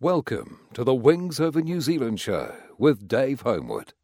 [0.00, 3.94] Welcome to the Wings Over New Zealand show with Dave Homewood.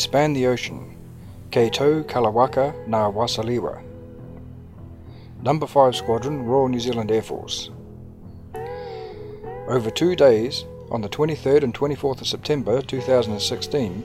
[0.00, 0.96] Span the ocean.
[1.50, 3.82] Kei tau kalawaka na wasaliwa.
[5.42, 7.70] Number 5 Squadron, Royal New Zealand Air Force.
[9.68, 14.04] Over two days, on the 23rd and 24th of September 2016,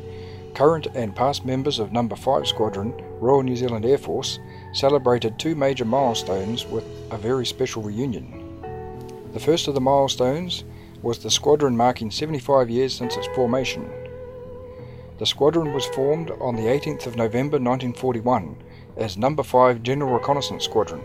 [0.53, 4.39] current and past members of Number 5 Squadron, Royal New Zealand Air Force,
[4.73, 8.41] celebrated two major milestones with a very special reunion.
[9.33, 10.63] The first of the milestones
[11.01, 13.89] was the squadron marking 75 years since its formation.
[15.17, 18.57] The squadron was formed on the 18th of November 1941
[18.97, 21.01] as Number 5 General Reconnaissance Squadron.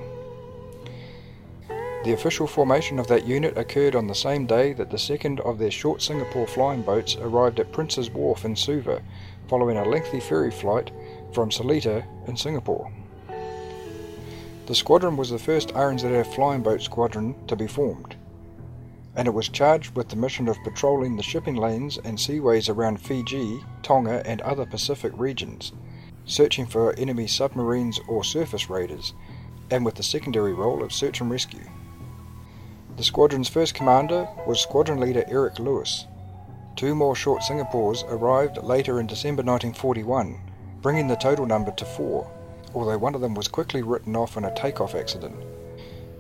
[2.03, 5.59] The official formation of that unit occurred on the same day that the second of
[5.59, 9.01] their short Singapore flying boats arrived at Prince's Wharf in Suva,
[9.47, 10.91] following a lengthy ferry flight
[11.33, 12.91] from Seletar in Singapore.
[14.67, 18.17] The squadron was the first RNZAF flying boat squadron to be formed,
[19.17, 23.01] and it was charged with the mission of patrolling the shipping lanes and seaways around
[23.01, 25.73] Fiji, Tonga, and other Pacific regions,
[26.25, 29.15] searching for enemy submarines or surface raiders,
[29.71, 31.69] and with the secondary role of search and rescue.
[32.97, 36.07] The squadron's first commander was Squadron Leader Eric Lewis.
[36.77, 40.39] Two more short Singapores arrived later in December 1941,
[40.83, 42.31] bringing the total number to four,
[42.75, 45.35] although one of them was quickly written off in a takeoff accident.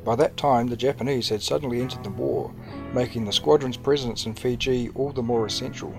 [0.05, 2.53] By that time, the Japanese had suddenly entered the war,
[2.93, 5.95] making the squadron's presence in Fiji all the more essential.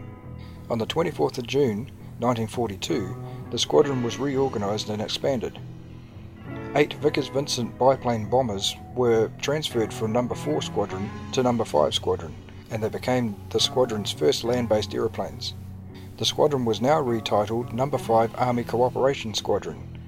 [0.70, 3.16] On the 24th of June 1942,
[3.50, 5.60] the squadron was reorganised and expanded.
[6.76, 12.34] Eight Vickers Vincent biplane bombers were transferred from Number 4 Squadron to Number 5 Squadron,
[12.70, 15.54] and they became the squadron's first land based aeroplanes.
[16.18, 20.00] The squadron was now retitled Number 5 Army Cooperation Squadron.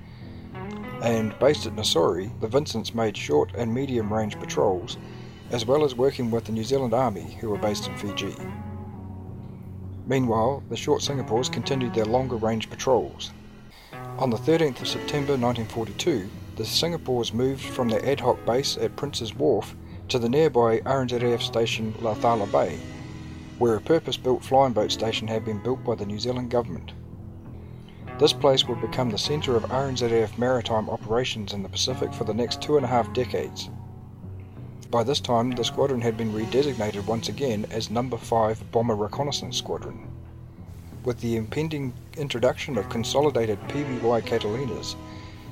[1.02, 4.98] And based at Nausori, the Vincents made short and medium range patrols,
[5.54, 8.36] as well as working with the New Zealand Army, who were based in Fiji.
[10.08, 13.32] Meanwhile, the short Singapores continued their longer range patrols.
[14.18, 18.96] On the 13th of September 1942, the Singapores moved from their ad hoc base at
[18.96, 19.76] Prince's Wharf
[20.10, 22.80] to the nearby RNZAF station Lauthala Bay,
[23.60, 26.94] where a purpose built flying boat station had been built by the New Zealand Government.
[28.18, 32.34] This place would become the centre of RNZAF maritime operations in the Pacific for the
[32.34, 33.70] next two and a half decades.
[34.94, 39.58] By this time, the squadron had been redesignated once again as Number 5 Bomber Reconnaissance
[39.58, 40.08] Squadron.
[41.04, 44.96] With the impending introduction of consolidated PBY Catalinas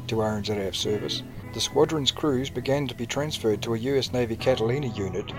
[0.05, 1.23] to RNZAF service,
[1.55, 5.33] the squadron's crews began to be transferred to a US Navy Catalina unit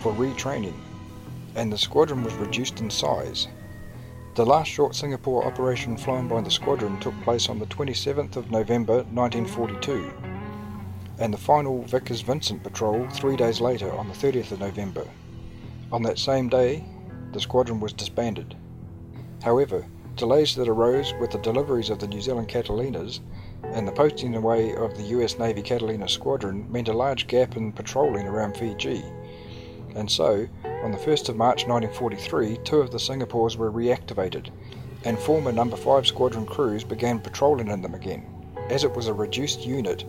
[0.00, 0.76] for retraining,
[1.54, 3.48] and the squadron was reduced in size.
[4.34, 8.50] The last short Singapore operation flown by the squadron took place on the 27th of
[8.50, 10.35] November 1942
[11.18, 15.04] and the final Vickers Vincent patrol three days later on the 30th of November.
[15.92, 16.84] On that same day,
[17.32, 18.56] the squadron was disbanded.
[19.42, 23.20] However, delays that arose with the deliveries of the New Zealand Catalinas
[23.64, 27.72] and the posting away of the US Navy Catalina squadron meant a large gap in
[27.72, 29.04] patrolling around Fiji.
[29.94, 30.46] And so,
[30.82, 34.50] on the 1st of March 1943, two of the Singapores were reactivated,
[35.04, 38.26] and former Number 5 Squadron crews began patrolling in them again.
[38.68, 40.04] As it was a reduced unit,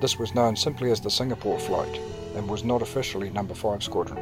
[0.00, 2.00] this was known simply as the Singapore flight
[2.34, 4.18] and was not officially Number 5 Squadron.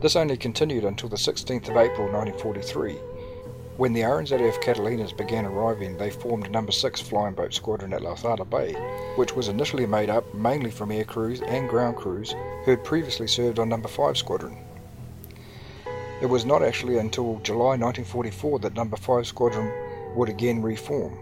[0.00, 2.94] This only continued until the 16th of April 1943.
[3.78, 8.48] When the RNZAF Catalinas began arriving, they formed Number 6 Flying Boat Squadron at Lauthala
[8.48, 8.74] Bay,
[9.16, 12.34] which was initially made up mainly from air crews and ground crews
[12.64, 14.56] who had previously served on Number 5 Squadron.
[16.20, 19.72] It was not actually until July 1944 that Number 5 Squadron
[20.16, 21.18] would again reform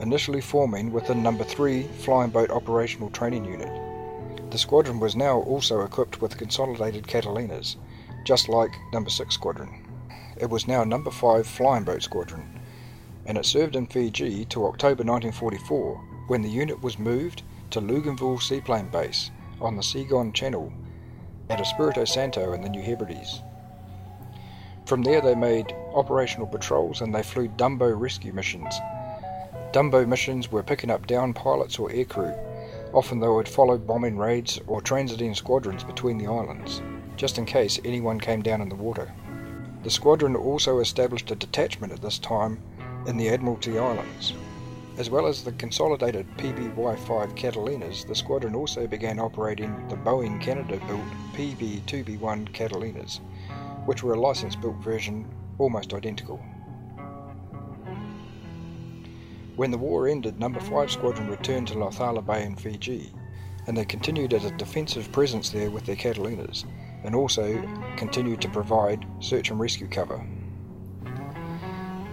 [0.00, 4.50] initially forming within Number 3 Flying Boat Operational Training Unit.
[4.50, 7.76] The squadron was now also equipped with consolidated Catalinas,
[8.24, 9.84] just like Number 6 Squadron.
[10.36, 12.60] It was now Number 5 Flying Boat Squadron,
[13.26, 15.96] and it served in Fiji till October 1944
[16.28, 19.30] when the unit was moved to Luganville Seaplane Base
[19.60, 20.72] on the Segond Channel
[21.50, 23.42] at Espiritu Santo in the New Hebrides.
[24.86, 28.74] From there they made operational patrols and they flew Dumbo rescue missions.
[29.72, 32.34] Dumbo missions were picking up down pilots or aircrew.
[32.94, 36.80] Often they would follow bombing raids or transiting squadrons between the islands,
[37.16, 39.12] just in case anyone came down in the water.
[39.82, 42.60] The squadron also established a detachment at this time
[43.06, 44.32] in the Admiralty Islands.
[44.96, 51.00] As well as the consolidated PBY-5 Catalinas, the squadron also began operating the Boeing Canada-built
[51.34, 53.20] PB-2B1 Catalinas,
[53.84, 55.28] which were a license-built version
[55.58, 56.40] almost identical.
[59.58, 60.54] When the war ended, No.
[60.54, 63.10] 5 Squadron returned to Laucala Bay in Fiji,
[63.66, 66.64] and they continued as a defensive presence there with their Catalinas,
[67.02, 67.60] and also
[67.96, 70.24] continued to provide search and rescue cover.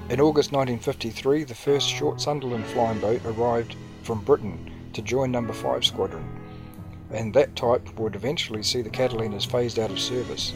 [0.10, 5.46] In August 1953, the first short Sunderland flying boat arrived from Britain to join No.
[5.46, 6.28] 5 Squadron,
[7.12, 10.52] and that type would eventually see the Catalinas phased out of service.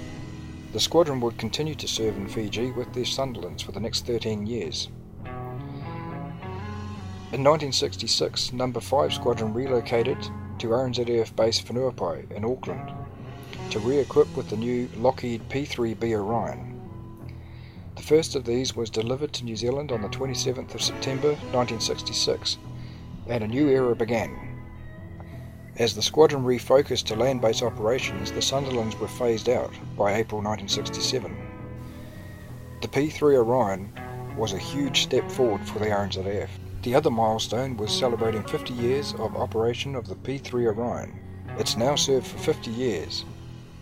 [0.74, 4.48] The squadron would continue to serve in Fiji with their Sunderlands for the next 13
[4.48, 4.90] years.
[7.32, 8.72] In 1966, No.
[8.72, 10.18] 5 Squadron relocated
[10.58, 12.92] to RNZAF Base Whenuapai in Auckland
[13.70, 16.82] to re-equip with the new Lockheed P-3B Orion.
[17.96, 22.58] The first of these was delivered to New Zealand on the 27th of September 1966,
[23.28, 24.36] and a new era began.
[25.76, 30.42] As the squadron refocused to land based operations, the Sunderlands were phased out by April
[30.42, 31.38] 1967.
[32.82, 33.94] The P 3 Orion
[34.36, 36.50] was a huge step forward for the RNZAF.
[36.82, 41.20] The other milestone was celebrating 50 years of operation of the P 3 Orion.
[41.58, 43.26] It's now served for 50 years,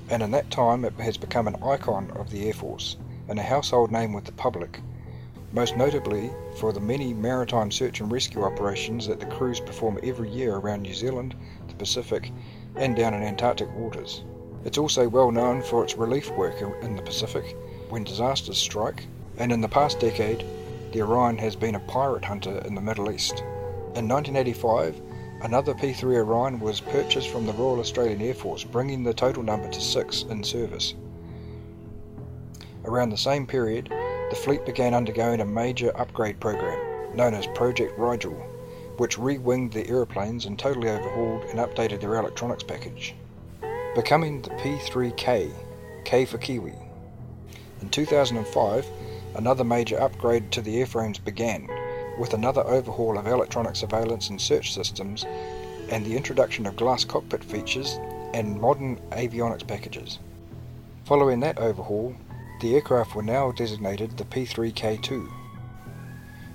[0.09, 2.97] and in that time it has become an icon of the Air Force
[3.27, 4.81] and a household name with the public,
[5.51, 10.31] most notably for the many maritime search and rescue operations that the crews perform every
[10.31, 11.35] year around New Zealand,
[11.67, 12.31] the Pacific,
[12.75, 14.23] and down in Antarctic waters.
[14.65, 17.55] It's also well known for its relief work in the Pacific
[17.89, 19.05] when disasters strike,
[19.37, 20.43] and in the past decade,
[20.91, 23.39] the Orion has been a pirate hunter in the Middle East.
[23.95, 25.01] In 1985,
[25.43, 29.43] another P 3 Orion was purchased from the Royal Australian Air Force, bringing the total
[29.43, 30.93] number to six in service.
[32.85, 33.89] Around the same period,
[34.29, 38.35] the fleet began undergoing a major upgrade program known as Project Rigel,
[38.97, 43.15] which re-winged the aeroplanes and totally overhauled and updated their electronics package,
[43.95, 45.51] becoming the P-3K,
[46.03, 46.73] K for Kiwi.
[47.81, 48.85] In 2005,
[49.37, 51.69] another major upgrade to the airframes began,
[52.17, 55.25] with another overhaul of electronic surveillance and search systems
[55.89, 57.99] and the introduction of glass cockpit features
[58.33, 60.19] and modern avionics packages.
[61.05, 62.15] Following that overhaul,
[62.61, 65.31] the aircraft were now designated the P-3K2.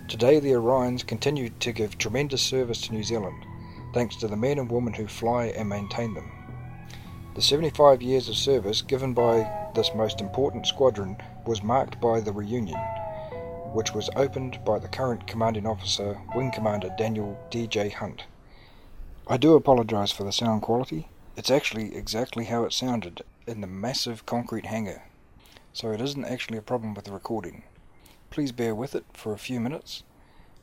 [0.09, 3.47] Today the Orions continue to give tremendous service to New Zealand,
[3.95, 6.31] thanks to the men and women who fly and maintain them.
[7.35, 11.17] The 75 years of service given by this most important squadron
[11.47, 12.81] was marked by the reunion,
[13.73, 17.91] which was opened by the current commanding officer, Wing Commander Daniel D.J.
[17.91, 18.25] Hunt.
[19.27, 21.09] I do apologise for the sound quality.
[21.37, 25.03] It's actually exactly how it sounded in the massive concrete hangar
[25.73, 27.63] so it isn't actually a problem with the recording.
[28.31, 30.03] Please bear with it for a few minutes,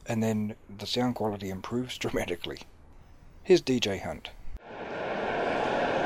[0.05, 2.59] and then the sound quality improves dramatically.
[3.43, 4.29] Here's DJ Hunt.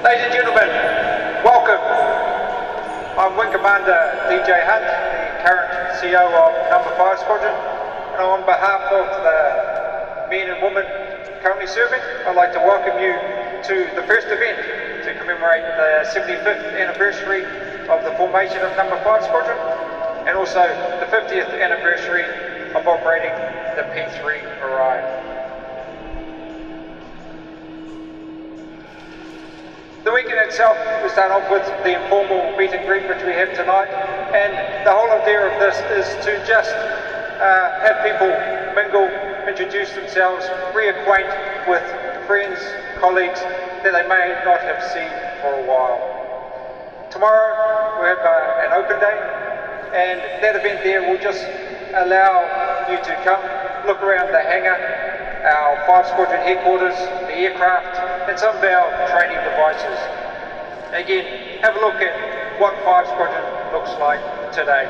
[0.04, 0.70] Ladies and gentlemen,
[1.44, 1.83] welcome.
[3.14, 3.94] I'm Wing Commander
[4.26, 5.70] DJ Hunt, the current
[6.02, 7.54] CEO of Number 5 Squadron,
[8.18, 10.82] and on behalf of the men and women
[11.46, 13.14] currently serving, I'd like to welcome you
[13.70, 14.58] to the first event
[15.06, 17.46] to commemorate the 75th anniversary
[17.86, 19.62] of the formation of Number 5 Squadron
[20.26, 20.66] and also
[20.98, 22.26] the 50th anniversary
[22.74, 23.30] of operating
[23.78, 25.33] the P3 Orion.
[30.04, 33.56] The weekend itself, we start off with the informal meet and greet which we have
[33.56, 33.88] tonight
[34.34, 34.52] and
[34.84, 38.28] the whole idea of this is to just uh, have people
[38.76, 39.08] mingle,
[39.48, 40.44] introduce themselves,
[40.74, 41.30] reacquaint
[41.70, 41.86] with
[42.26, 42.60] friends,
[43.00, 43.40] colleagues
[43.86, 45.08] that they may not have seen
[45.40, 46.02] for a while.
[47.12, 49.16] Tomorrow we have uh, an open day,
[49.94, 51.46] and that event there will just
[51.94, 52.44] allow
[52.90, 53.40] you to come
[53.86, 54.76] look around the hangar,
[55.46, 56.96] our 5 Squadron headquarters,
[57.30, 57.93] the aircraft,
[58.30, 60.00] and some of our training devices.
[60.94, 64.86] Again, have a look at what 5 Squadron looks like today.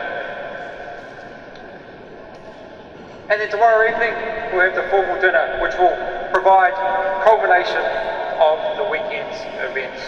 [3.29, 4.13] And then tomorrow evening,
[4.51, 5.95] we'll have the formal dinner, which will
[6.31, 6.73] provide
[7.23, 7.81] culmination
[8.39, 9.03] of the weekend.
[9.13, 10.01] weekend's events.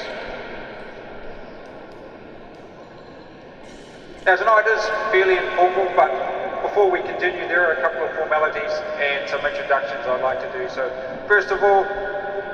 [4.25, 8.72] Now tonight is fairly informal, but before we continue, there are a couple of formalities
[8.98, 10.67] and some introductions I'd like to do.
[10.70, 10.89] So,
[11.27, 11.84] first of all,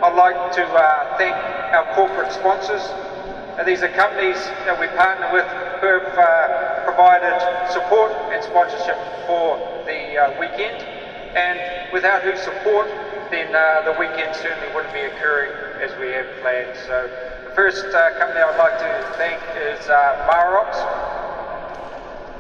[0.01, 1.35] I'd like to uh, thank
[1.77, 2.81] our corporate sponsors.
[3.69, 5.45] These are companies that we partner with
[5.77, 7.37] who have uh, provided
[7.69, 8.97] support and sponsorship
[9.29, 10.81] for the uh, weekend.
[11.37, 12.89] And without whose support,
[13.29, 15.53] then uh, the weekend certainly wouldn't be occurring
[15.85, 16.73] as we have planned.
[16.89, 17.05] So,
[17.45, 20.81] the first uh, company I'd like to thank is uh, Marox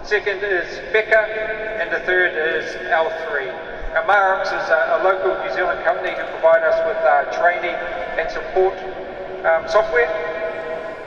[0.03, 3.70] second is Beca, and the third is L3.
[3.99, 7.75] Marox is a, a, local New Zealand company who provide us with uh, training
[8.15, 8.71] and support
[9.43, 10.07] um, software.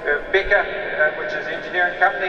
[0.04, 2.28] Uh, Beca, uh, which is an engineering company,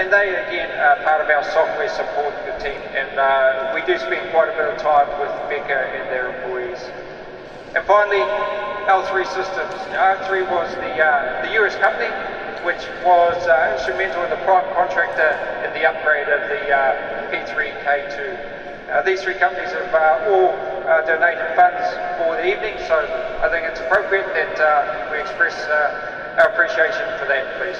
[0.00, 2.32] and they again are part of our software support
[2.64, 2.80] team.
[2.96, 6.80] And uh, we do spend quite a bit of time with Beca and their employees.
[7.76, 8.24] And finally,
[8.88, 9.76] L3 Systems.
[9.92, 12.08] Now, L3 was the, uh, the US company
[12.64, 15.32] which was uh, instrumental in the prime contractor
[15.64, 18.59] in the upgrade of the uh, P3K2.
[18.90, 20.50] Uh, these three companies have uh, all
[20.90, 21.78] uh, donated funds
[22.18, 22.98] for the evening, so
[23.38, 25.54] I think it's appropriate that uh, we express
[26.42, 27.78] our appreciation for that, please.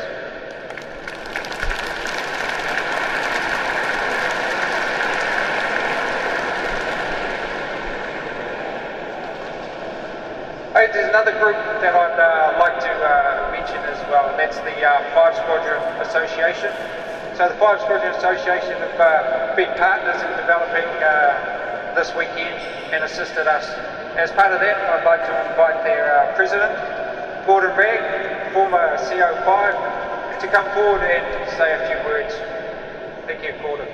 [10.93, 14.75] there's another group that I'd uh, like to uh, mention as well, and that's the
[14.83, 17.00] uh, Five Squadron Association.
[17.41, 22.61] So the Five Squadron Association have uh, been partners in developing uh, this weekend
[22.93, 23.65] and assisted us.
[24.21, 26.69] As part of that, I'd like to invite their uh, president,
[27.49, 29.73] Gordon Ragg, former CO5,
[30.37, 31.25] to come forward and
[31.57, 32.29] say a few words.
[33.25, 33.89] Thank you, Gordon.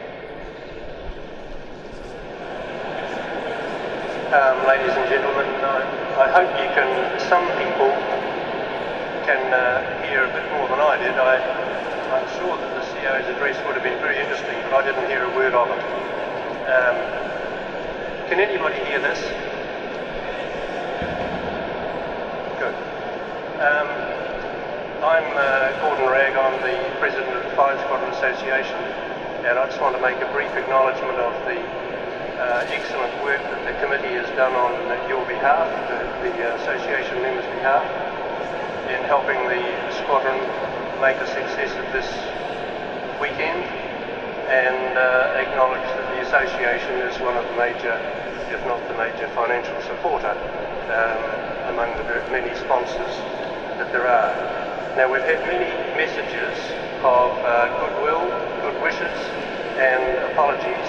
[4.35, 5.47] Um, ladies and gentlemen,
[6.19, 6.91] I hope you can,
[7.31, 7.95] some people
[9.23, 11.15] can uh, hear a bit more than I did.
[11.15, 11.39] I,
[12.11, 15.31] I'm sure that CEO's address would have been very interesting, but I didn't hear a
[15.39, 15.79] word of it.
[16.67, 16.99] Um,
[18.27, 19.23] can anybody hear this?
[22.59, 22.75] Good.
[23.63, 23.87] Um,
[25.07, 28.75] I'm uh, Gordon Ragg, I'm the president of the Five Squadron Association,
[29.47, 33.63] and I just want to make a brief acknowledgement of the uh, excellent work that
[33.71, 34.75] the committee has done on
[35.07, 37.87] your behalf, the, the association members' behalf,
[38.91, 39.63] in helping the
[40.03, 40.43] squadron
[40.99, 42.11] make a success of this
[43.21, 43.65] weekend
[44.47, 47.99] and uh, acknowledge that the association is one of the major,
[48.53, 51.21] if not the major financial supporter um,
[51.75, 53.15] among the many sponsors
[53.81, 54.31] that there are.
[54.95, 55.67] Now we've had many
[55.99, 56.57] messages
[57.03, 58.23] of uh, goodwill,
[58.63, 59.19] good wishes
[59.77, 60.89] and apologies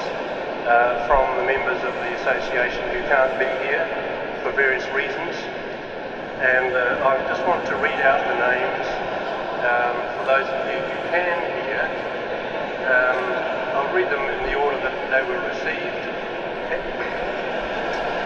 [0.69, 3.83] uh, from the members of the association who can't be here
[4.43, 5.35] for various reasons.
[6.39, 8.87] And uh, I just want to read out the names
[9.65, 11.66] um, for those of you who can.
[12.87, 13.19] Um,
[13.75, 16.07] I'll read them in the order that they were received.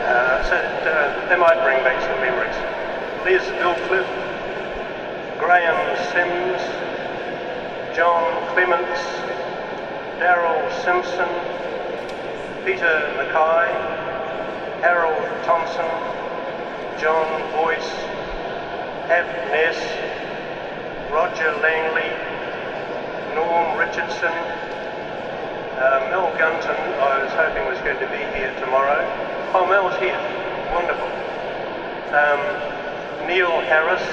[0.06, 2.53] Uh, so uh, they might bring back some memories.
[3.25, 4.06] Liz Billcliffe,
[5.39, 5.82] Graham
[6.13, 6.62] Sims,
[7.96, 9.01] John Clements,
[10.22, 11.30] Daryl Simpson,
[12.63, 13.74] Peter Mackay,
[14.82, 15.89] Harold Thompson,
[17.01, 17.25] John
[17.58, 17.94] Boyce,
[19.10, 19.80] Hap Ness,
[21.12, 22.30] Roger Langley,
[23.35, 24.33] Norm Richardson,
[25.79, 29.00] uh, Mel Gunton, I was hoping was going to be here tomorrow.
[29.53, 30.19] Oh, Mel's here.
[30.71, 31.07] Wonderful.
[32.11, 34.03] Um, Neil Harris,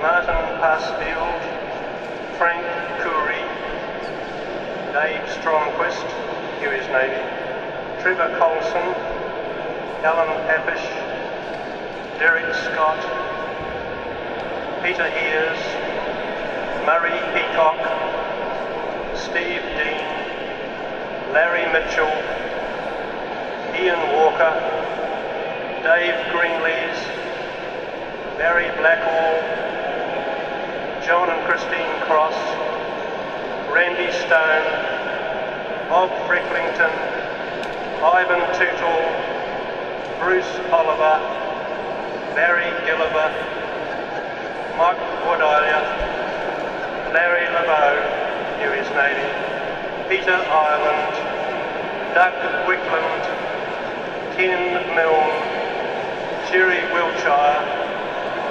[0.00, 1.42] Martin Passfield,
[2.38, 2.62] Frank
[3.02, 3.42] Curry,
[4.92, 6.06] Dave Stromquist,
[6.62, 7.22] US Navy,
[8.02, 8.94] Trevor Colson,
[10.04, 10.84] Alan Papish,
[12.18, 13.00] Derek Scott,
[14.82, 15.93] Peter Hears,
[16.84, 17.80] Murray Peacock,
[19.16, 20.04] Steve Dean,
[21.32, 22.12] Larry Mitchell,
[23.72, 24.52] Ian Walker,
[25.82, 26.98] Dave Greenlees,
[28.36, 29.40] Barry Blackwall,
[31.02, 32.36] John and Christine Cross,
[33.72, 34.68] Randy Stone,
[35.88, 36.92] Bob Frecklington,
[38.04, 41.16] Ivan Tootle, Bruce Oliver,
[42.34, 43.32] Barry Gilliver,
[44.76, 46.23] Mike Woodaya,
[47.14, 47.94] Larry LeBeau,
[48.74, 49.30] US Navy,
[50.10, 51.14] Peter Ireland,
[52.10, 52.34] Doug
[52.66, 53.22] Wickland,
[54.34, 55.38] Ken Milne,
[56.50, 57.62] Jerry Wiltshire,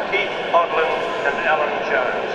[0.07, 0.87] Keith Odlin
[1.27, 2.31] and Alan Jones.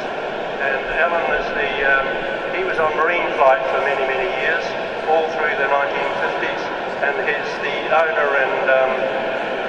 [0.61, 2.07] And Alan is the, um,
[2.53, 4.69] he was on marine flight for many, many years
[5.09, 6.63] all through the 1950s
[7.09, 8.93] and he's the owner and um,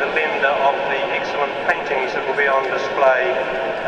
[0.03, 3.31] the lender of the excellent paintings that will be on display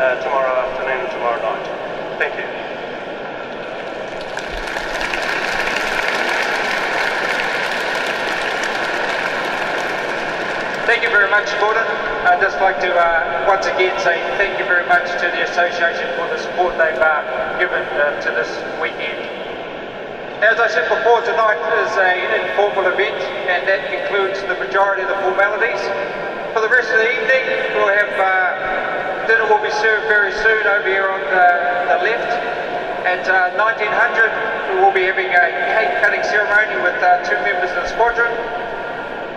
[0.00, 1.92] uh, tomorrow afternoon and tomorrow night.
[2.18, 2.61] Thank you.
[10.82, 11.86] Thank you very much, Gordon.
[12.26, 16.10] I'd just like to uh, once again say thank you very much to the association
[16.18, 18.50] for the support they've uh, given uh, to this
[18.82, 19.14] weekend.
[20.42, 23.14] As I said before, tonight is an informal event
[23.46, 25.78] and that concludes the majority of the formalities.
[26.50, 27.46] For the rest of the evening,
[27.78, 31.48] we'll have uh, dinner will be served very soon over here on the,
[31.94, 32.30] the left.
[33.06, 35.46] At uh, 1900, we will be having a
[35.78, 38.34] cake cutting ceremony with uh, two members of the squadron.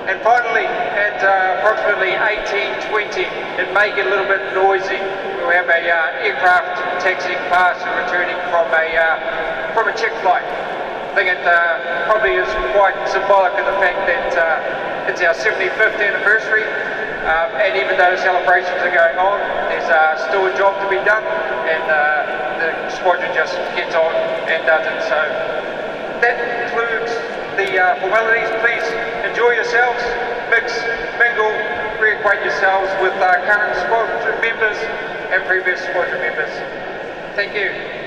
[0.05, 3.25] And finally, at uh, approximately 1820,
[3.57, 5.01] it may get a little bit noisy.
[5.41, 10.13] We'll have a uh, aircraft taxiing past and returning from a uh, from a check
[10.21, 10.45] flight.
[10.45, 12.45] I think it uh, probably is
[12.77, 16.61] quite symbolic of the fact that uh, it's our 75th anniversary,
[17.25, 19.41] um, and even though celebrations are going on,
[19.73, 21.25] there's uh, still a job to be done,
[21.65, 21.81] and
[22.61, 24.13] the squadron just gets on
[24.53, 25.01] and does it.
[25.09, 25.17] So
[26.21, 27.09] that concludes
[27.57, 28.51] the formalities.
[28.59, 28.74] Please
[29.45, 30.01] enjoy yourselves,
[30.49, 30.73] mix,
[31.19, 31.51] mingle,
[32.01, 34.77] reacquaint yourselves with our current squadron members
[35.31, 36.49] and previous squadron members.
[37.35, 38.04] Thank you.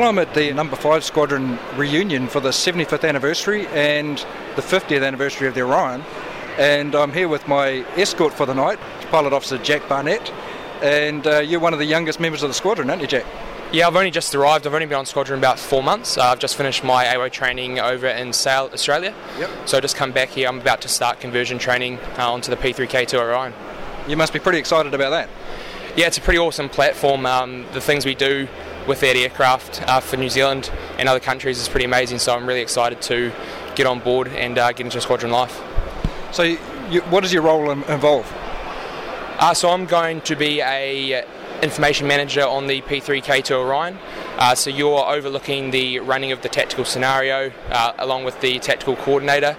[0.00, 4.16] Well, I'm at the number five squadron reunion for the 75th anniversary and
[4.56, 6.02] the 50th anniversary of the Orion.
[6.56, 8.78] And I'm here with my escort for the night,
[9.10, 10.32] Pilot Officer Jack Barnett.
[10.80, 13.26] And uh, you're one of the youngest members of the squadron, aren't you, Jack?
[13.72, 14.66] Yeah, I've only just arrived.
[14.66, 16.16] I've only been on squadron about four months.
[16.16, 19.14] Uh, I've just finished my AWO training over in Sale, Australia.
[19.38, 19.68] Yep.
[19.68, 20.48] So I just come back here.
[20.48, 23.52] I'm about to start conversion training uh, onto the P3K2 Orion.
[24.08, 25.28] You must be pretty excited about that.
[25.94, 27.26] Yeah, it's a pretty awesome platform.
[27.26, 28.48] Um, the things we do
[28.86, 32.18] with that aircraft uh, for New Zealand and other countries is pretty amazing.
[32.18, 33.32] So I'm really excited to
[33.74, 35.60] get on board and uh, get into squadron life.
[36.32, 38.30] So, you, what does your role involve?
[39.38, 41.24] Uh, so I'm going to be a
[41.62, 43.98] information manager on the P3K2 Orion.
[44.36, 48.96] Uh, so you're overlooking the running of the tactical scenario uh, along with the tactical
[48.96, 49.56] coordinator,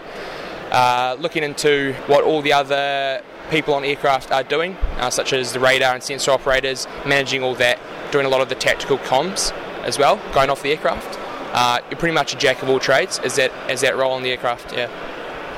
[0.72, 3.22] uh, looking into what all the other
[3.52, 7.54] people on aircraft are doing, uh, such as the radar and sensor operators, managing all
[7.56, 7.78] that,
[8.12, 9.52] doing a lot of the tactical comms
[9.84, 11.20] as well, going off the aircraft.
[11.54, 13.20] Uh, you're pretty much a jack of all trades.
[13.20, 14.74] Is that is that role on the aircraft?
[14.74, 14.90] Yeah.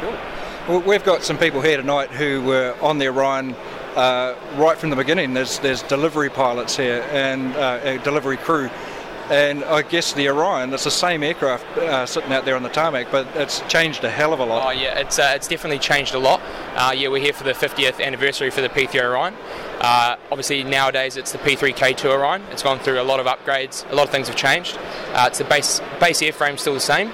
[0.02, 0.18] Cool.
[0.68, 3.56] Well, we've got some people here tonight who were on the Orion
[3.96, 5.36] uh, right from the beginning.
[5.36, 8.70] There's there's delivery pilots here and uh, a delivery crew,
[9.30, 10.74] and I guess the Orion.
[10.74, 14.10] It's the same aircraft uh, sitting out there on the tarmac, but it's changed a
[14.10, 14.68] hell of a lot.
[14.68, 16.42] Oh yeah, it's uh, it's definitely changed a lot.
[16.76, 19.36] Uh, yeah, we're here for the 50th anniversary for the P3 Orion.
[19.80, 22.42] Uh, obviously nowadays it's the P3K2 Orion.
[22.52, 23.90] It's gone through a lot of upgrades.
[23.92, 24.78] A lot of things have changed.
[25.14, 27.12] it's the base base airframe still the same.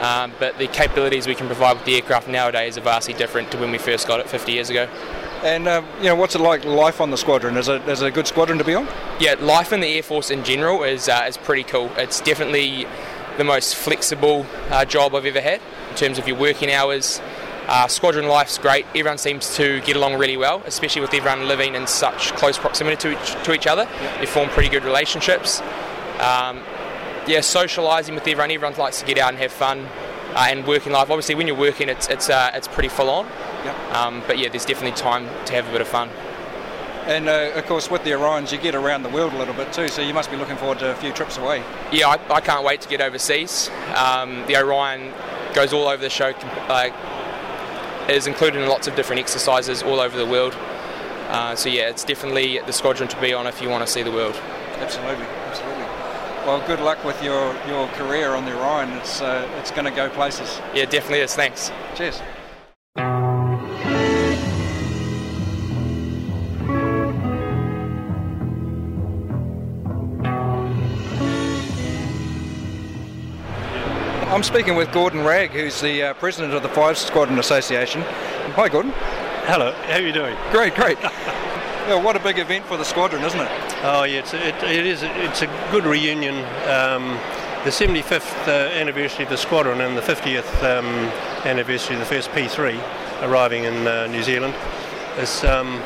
[0.00, 3.58] Um, but the capabilities we can provide with the aircraft nowadays are vastly different to
[3.58, 4.88] when we first got it 50 years ago.
[5.44, 7.58] And um, you know, what's it like life on the squadron?
[7.58, 8.88] Is it is it a good squadron to be on?
[9.20, 11.92] Yeah, life in the Air Force in general is uh, is pretty cool.
[11.98, 12.86] It's definitely
[13.36, 17.20] the most flexible uh, job I've ever had in terms of your working hours.
[17.66, 18.86] Uh, squadron life's great.
[18.88, 22.96] Everyone seems to get along really well, especially with everyone living in such close proximity
[22.96, 23.82] to each, to each other.
[23.82, 24.20] Yep.
[24.20, 25.60] You form pretty good relationships.
[26.20, 26.62] Um,
[27.26, 28.50] yeah, socialising with everyone.
[28.50, 29.88] Everyone likes to get out and have fun.
[30.34, 31.10] Uh, and working life.
[31.10, 33.26] Obviously, when you're working, it's it's uh, it's pretty full on.
[33.64, 33.94] Yep.
[33.94, 36.10] Um, but yeah, there's definitely time to have a bit of fun.
[37.06, 39.72] And uh, of course, with the Orions, you get around the world a little bit
[39.72, 39.88] too.
[39.88, 41.62] So you must be looking forward to a few trips away.
[41.92, 43.70] Yeah, I, I can't wait to get overseas.
[43.94, 45.12] Um, the Orion
[45.54, 46.32] goes all over the show.
[46.68, 46.90] Uh,
[48.08, 50.54] is included in lots of different exercises all over the world.
[51.28, 54.02] Uh, so yeah, it's definitely the squadron to be on if you want to see
[54.02, 54.34] the world.
[54.34, 55.43] Absolutely, absolutely.
[56.46, 58.92] Well, good luck with your, your career on the Orion.
[58.98, 60.60] It's uh, it's going to go places.
[60.74, 61.34] Yeah, definitely is.
[61.34, 61.72] Thanks.
[61.94, 62.20] Cheers.
[74.30, 78.02] I'm speaking with Gordon Ragg, who's the uh, president of the Five Squadron Association.
[78.02, 78.92] Hi, Gordon.
[79.46, 80.36] Hello, how are you doing?
[80.50, 81.00] Great, great.
[81.02, 83.63] yeah, what a big event for the squadron, isn't it?
[83.86, 85.02] Oh, yeah, it's, it, it is.
[85.02, 86.36] It's a good reunion.
[86.70, 87.18] Um,
[87.64, 90.86] the 75th uh, anniversary of the squadron and the 50th um,
[91.44, 92.80] anniversary of the first P3
[93.28, 94.54] arriving in uh, New Zealand
[95.16, 95.82] has um,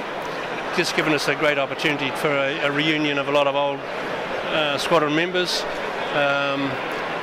[0.77, 3.81] just given us a great opportunity for a, a reunion of a lot of old
[3.81, 5.63] uh, squadron members.
[6.15, 6.71] Um,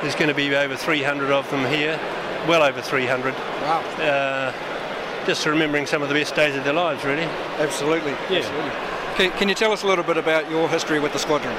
[0.02, 1.98] there's going to be over 300 of them here,
[2.46, 3.32] well over 300.
[3.32, 3.80] Wow.
[3.96, 7.24] Uh, just remembering some of the best days of their lives, really.
[7.56, 8.12] Absolutely.
[8.28, 8.40] Yeah.
[8.44, 8.95] Absolutely.
[9.16, 11.54] Can, can you tell us a little bit about your history with the squadron?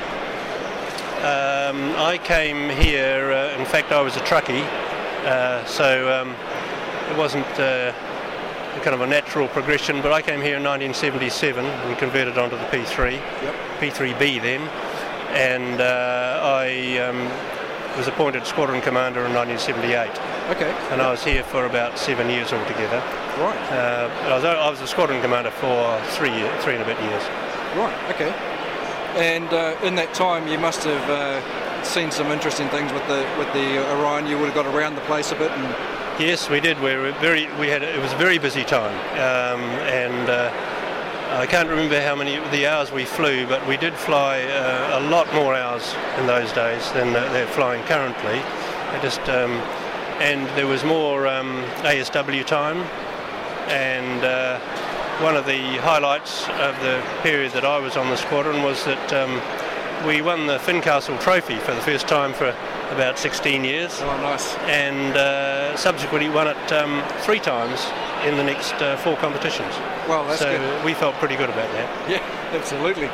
[1.26, 4.62] Um, I came here, uh, in fact, I was a truckie,
[5.26, 6.36] uh, so um,
[7.10, 7.92] it wasn't uh,
[8.84, 12.64] kind of a natural progression, but I came here in 1977 and converted onto the
[12.66, 13.56] P3, Yep.
[13.80, 14.62] P3B then,
[15.34, 20.12] and uh, I um, was appointed squadron commander in 1978,
[20.56, 20.70] Okay.
[20.92, 23.02] and I was here for about seven years altogether.
[23.42, 23.58] Right.
[23.72, 27.02] Uh, I, was, I was a squadron commander for three, year, three and a bit
[27.02, 27.24] years.
[27.76, 28.16] Right.
[28.16, 28.32] Okay.
[29.18, 33.28] And uh, in that time, you must have uh, seen some interesting things with the
[33.38, 34.28] with the Orion.
[34.28, 36.82] You would have got around the place a bit, and Yes, we did.
[36.82, 37.46] We were very.
[37.60, 37.84] We had.
[37.84, 40.52] It was a very busy time, um, and uh,
[41.38, 45.02] I can't remember how many the hours we flew, but we did fly uh, a
[45.12, 48.40] lot more hours in those days than uh, they're flying currently.
[48.96, 49.52] It just um,
[50.20, 52.78] and there was more um, ASW time,
[53.70, 54.60] and uh,
[55.22, 59.14] one of the highlights of the period that I was on the squadron was that
[59.14, 59.42] um,
[60.06, 62.50] we won the Fincastle Trophy for the first time for
[62.92, 64.56] about 16 years oh, nice.
[64.68, 67.84] and uh, subsequently won it um, three times
[68.26, 69.74] in the next uh, four competitions.
[70.08, 70.86] Well, that's so good.
[70.86, 72.10] we felt pretty good about that.
[72.10, 72.24] Yeah,
[72.56, 73.10] absolutely.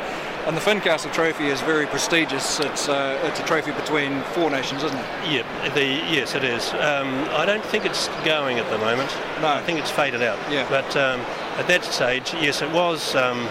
[0.46, 2.60] And the Fincastle Trophy is very prestigious.
[2.60, 5.06] It's uh, it's a trophy between four nations, isn't it?
[5.30, 6.70] Yeah, the yes, it is.
[6.74, 9.10] Um, I don't think it's going at the moment.
[9.40, 9.48] No.
[9.48, 10.38] I think it's faded out.
[10.52, 10.68] Yeah.
[10.68, 11.20] But um,
[11.56, 13.48] at that stage, yes, it was um,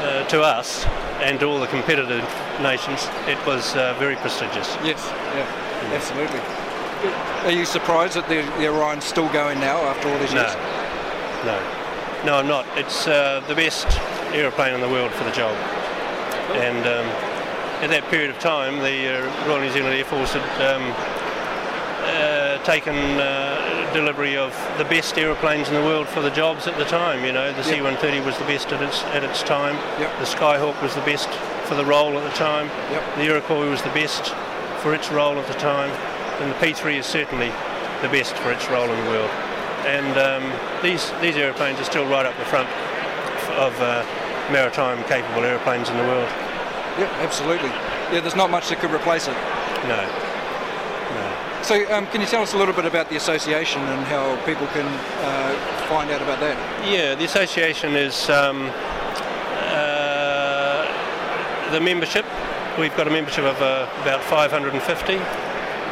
[0.00, 0.84] uh, to us
[1.22, 2.24] and to all the competitive
[2.60, 3.06] nations.
[3.28, 4.74] It was uh, very prestigious.
[4.82, 4.98] Yes.
[5.06, 5.94] Yeah.
[5.94, 6.40] Absolutely.
[7.46, 10.54] Are you surprised that the, the Orion's still going now after all these No, years?
[11.44, 12.66] no, no, I'm not.
[12.76, 13.86] It's uh, the best
[14.32, 15.54] aeroplane in the world for the job.
[16.52, 17.06] And um,
[17.82, 20.92] at that period of time, the uh, Royal New Zealand Air Force had um,
[22.04, 26.76] uh, taken uh, delivery of the best aeroplanes in the world for the jobs at
[26.78, 27.24] the time.
[27.24, 27.98] You know, the Yep.
[28.00, 29.76] C-130 was the best at its at its time.
[30.00, 30.18] Yep.
[30.18, 31.28] The Skyhawk was the best
[31.64, 32.68] for the role at the time.
[32.92, 33.16] Yep.
[33.16, 34.34] The Iroquois was the best
[34.82, 35.90] for its role at the time,
[36.40, 37.48] and the P3 is certainly
[38.02, 39.30] the best for its role in the world.
[39.86, 42.68] And um, these these aeroplanes are still right up the front
[43.58, 44.04] of uh,
[44.50, 46.28] maritime capable aeroplanes in the world.
[46.98, 47.70] Yeah, absolutely.
[48.12, 49.36] Yeah, there's not much that could replace it.
[49.88, 51.62] No, no.
[51.62, 54.66] So, um, can you tell us a little bit about the association and how people
[54.68, 56.56] can uh, find out about that?
[56.86, 58.70] Yeah, the association is um,
[59.72, 60.84] uh,
[61.72, 62.26] the membership.
[62.78, 65.14] We've got a membership of uh, about 550,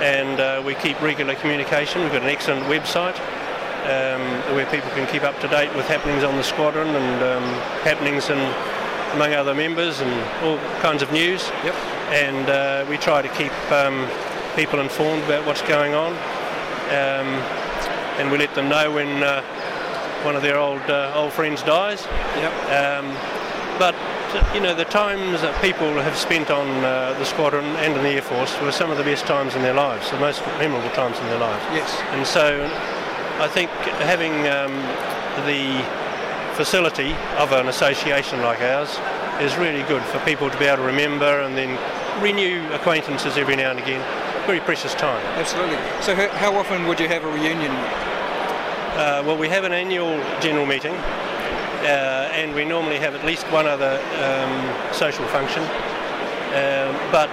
[0.02, 2.02] and uh, we keep regular communication.
[2.02, 3.18] We've got an excellent website
[3.84, 7.42] um, where people can keep up to date with happenings on the squadron and um,
[7.82, 8.40] happenings and
[9.14, 10.10] among other members and
[10.44, 11.50] all kinds of news.
[11.64, 11.74] Yep.
[12.12, 14.08] And uh, we try to keep um,
[14.56, 17.28] people informed about what's going on, um,
[18.18, 19.42] and we let them know when uh,
[20.24, 22.06] one of their old uh, old friends dies.
[22.36, 22.52] Yep.
[22.70, 23.16] Um,
[23.78, 23.94] but
[24.54, 28.10] you know the times that people have spent on uh, the squadron and in the
[28.10, 31.18] air force were some of the best times in their lives, the most memorable times
[31.18, 31.64] in their lives.
[31.72, 31.90] Yes.
[32.12, 32.68] And so
[33.40, 33.70] I think
[34.04, 34.72] having um,
[35.46, 35.82] the
[36.54, 38.98] facility of an association like ours
[39.40, 41.78] is really good for people to be able to remember and then
[42.22, 44.00] renew acquaintances every now and again.
[44.46, 45.24] Very precious time.
[45.38, 45.78] Absolutely.
[46.02, 47.70] So, how, often would you have a reunion?
[47.70, 53.46] Uh, well, we have an annual general meeting, uh, and we normally have at least
[53.50, 55.62] one other um, social function.
[56.52, 57.32] Um, but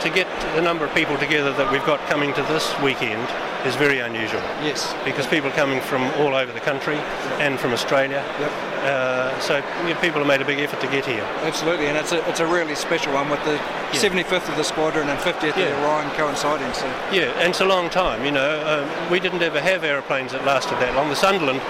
[0.00, 3.20] to get the number of people together that we've got coming to this weekend
[3.66, 4.94] is very unusual Yes.
[5.04, 6.96] because people are coming from all over the country
[7.44, 8.24] and from Australia.
[8.40, 8.50] Yep.
[8.82, 11.22] Uh, so you know, people have made a big effort to get here.
[11.44, 13.58] Absolutely, and it's a it's a really special one with the
[13.92, 15.84] 75th of the squadron and 50th of the Yeah.
[15.86, 16.72] Orion coinciding.
[16.72, 18.24] So, Yeah, and it's a long time.
[18.24, 21.10] You know, um, we didn't ever have aeroplanes that lasted that long.
[21.10, 21.60] The Sunderland,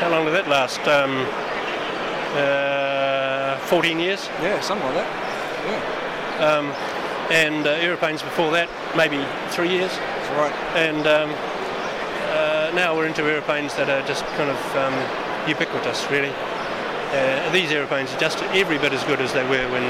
[0.00, 0.80] how long did that last?
[0.88, 1.26] Um,
[2.34, 4.28] uh, 14 years.
[4.42, 5.08] yeah, something like that.
[5.68, 6.72] Yeah, Um,
[7.30, 9.90] and uh, aeroplanes before that, maybe three years.
[9.90, 10.54] that's right.
[10.76, 11.30] And um,
[12.34, 14.94] uh, now we're into aeroplanes that are just kind of um,
[15.48, 16.32] ubiquitous, really.
[17.14, 19.82] Uh, these aeroplanes are just every bit as good as they were when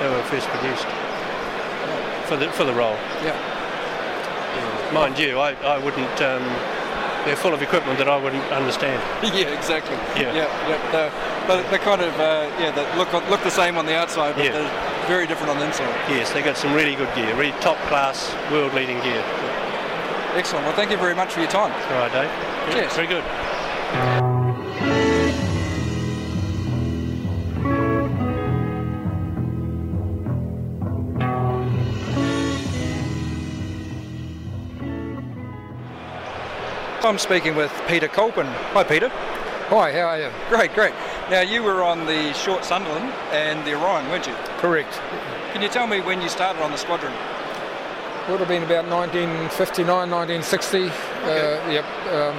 [0.00, 0.86] they were first produced
[2.28, 2.96] for the for the role.
[3.24, 3.32] Yeah,
[4.92, 6.20] Mind you, I, I wouldn't.
[6.22, 6.42] Um,
[7.24, 9.02] they're full of equipment that I wouldn't understand.
[9.34, 9.96] yeah, exactly.
[10.14, 10.32] Yeah.
[10.32, 10.92] yeah, yeah.
[10.92, 11.12] They're,
[11.48, 14.44] but they're kind of uh, yeah, they look look the same on the outside, but
[14.44, 14.52] Yeah.
[15.06, 15.88] Very different on the inside.
[16.10, 19.22] Yes, they got some really good gear, really top class, world leading gear.
[20.34, 20.66] Excellent.
[20.66, 21.72] Well, thank you very much for your time.
[21.92, 22.74] All right, Dave.
[22.74, 22.92] Cheers.
[22.94, 23.24] Very good.
[37.04, 38.46] I'm speaking with Peter Colpin.
[38.46, 39.12] Hi, Peter.
[39.68, 40.30] Hi, how are you?
[40.48, 40.94] Great, great.
[41.28, 44.34] Now, you were on the Short Sunderland and the Orion, weren't you?
[44.58, 44.92] Correct.
[45.52, 47.12] Can you tell me when you started on the squadron?
[48.30, 50.78] Would have been about 1959, 1960.
[50.78, 50.92] Okay.
[50.94, 51.84] Uh, yep.
[52.14, 52.36] Um,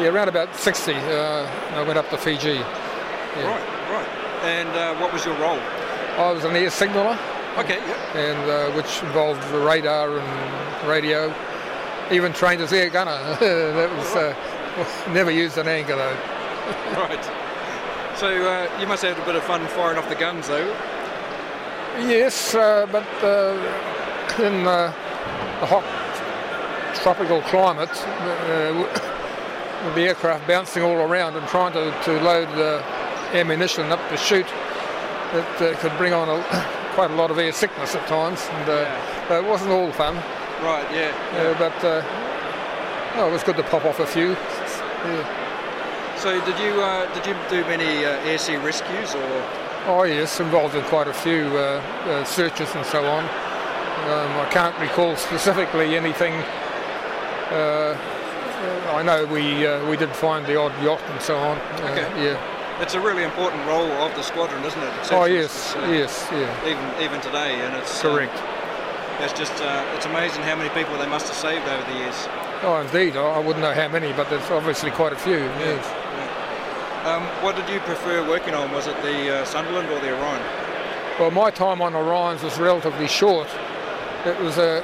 [0.00, 0.94] yeah, around about 60.
[0.94, 2.54] Uh, I went up to Fiji.
[2.54, 2.64] Yeah.
[3.44, 4.08] Right, right.
[4.44, 5.60] And uh, what was your role?
[6.16, 7.18] I was an air signaller.
[7.58, 8.16] Okay, yep.
[8.16, 11.34] And uh, which involved radar and radio.
[12.10, 13.18] Even trained as air gunner.
[13.40, 14.34] that was uh,
[15.10, 16.18] never used an anchor though.
[16.96, 17.24] right.
[18.16, 20.66] So uh, you must have had a bit of fun firing off the guns though.
[21.98, 23.54] Yes, uh, but uh,
[24.42, 24.92] in uh,
[25.60, 25.84] the hot
[26.96, 27.90] tropical climate,
[29.84, 32.82] with the aircraft bouncing all around and trying to, to load the
[33.32, 34.46] ammunition up to shoot,
[35.34, 36.42] it could bring on a,
[36.94, 39.38] quite a lot of air sickness at times, and yeah.
[39.38, 40.16] it wasn't all fun.
[40.62, 41.12] Right, yeah.
[41.34, 41.58] yeah.
[41.58, 41.84] but
[43.16, 44.36] oh, it was good to pop off a few.
[45.04, 46.16] Yeah.
[46.16, 49.44] So did you uh, did you do many uh, air sea rescues or?
[49.86, 53.24] Oh yes, involved in quite a few uh, uh searches and so on.
[53.24, 56.32] Um, I can't recall specifically anything.
[57.52, 57.94] Uh,
[58.92, 61.58] I know we uh, we did find the odd yacht and so on.
[61.90, 62.08] okay.
[62.24, 62.80] Yeah.
[62.80, 65.12] It's a really important role of the squadron, isn't it?
[65.12, 66.48] oh yes, yes, yeah.
[66.66, 68.36] Even even today, and it's correct.
[68.38, 69.52] Um, it's just
[69.94, 72.28] it's amazing how many people they must have saved over the years.
[72.64, 73.14] Oh, indeed.
[73.16, 75.36] I wouldn't know how many, but there's obviously quite a few.
[75.36, 75.58] Yeah.
[75.58, 75.84] Yes.
[75.86, 77.14] Yeah.
[77.14, 78.72] Um, what did you prefer working on?
[78.72, 80.42] Was it the uh, Sunderland or the Orion?
[81.20, 83.48] Well, my time on Orions was relatively short.
[84.24, 84.82] It was a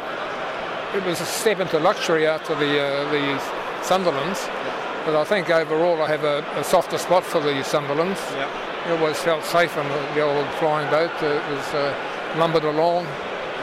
[0.95, 3.41] it was a step into luxury after the uh, the
[3.83, 4.47] Sunderlands.
[4.47, 5.03] Yeah.
[5.07, 8.21] But I think overall I have a, a, softer spot for the Sunderlands.
[8.37, 8.85] Yeah.
[8.85, 11.11] I always felt safe on the, the old flying boat.
[11.23, 11.95] It was uh,
[12.37, 13.07] lumbered along.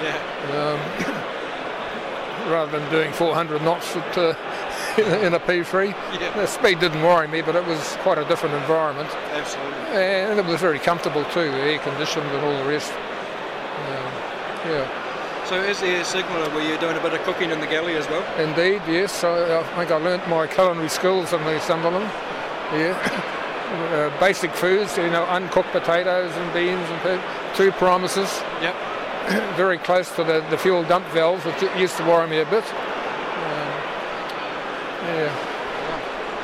[0.01, 0.17] Yeah.
[0.57, 1.23] Um,
[2.47, 4.33] rather than doing 400 knots at, uh,
[5.25, 5.91] in a P3.
[6.19, 6.33] Yeah.
[6.35, 9.09] The speed didn't worry me, but it was quite a different environment.
[9.33, 9.73] Absolutely.
[9.93, 12.91] And it was very comfortable too, air conditioned and all the rest.
[12.91, 14.11] Um,
[14.65, 15.43] yeah.
[15.45, 17.95] So as the air signaller, were you doing a bit of cooking in the galley
[17.95, 18.23] as well?
[18.37, 19.23] Indeed, yes.
[19.23, 22.11] I, I think I learnt my culinary skills in the Sunderland.
[22.73, 23.33] Yeah.
[23.67, 27.21] Uh, basic foods, you know, uncooked potatoes and beans and
[27.53, 28.41] two promises.
[28.61, 28.73] Yep.
[29.57, 32.63] very close to the, the fuel dump valve, which used to worry me a bit.
[32.63, 33.69] Um,
[35.03, 35.57] yeah.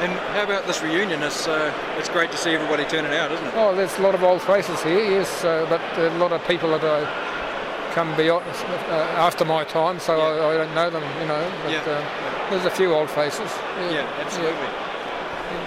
[0.02, 1.24] And how about this reunion?
[1.24, 3.54] It's uh, it's great to see everybody turning out, isn't it?
[3.56, 6.70] Oh, there's a lot of old faces here, yes, uh, but a lot of people
[6.72, 10.24] that I come beyond uh, after my time, so yeah.
[10.24, 11.52] I, I, don't know them, you know.
[11.64, 11.86] But, yeah.
[11.86, 12.50] yeah.
[12.50, 13.50] There's a few old faces.
[13.78, 14.68] Yeah, yeah absolutely.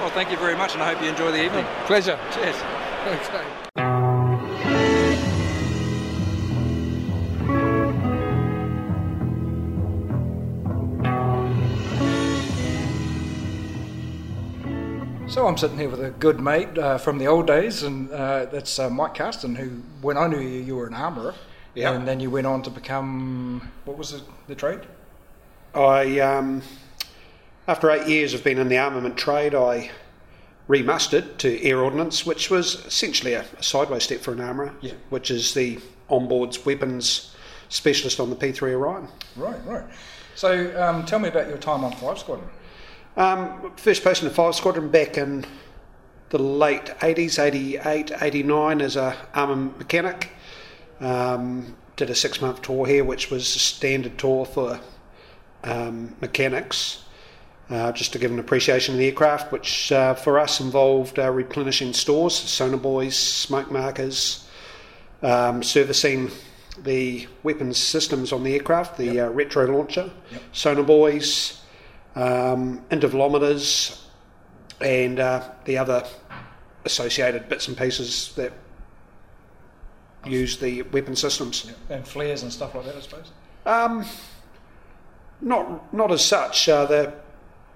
[0.01, 1.65] Well, thank you very much, and I hope you enjoy the evening.
[1.87, 2.19] Pleasure.
[2.33, 2.57] Cheers.
[3.07, 3.96] Okay.
[15.37, 18.47] So I'm sitting here with a good mate uh, from the old days, and uh,
[18.47, 21.35] that's uh, Mike Carston, who, when I knew you, you were an armourer.
[21.75, 21.93] Yeah.
[21.93, 24.81] And then you went on to become, what was the, the trade?
[25.75, 26.63] I, um,
[27.69, 29.91] after eight years of being in the armament trade, I
[30.71, 34.95] remustered to air ordnance, which was essentially a, a sideways step for an armourer, yeah.
[35.11, 37.37] which is the onboards weapons
[37.69, 39.07] specialist on the P3 Orion.
[39.37, 39.85] Right, right.
[40.35, 42.49] So um, tell me about your time on Five Squadron.
[43.17, 45.47] Um, first person in the Five Squadron back in
[46.29, 50.31] the late 80s, 88, 89 as a armament mechanic.
[51.01, 54.79] Um, did a six month tour here, which was a standard tour for
[55.65, 57.05] um, mechanics,
[57.71, 61.31] uh, just to give an appreciation of the aircraft, which uh, for us involved uh,
[61.31, 64.47] replenishing stores, sonar buoys, smoke markers,
[65.23, 66.31] um, servicing
[66.83, 69.29] the weapons systems on the aircraft, the yep.
[69.29, 70.43] Uh, retro launcher, yep.
[70.53, 71.63] sonar buoys
[72.17, 74.03] um, intervalometers,
[74.81, 76.05] and uh, the other
[76.85, 78.53] associated bits and pieces that
[80.25, 81.67] use the weapon systems.
[81.67, 81.97] Yeah.
[81.97, 83.31] And flares and stuff like that, I suppose.
[83.65, 84.05] Um,
[85.41, 86.69] not not as such.
[86.69, 87.13] Uh, the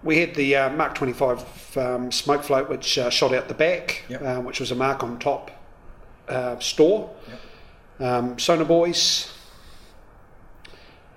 [0.03, 4.05] we had the uh, Mark 25 um, smoke float, which uh, shot out the back,
[4.09, 4.22] yep.
[4.22, 5.50] Uh, which was a mark on top
[6.29, 7.11] uh, store.
[7.29, 7.40] Yep.
[8.09, 9.31] Um, sonar buoys,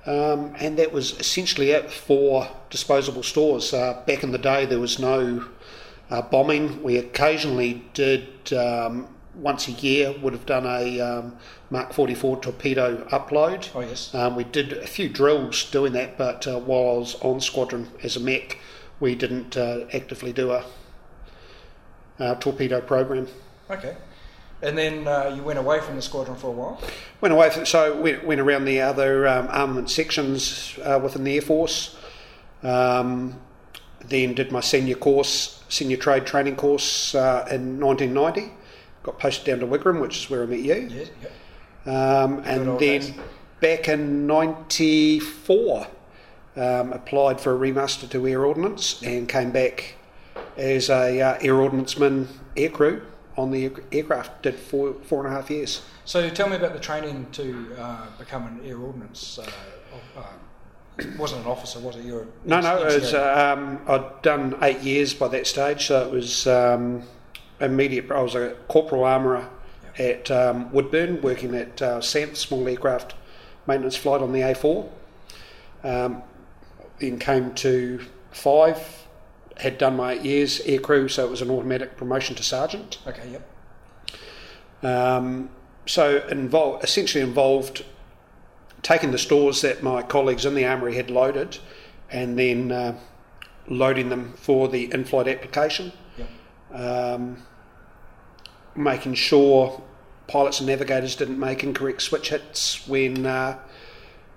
[0.06, 3.74] um, and that was essentially it for disposable stores.
[3.74, 5.46] Uh, back in the day, there was no
[6.10, 6.84] uh, bombing.
[6.84, 11.38] We occasionally did, um, once a year, would have done a um,
[11.70, 13.70] Mark 44 torpedo upload.
[13.74, 14.14] Oh, yes.
[14.14, 17.90] Um, we did a few drills doing that, but uh, while I was on squadron
[18.04, 18.60] as a mech,
[19.00, 20.66] we didn't uh, actively do a,
[22.20, 23.28] a torpedo program.
[23.70, 23.96] Okay.
[24.64, 26.82] And then uh, you went away from the squadron for a while.
[27.20, 31.36] Went away, from, so went, went around the other um, armament sections uh, within the
[31.36, 31.98] Air Force.
[32.64, 33.40] Um,
[34.06, 38.54] then did my senior course, senior trade training course uh, in 1990.
[39.04, 40.90] Got posted down to Wigram, which is where I met you.
[40.90, 41.32] Yes, yep.
[41.86, 43.14] Um, and then days.
[43.60, 45.88] back in '94,
[46.56, 49.96] um, applied for a remuster to Air Ordnance and came back
[50.56, 53.02] as a uh, Air Ordnanceman aircrew
[53.38, 54.44] on the aircraft.
[54.44, 55.82] Did four four and a half years.
[56.06, 59.40] So tell me about the training to uh, become an air ordnance.
[59.40, 59.50] Uh,
[60.20, 60.24] uh,
[61.18, 62.06] wasn't an officer, was it?
[62.06, 66.12] You're No, no, it was, um, I'd done eight years by that stage, so it
[66.12, 67.04] was um,
[67.60, 68.12] immediate.
[68.12, 69.50] I was a corporal armourer
[69.98, 73.16] at um, Woodbourne, working at uh, SANT, Small Aircraft
[73.68, 74.90] Maintenance Flight on the A4.
[75.84, 76.24] Um,
[77.00, 78.00] then came to
[78.32, 79.03] five,
[79.58, 83.00] had done my eight years aircrew, so it was an automatic promotion to sergeant.
[83.08, 83.50] okay, yep.
[84.84, 85.50] Um,
[85.86, 87.86] so involved, essentially involved
[88.82, 91.58] taking the stores that my colleagues in the armoury had loaded
[92.12, 92.98] and then uh,
[93.68, 96.30] loading them for the in-flight application, Yep.
[96.80, 97.38] um,
[98.76, 99.82] making sure
[100.28, 103.58] pilots and navigators didn't make incorrect switch hits when uh,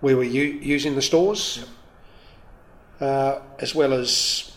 [0.01, 1.65] we were u- using the stores,
[3.01, 4.56] uh, as well as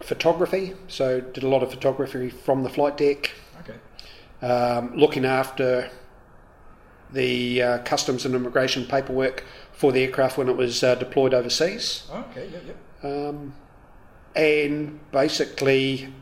[0.00, 0.74] photography.
[0.88, 4.46] So did a lot of photography from the flight deck Okay.
[4.46, 5.90] um, looking after
[7.12, 12.04] the uh, customs and immigration paperwork for the aircraft when it was uh, deployed overseas,
[12.10, 12.76] Okay, yep, yep.
[13.04, 13.54] um,
[14.34, 16.12] and basically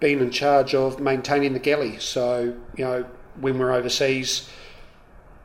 [0.00, 1.98] being in charge of maintaining the galley.
[1.98, 3.06] So, you know,
[3.40, 4.48] when we're overseas,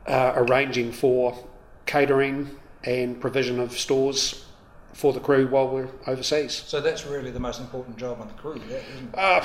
[0.06, 1.36] uh, arranging for
[1.86, 2.50] catering
[2.84, 4.44] and provision of stores
[4.98, 6.52] for the crew while we're overseas.
[6.66, 9.16] So that's really the most important job on the crew, that, isn't it?
[9.16, 9.44] Uh,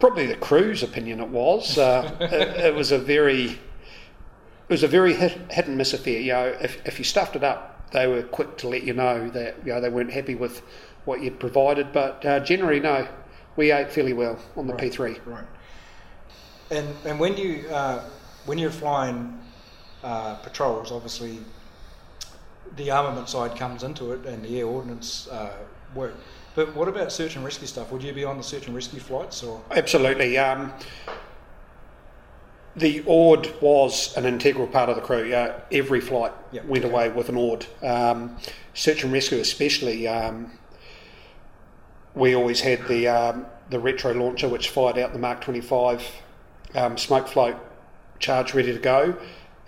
[0.00, 1.76] probably the crew's opinion it was.
[1.76, 6.18] Uh, it, it was a very, it was a very hit, hit and miss affair.
[6.18, 9.28] You know, if, if you stuffed it up, they were quick to let you know
[9.28, 10.62] that you know they weren't happy with
[11.04, 11.92] what you'd provided.
[11.92, 13.06] But uh, generally, no,
[13.56, 15.20] we ate fairly well on the P3.
[15.26, 15.44] Right.
[16.70, 18.02] And and when you uh,
[18.46, 19.38] when you're flying
[20.02, 21.40] uh, patrols, obviously
[22.76, 25.52] the armament side comes into it and the air ordnance uh,
[25.94, 26.14] work.
[26.54, 27.90] But what about search and rescue stuff?
[27.90, 29.62] Would you be on the search and rescue flights or?
[29.72, 30.38] Absolutely.
[30.38, 30.72] Um,
[32.76, 35.32] the ORD was an integral part of the crew.
[35.32, 36.64] Uh, every flight Yep.
[36.66, 37.66] went away with an ORD.
[37.82, 38.36] Um,
[38.74, 40.50] search and rescue, especially, um,
[42.14, 46.04] we always had the um, the retro launcher, which fired out the Mark 25
[46.74, 47.56] um, smoke float
[48.20, 49.16] charge ready to go,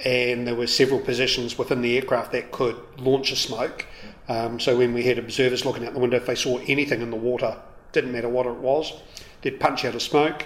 [0.04, 3.86] and there were several positions within the aircraft that could launch a smoke.
[4.28, 7.10] Um, so when we had observers looking out the window, if they saw anything in
[7.10, 7.56] the water,
[7.92, 8.92] didn't matter what it was,
[9.42, 10.44] they'd punch out a smoke,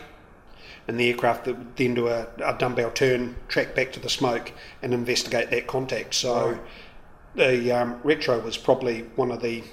[0.87, 4.53] and the aircraft would then do a, a dumbbell turn, track back to the smoke,
[4.83, 6.15] and investigate that contact.
[6.15, 6.59] So
[7.35, 9.65] the um, retro was probably one of the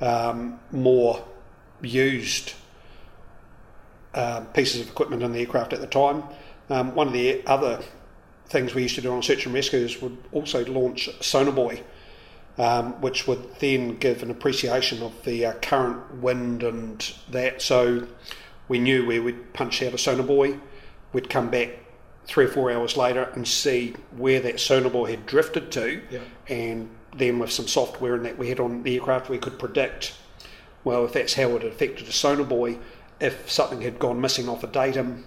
[0.00, 1.24] um, more
[1.80, 2.54] used
[4.14, 6.24] um, pieces of equipment in the aircraft at the time.
[6.68, 7.82] Um, one of the other
[8.48, 11.82] things we used to do on search and rescues would also launch Sonobuoy,
[12.58, 17.60] um, which would then give an appreciation of the uh, current wind and that.
[17.62, 18.06] So
[18.68, 20.60] we knew where we'd punch out a Sonobuoy,
[21.12, 21.70] we'd come back
[22.24, 26.20] three or four hours later and see where that Sonobuoy had drifted to, Yeah.
[26.48, 30.14] and then with some software and that we had on the aircraft, we could predict
[30.86, 32.78] well, if that's how it affected a sonar buoy,
[33.20, 35.24] if something had gone missing off a datum,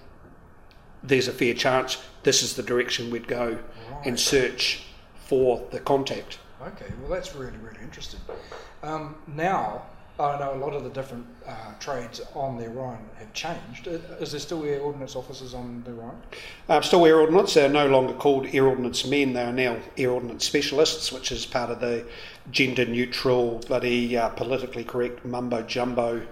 [1.03, 3.57] there's a fair chance this is the direction we'd go
[4.05, 4.83] and search
[5.25, 6.39] for the contact.
[6.61, 8.19] Okay, well that's really really interesting.
[8.83, 9.83] Um, now
[10.19, 13.87] I know a lot of the different uh, trades on the Orion have changed.
[13.87, 16.17] Uh, Is there still air ordnance officers on the Orion?
[16.67, 20.11] Um, still air ordnance, they're no longer called air ordnance men, they are now air
[20.11, 22.05] ordnance specialists, which is part of the
[22.51, 26.27] gender neutral, bloody uh, politically correct mumbo jumbo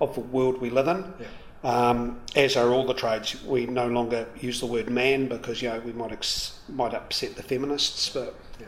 [0.00, 1.12] of the world we live in.
[1.18, 1.26] Yeah.
[1.64, 5.68] Um, as are all the trades, we no longer use the word man because you
[5.68, 8.66] know we might ex- might upset the feminists, but Yeah.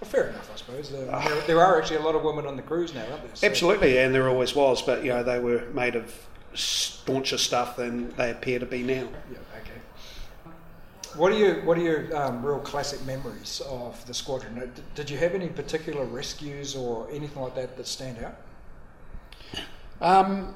[0.00, 0.92] Well, fair enough, I suppose.
[0.92, 3.34] Uh, there, there are actually a lot of women on the crews now, aren't there?
[3.34, 6.14] So- absolutely, and there always was, but you know they were made of
[6.54, 9.08] stauncher stuff than they appear to be now.
[9.32, 10.52] Yeah, okay.
[11.16, 14.56] What are your What are your um, real classic memories of the squadron?
[14.58, 18.36] Uh, d- Did you have any particular rescues or anything like that that stand out?
[20.00, 20.54] Um,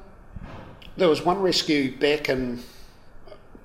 [0.97, 2.61] there was one rescue back in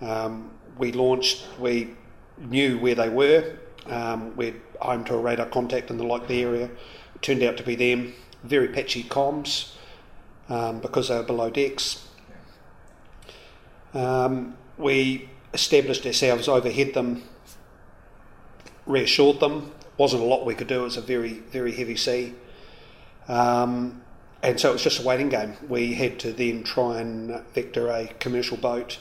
[0.00, 1.94] Um, we launched, we
[2.38, 3.56] knew where they were.
[3.86, 6.64] Um, we'd aimed to a radar contact in the likely area.
[7.14, 8.14] It turned out to be them.
[8.42, 9.74] Very patchy comms
[10.48, 12.06] um, because they were below decks.
[13.94, 17.22] Um, we established ourselves, overhead them,
[18.86, 19.72] reassured them.
[19.98, 20.80] Wasn't a lot we could do.
[20.80, 22.34] It was a very, very heavy sea.
[23.28, 24.02] Um,
[24.42, 25.54] and so it was just a waiting game.
[25.68, 28.98] We had to then try and vector a commercial boat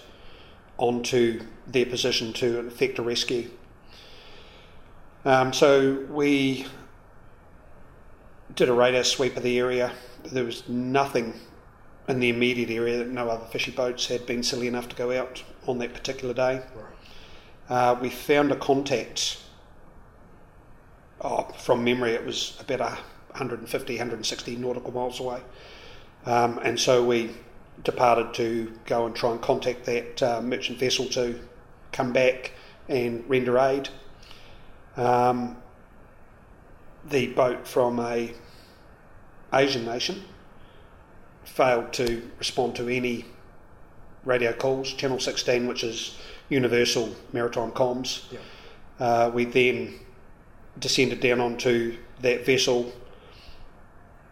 [0.78, 3.50] onto their position to effect a rescue.
[5.24, 6.66] Um, so we
[8.56, 9.92] did a radar sweep of the area.
[10.24, 11.34] There was nothing
[12.08, 15.12] in the immediate area that no other fishing boats had been silly enough to go
[15.12, 16.62] out on that particular day.
[17.68, 19.42] Uh, we found a contact.
[21.22, 25.42] Oh, from memory, it was about 150, 160 nautical miles away.
[26.26, 27.32] Um, and so we
[27.84, 31.40] departed to go and try and contact that uh, merchant vessel to
[31.92, 32.54] come back
[32.88, 33.90] and render aid.
[34.98, 35.58] Um,
[37.10, 38.34] the boat from a
[39.54, 40.24] Asian nation
[41.44, 43.26] failed to respond to any
[44.24, 44.92] radio calls.
[44.94, 46.18] Channel 16, which is
[46.50, 48.26] universal maritime comms.
[48.32, 48.40] Yeah.
[49.00, 50.00] Uh, we then
[50.80, 52.92] descended down onto that vessel,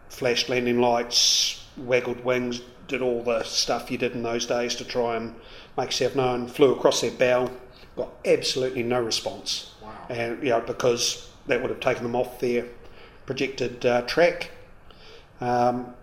[0.08, 4.84] flashed landing lights, waggled wings, did all the stuff you did in those days to
[4.84, 5.34] try and
[5.76, 6.46] make yourself known.
[6.46, 7.50] Flew across their bow,
[7.96, 9.90] got absolutely no response, Wow.
[10.10, 12.66] and you know because that would have taken them off their
[13.26, 14.50] projected uh, track.
[15.40, 15.94] Um,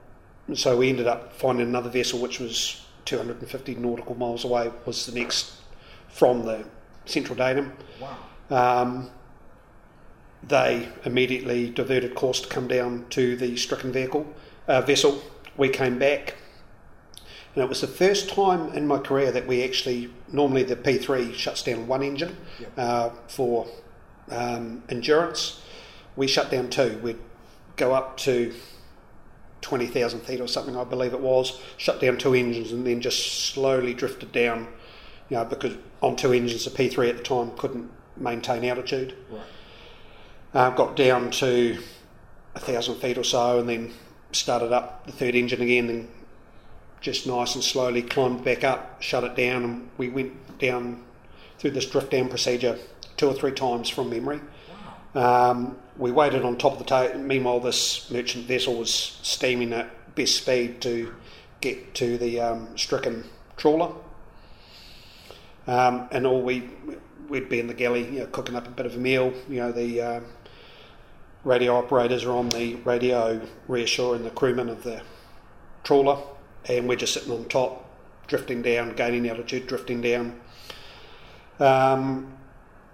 [0.54, 4.72] so we ended up finding another vessel which was 250 nautical miles away.
[4.86, 5.54] Was the next
[6.10, 6.66] from the
[7.06, 7.74] central datum.
[8.00, 8.18] Wow.
[8.82, 9.10] Um,
[10.48, 14.26] they immediately diverted course to come down to the stricken vehicle
[14.68, 15.22] uh, vessel.
[15.58, 16.36] We came back,
[17.56, 21.34] and it was the first time in my career that we actually normally the P3
[21.34, 22.72] shuts down one engine Yep.
[22.78, 23.68] uh, for
[24.30, 25.62] um, endurance.
[26.16, 27.00] We shut down two.
[27.04, 27.20] We'd
[27.76, 28.54] go up to
[29.62, 31.60] twenty thousand feet or something, I believe it was.
[31.78, 34.68] Shut down two engines and then just slowly drifted down.
[35.30, 39.16] You know, because on two engines, the P3 at the time couldn't maintain altitude.
[39.30, 39.42] Right.
[40.54, 41.78] Uh, got down to
[42.56, 43.94] a thousand feet or so, and then
[44.34, 46.10] started up the third engine again, and
[47.00, 51.04] just nice and slowly climbed back up, shut it down, and we went down
[51.58, 52.78] through this drift down procedure
[53.18, 54.42] two or three times from memory.
[55.16, 57.18] Um, we waited on top of the tail.
[57.18, 61.14] Meanwhile, this merchant vessel was steaming at best speed to
[61.62, 63.26] get to the um, stricken
[63.58, 63.94] trawler.
[65.68, 66.70] Um, and all we
[67.30, 69.34] we'd be in the galley, you know, cooking up a bit of a meal.
[69.48, 70.26] You know, the um
[71.44, 75.02] radio operators are on the radio reassuring the crewmen of the
[75.84, 76.18] trawler,
[76.66, 77.90] and we're just sitting on top,
[78.28, 80.40] drifting down, gaining altitude, drifting down.
[81.60, 82.38] Um,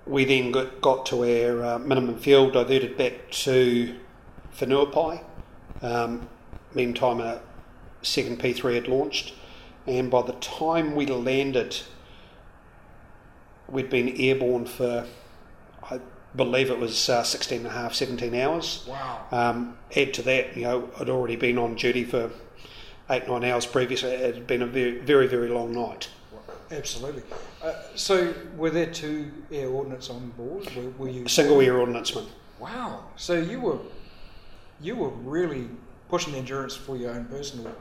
[0.05, 3.95] we then got, got to our uh, minimum fuel, diverted back to
[4.57, 5.23] Whenuapai.
[5.81, 6.29] Um,
[6.73, 7.41] meantime, a
[8.01, 9.33] second P3 had launched,
[9.85, 11.77] and by the time we landed,
[13.67, 15.05] we'd been airborne for,
[16.37, 18.85] believe it was uh, 16 and a half, 17 hours.
[18.87, 19.25] Wow.
[19.31, 22.29] Um, add to that, you know, I'd already been on duty for
[23.09, 24.11] eight, nine hours previously.
[24.11, 26.09] It had been a very, very, very long night.
[26.69, 27.23] Absolutely.
[27.63, 30.69] Uh, so, were there two air ordnance on board?
[30.75, 32.27] Were, were you Single air ordnanceman.
[32.59, 33.05] Wow.
[33.15, 33.79] So you were
[34.81, 35.69] you were really
[36.09, 37.73] pushing the endurance for your own personal.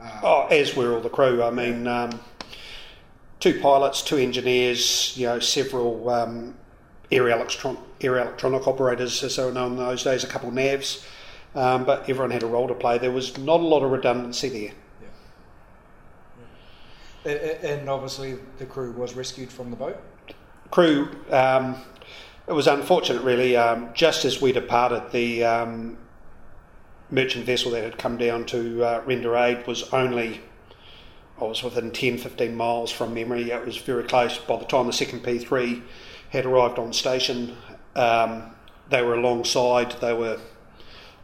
[0.00, 1.42] Uh, Oh, as were all the crew.
[1.42, 2.20] I mean, um,
[3.40, 6.54] two pilots, two engineers, you know, several um,
[7.10, 10.54] air, electron- air electronic operators, as they were known in those days, a couple of
[10.54, 11.04] navs.
[11.54, 12.98] Um, but everyone had a role to play.
[12.98, 14.72] There was not a lot of redundancy there.
[17.24, 17.30] a-
[17.64, 19.96] a- and obviously the crew was rescued from the boat.
[20.72, 21.76] crew, um,
[22.48, 23.56] it was unfortunate really.
[23.56, 25.98] Um, just as we departed, the um,
[27.10, 30.40] merchant vessel that had come down to uh, render aid was only,
[31.40, 33.50] I was within 10, 15 miles from memory.
[33.50, 34.38] It was very close.
[34.38, 35.82] By the time the second P3
[36.30, 37.54] had arrived on station.
[37.94, 38.54] Um,
[38.90, 39.92] they were alongside.
[40.00, 40.38] They were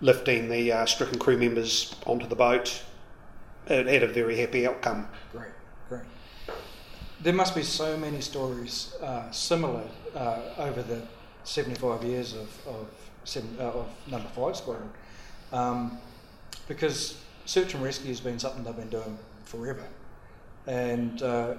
[0.00, 2.82] lifting the uh, stricken crew members onto the boat.
[3.66, 5.08] It had a very happy outcome.
[5.32, 5.50] Great,
[5.88, 6.02] great.
[7.20, 11.02] There must be so many stories uh, similar uh, over the
[11.44, 12.88] 75 years of, of,
[13.24, 14.90] seven, uh, of Number 5 Squadron.
[15.52, 15.98] Um,
[16.66, 19.84] because search and rescue has been something they've been doing forever.
[20.66, 21.54] And uh,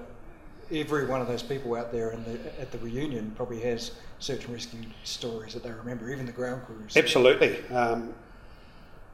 [0.71, 4.53] every one of those people out there the, at the reunion probably has search and
[4.53, 6.95] rescue stories that they remember, even the ground crews.
[6.95, 7.65] Absolutely.
[7.69, 8.13] Um,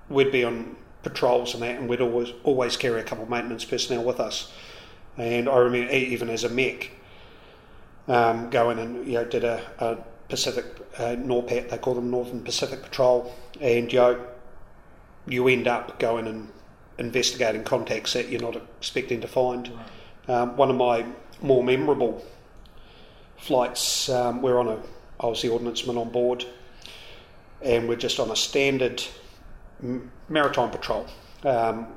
[0.09, 3.65] we'd be on patrols and that, and we'd always always carry a couple of maintenance
[3.65, 4.51] personnel with us.
[5.17, 6.91] And I remember even as a mech,
[8.07, 9.97] um, going and you know did a, a
[10.29, 10.65] Pacific
[10.97, 14.25] uh, NORPAT, they call them Northern Pacific Patrol, and you know,
[15.27, 16.49] you end up going and
[16.97, 19.69] investigating contacts that you're not expecting to find.
[19.69, 20.35] Right.
[20.35, 21.05] Um, one of my
[21.41, 22.23] more memorable
[23.37, 24.79] flights, um, we're on a,
[25.25, 26.45] I was the ordnanceman on board,
[27.61, 29.03] and we're just on a standard
[30.29, 31.07] maritime patrol.
[31.43, 31.87] Um,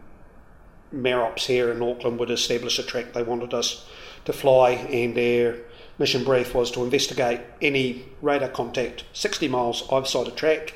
[0.92, 3.86] MAROPS here in Auckland would establish a track they wanted us
[4.24, 5.58] to fly, and their
[5.98, 10.72] mission brief was to investigate any radar contact 60 miles either side of track,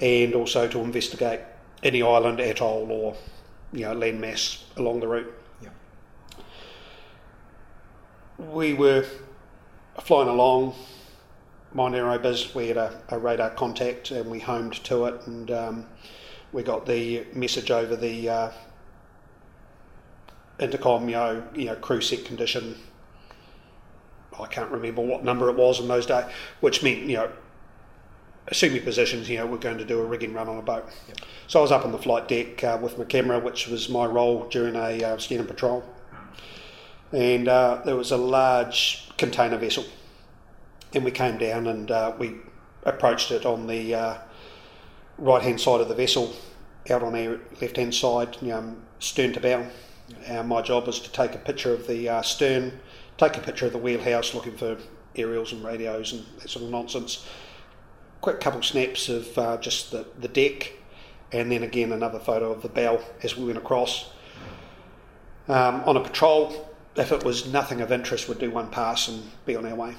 [0.00, 1.40] and also to investigate
[1.82, 3.16] any island, atoll, or
[3.74, 5.34] you know landmass along the route.
[5.62, 5.68] Yeah.
[8.38, 9.04] We were
[10.02, 10.74] flying along,
[11.78, 12.54] our own business.
[12.54, 15.86] We had a, a radar contact, and we homed to it, and um,
[16.52, 18.50] we got the message over the uh,
[20.58, 22.76] intercom, you know, you know, crew set condition.
[24.38, 26.24] I can't remember what number it was in those days,
[26.60, 27.30] which meant, you know,
[28.48, 30.88] assuming positions, you know, we're going to do a rigging run on a boat.
[31.08, 31.18] Yep.
[31.46, 34.06] So I was up on the flight deck uh, with my camera, which was my
[34.06, 35.84] role during a uh, standing patrol.
[37.12, 39.84] And uh, there was a large container vessel.
[40.92, 42.36] And we came down and uh, we
[42.84, 44.18] approached it on the uh,
[45.18, 46.34] right hand side of the vessel,
[46.90, 49.66] out on our left hand side, um, stern to bow.
[50.28, 52.80] Uh, my job was to take a picture of the uh, stern,
[53.18, 54.76] take a picture of the wheelhouse, looking for
[55.14, 57.26] aerials and radios and that sort of nonsense.
[58.20, 60.72] Quick couple snaps of uh, just the, the deck,
[61.32, 64.10] and then again another photo of the bow as we went across.
[65.48, 69.22] Um, on a patrol, if it was nothing of interest, we'd do one pass and
[69.46, 69.94] be on our way.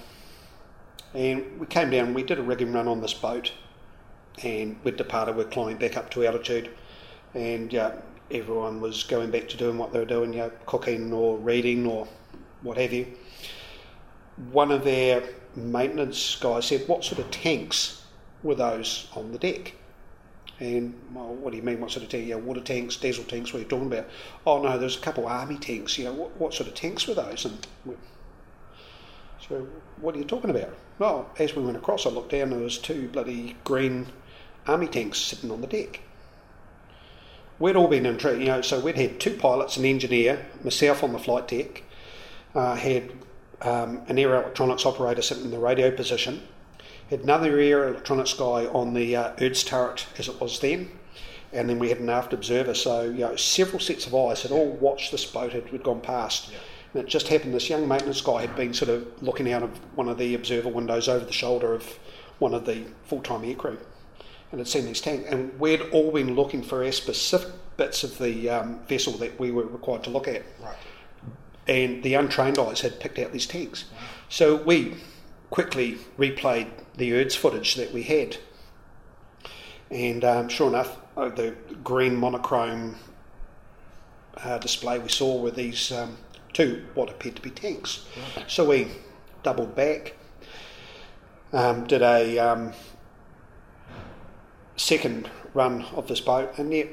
[1.14, 3.52] And we came down, we did a rigging run on this boat,
[4.44, 6.70] and we'd departed, we're climbing back up to altitude,
[7.34, 7.74] and
[8.32, 11.86] everyone was going back to doing what they were doing, you know, cooking or reading
[11.86, 12.08] or
[12.62, 13.08] what have you.
[14.52, 15.24] One of their
[15.56, 18.04] maintenance guys said, What sort of tanks
[18.44, 19.76] were those on the deck?
[20.60, 22.28] And, well, what do you mean, what sort of tank?
[22.28, 24.08] Yeah, water tanks, diesel tanks, what are you talking about?
[24.46, 27.08] Oh, no, there's a couple of army tanks, you know, what, what sort of tanks
[27.08, 27.46] were those?
[27.46, 27.68] And
[29.48, 29.68] so,
[30.00, 30.70] what are you talking about?
[31.02, 34.06] Well, as we went across, I looked down, and there was two bloody green
[34.68, 36.02] army tanks sitting on the deck.
[37.58, 41.12] We'd all been in, you know, so we'd had two pilots, an engineer, myself on
[41.12, 41.82] the flight deck,
[42.54, 43.14] uh, had
[43.64, 46.44] um, an air electronics operator sitting in the radio position,
[47.10, 50.92] had another air electronics guy on the uh, IRDS turret as it was then,
[51.52, 52.76] and then we had an aft observer.
[52.76, 56.02] So, you know, several sets of eyes had all watched this boat had, had gone
[56.02, 56.52] past.
[56.52, 56.60] Yeah.
[56.94, 59.70] And it just happened this young maintenance guy had been sort of looking out of
[59.96, 62.00] one of the observer windows over the shoulder of
[62.40, 63.78] one of the full time aircrew
[64.52, 65.30] and had seen these tanks.
[65.30, 69.52] And we'd all been looking for our specific bits of the um, vessel that we
[69.52, 70.44] were required to look at.
[70.62, 70.76] Right.
[71.68, 73.86] And the untrained eyes had picked out these tanks.
[73.92, 74.00] Wow.
[74.28, 74.96] So we
[75.50, 76.68] quickly replayed
[76.98, 78.38] the IRDS footage that we had.
[79.90, 82.96] And um, sure enough, uh, the green monochrome
[84.38, 86.18] uh, display we saw were these um,
[86.54, 88.06] two what appeared to be tanks.
[88.36, 88.50] Right.
[88.50, 88.88] So we
[89.44, 90.16] doubled back,
[91.54, 92.74] um, did a um,
[94.76, 96.88] second run of this boat, and yet,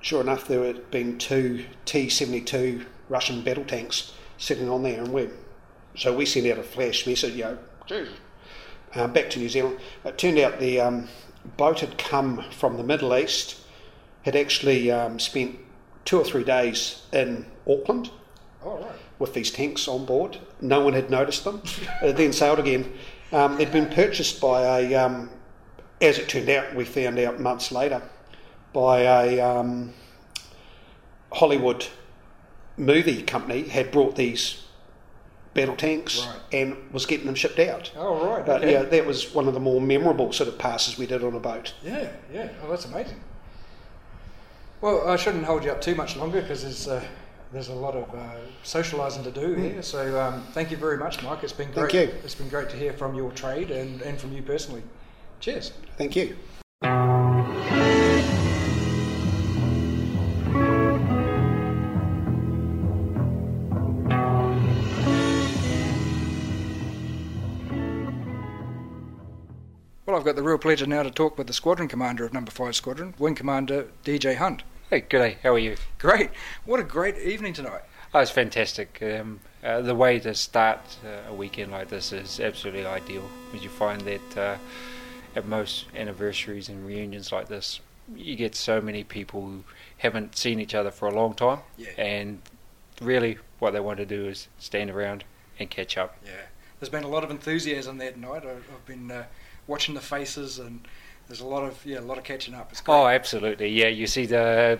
[0.00, 5.02] sure enough, there had been two T seventy two Russian battle tanks sitting on there,
[5.02, 5.28] and we
[5.96, 7.58] so we sent out a flash message, you know,
[8.94, 9.78] uh, back to New Zealand.
[10.04, 11.08] It turned out the um,
[11.56, 13.60] boat had come from the Middle East,
[14.22, 15.58] had actually um, spent
[16.04, 18.10] two or three days in Auckland.
[18.64, 18.92] Oh, right.
[19.18, 21.62] With these tanks on board, no one had noticed them.
[22.02, 22.92] then sailed again.
[23.32, 25.30] Um, they'd been purchased by a um,
[26.00, 28.02] as it turned out, we found out months later
[28.72, 29.92] by a um,
[31.32, 31.86] Hollywood
[32.76, 34.64] movie company had brought these
[35.54, 36.40] battle tanks right.
[36.52, 37.90] and was getting them shipped out.
[37.96, 38.72] Oh right, but okay.
[38.72, 41.40] yeah, that was one of the more memorable sort of passes we did on a
[41.40, 41.74] boat.
[41.82, 42.50] Yeah, yeah.
[42.62, 43.20] Oh, that's amazing.
[44.80, 47.04] Well, I shouldn't hold you up too much longer because there's uh,
[47.52, 49.82] there's a lot of uh, socialising to do here.
[49.82, 51.42] So um, thank you very much, Mike.
[51.42, 52.08] It's been Thank great.
[52.08, 52.14] you.
[52.24, 54.82] It's been great to hear from your trade and, and from you personally.
[55.40, 55.72] Cheers.
[55.96, 56.36] Thank you.
[70.06, 72.50] Well, I've got the real pleasure now to talk with the squadron commander of Number
[72.50, 74.62] Five Squadron, Wing Commander DJ Hunt.
[74.90, 75.38] Hey, good day.
[75.42, 75.76] How are you?
[75.98, 76.30] Great.
[76.64, 77.82] What a great evening tonight.
[78.14, 78.98] Oh, it's fantastic.
[79.02, 83.28] Um, uh, the way to start uh, a weekend like this is absolutely ideal.
[83.50, 84.56] Because you find that uh,
[85.36, 87.80] at most anniversaries and reunions like this,
[88.16, 89.64] you get so many people who
[89.98, 91.90] haven't seen each other for a long time, Yeah.
[91.98, 92.40] and
[93.02, 95.24] really what they want to do is stand around
[95.58, 96.16] and catch up.
[96.24, 96.32] Yeah.
[96.80, 98.44] There's been a lot of enthusiasm that night.
[98.46, 99.24] I- I've been uh,
[99.66, 100.88] watching the faces, and
[101.28, 102.72] there's a lot of yeah, a lot of catching up.
[102.86, 103.68] Oh, absolutely.
[103.68, 104.78] Yeah, you see the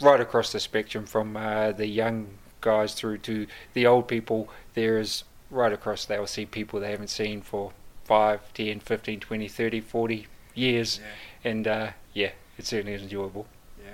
[0.00, 2.28] right across the spectrum from uh, the young
[2.60, 4.48] guys through to the old people.
[4.74, 6.04] There is right across.
[6.04, 7.72] They will see people they haven't seen for
[8.04, 11.00] 5, 10, 15, 20, 30, 40 years.
[11.00, 11.50] Yeah.
[11.50, 13.46] And uh, yeah, it certainly is enjoyable.
[13.82, 13.92] Yeah.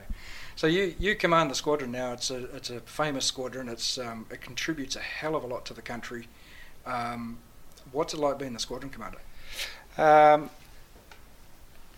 [0.57, 2.12] So you, you command the squadron now.
[2.12, 3.68] It's a it's a famous squadron.
[3.68, 6.27] It's um, it contributes a hell of a lot to the country.
[6.85, 7.39] Um,
[7.93, 9.18] what's it like being the squadron commander?
[9.99, 10.51] Um,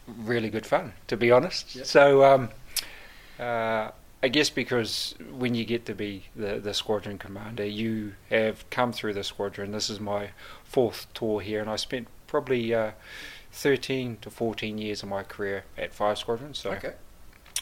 [0.06, 1.74] really good fun, to be honest.
[1.76, 1.86] Yep.
[1.86, 2.48] So, um,
[3.38, 3.90] uh,
[4.24, 8.92] I guess because when you get to be the, the squadron commander, you have come
[8.92, 9.72] through the squadron.
[9.72, 10.30] This is my
[10.64, 12.92] fourth tour here, and I spent probably uh,
[13.52, 16.54] 13 to 14 years of my career at Five Squadron.
[16.54, 16.92] So, Okay.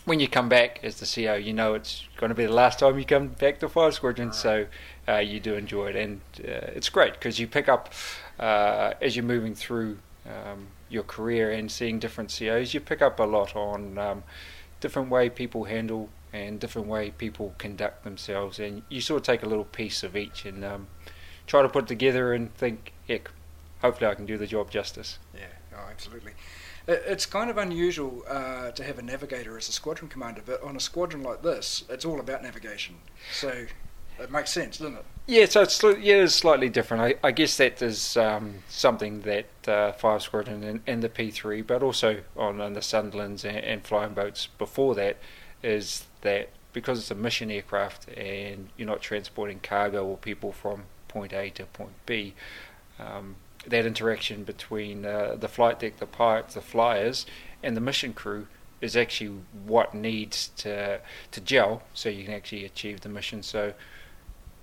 [0.04, 2.78] when you come back as the CO, you know it's going to be the last
[2.80, 4.66] time you come back to Five Squadron, so
[5.08, 7.92] uh, you do enjoy it, and uh, it's great because you pick up
[8.38, 13.18] uh, as you're moving through um, your career and seeing different COs, you pick up
[13.20, 14.22] a lot on um,
[14.80, 19.42] different way people handle and different way people conduct themselves, and you sort of take
[19.42, 20.86] a little piece of each and um,
[21.46, 23.30] try to put together and think, heck,
[23.80, 25.18] hopefully I can do the job justice.
[25.34, 25.46] Yeah.
[25.74, 26.32] Oh, absolutely.
[26.86, 30.76] It's kind of unusual uh, to have a navigator as a squadron commander, but on
[30.76, 32.96] a squadron like this, it's all about navigation.
[33.32, 33.66] So
[34.18, 35.04] it makes sense, doesn't it?
[35.30, 37.04] Yeah, so it's yeah, it's slightly different.
[37.04, 41.64] I, I guess that is um, something that uh, Five Squadron and, and the P3,
[41.64, 45.18] but also on, on the Sunderlands and, and flying boats before that,
[45.62, 50.82] is that because it's a mission aircraft and you're not transporting cargo or people from
[51.06, 52.34] point A to point B,
[52.98, 57.24] um, that interaction between uh, the flight deck, the pilots, the flyers,
[57.62, 58.48] and the mission crew
[58.80, 61.00] is actually what needs to
[61.30, 63.44] to gel so you can actually achieve the mission.
[63.44, 63.74] So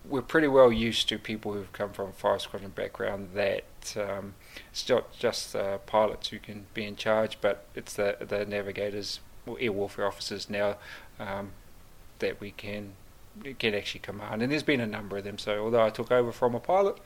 [0.09, 4.35] we're pretty well used to people who've come from a Five Squadron background that um,
[4.71, 9.19] it's not just uh, pilots who can be in charge, but it's the the navigators
[9.59, 10.75] air warfare officers now
[11.19, 11.51] um,
[12.19, 12.93] that we can
[13.59, 14.41] can actually command.
[14.41, 15.37] And there's been a number of them.
[15.37, 16.97] So although I took over from a pilot,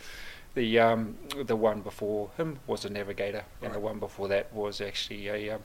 [0.54, 4.82] the um, the one before him was a navigator, and the one before that was
[4.82, 5.64] actually a um,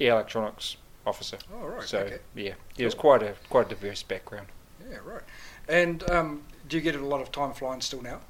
[0.00, 0.76] air electronics
[1.06, 1.38] officer.
[1.52, 1.82] Oh, right.
[1.82, 2.18] So okay.
[2.34, 4.48] yeah, it was quite a quite a diverse background.
[4.90, 5.22] Yeah, right.
[5.68, 8.20] And um, do you get a lot of time flying still now?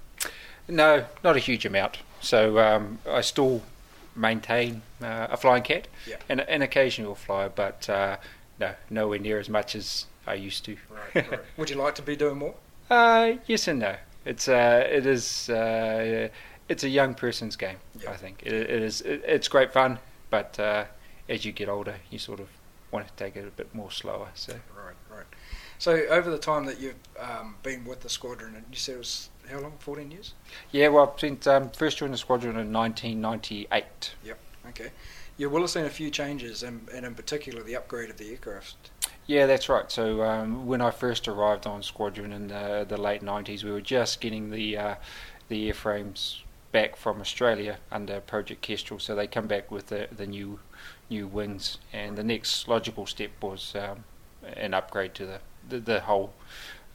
[0.69, 1.99] No, not a huge amount.
[2.21, 3.63] So um, I still
[4.15, 6.17] maintain uh, a flying cat Yeah.
[6.29, 8.17] and an occasional flyer, but uh,
[8.59, 10.77] no, nowhere near as much as I used to.
[11.15, 11.41] Right, right.
[11.57, 12.55] Would you like to be doing more?
[12.91, 13.97] Uh, yes and no.
[14.25, 16.29] It's uh, it is uh,
[16.69, 17.77] it's a young person's game.
[18.03, 18.11] Yeah.
[18.11, 19.01] I think it, it is.
[19.01, 20.85] It, it's great fun, but uh,
[21.29, 22.49] as you get older, you sort of
[22.91, 24.29] want to take it a bit more slower.
[24.35, 24.95] So Right, right.
[25.79, 28.99] So over the time that you've um, been with the squadron, and you said it
[28.99, 29.73] was how long?
[29.79, 30.35] Fourteen years.
[30.73, 34.15] yeah, well, since um, first joined the squadron in 1998.
[34.25, 34.39] Yep.
[34.69, 34.91] Okay.
[35.37, 38.31] You will have seen a few changes, and, and in particular the upgrade of the
[38.31, 38.91] aircraft.
[39.27, 39.91] Yeah, that's right.
[39.91, 43.81] So um, when I first arrived on Squadron in the, the late '90s, we were
[43.81, 44.95] just getting the uh,
[45.49, 46.41] the airframes
[46.73, 48.99] back from Australia under Project Kestrel.
[48.99, 50.59] So they come back with the, the new
[51.09, 54.05] new wings, and the next logical step was um,
[54.43, 56.33] an upgrade to the the, the whole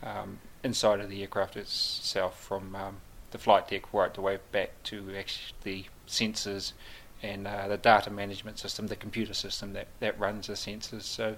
[0.02, 2.98] um, inside of the aircraft itself, from um,
[3.32, 6.74] the flight deck right the way back to actually the sensors
[7.22, 11.04] and uh, the data management system, the computer system that, that runs the sensors.
[11.04, 11.36] So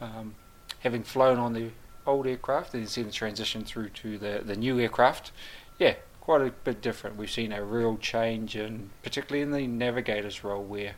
[0.00, 0.34] um,
[0.80, 1.70] having flown on the
[2.06, 5.30] old aircraft and seen the transition through to the, the new aircraft,
[5.78, 7.16] yeah, quite a bit different.
[7.16, 10.94] We've seen a real change, in, particularly in the navigator's role, where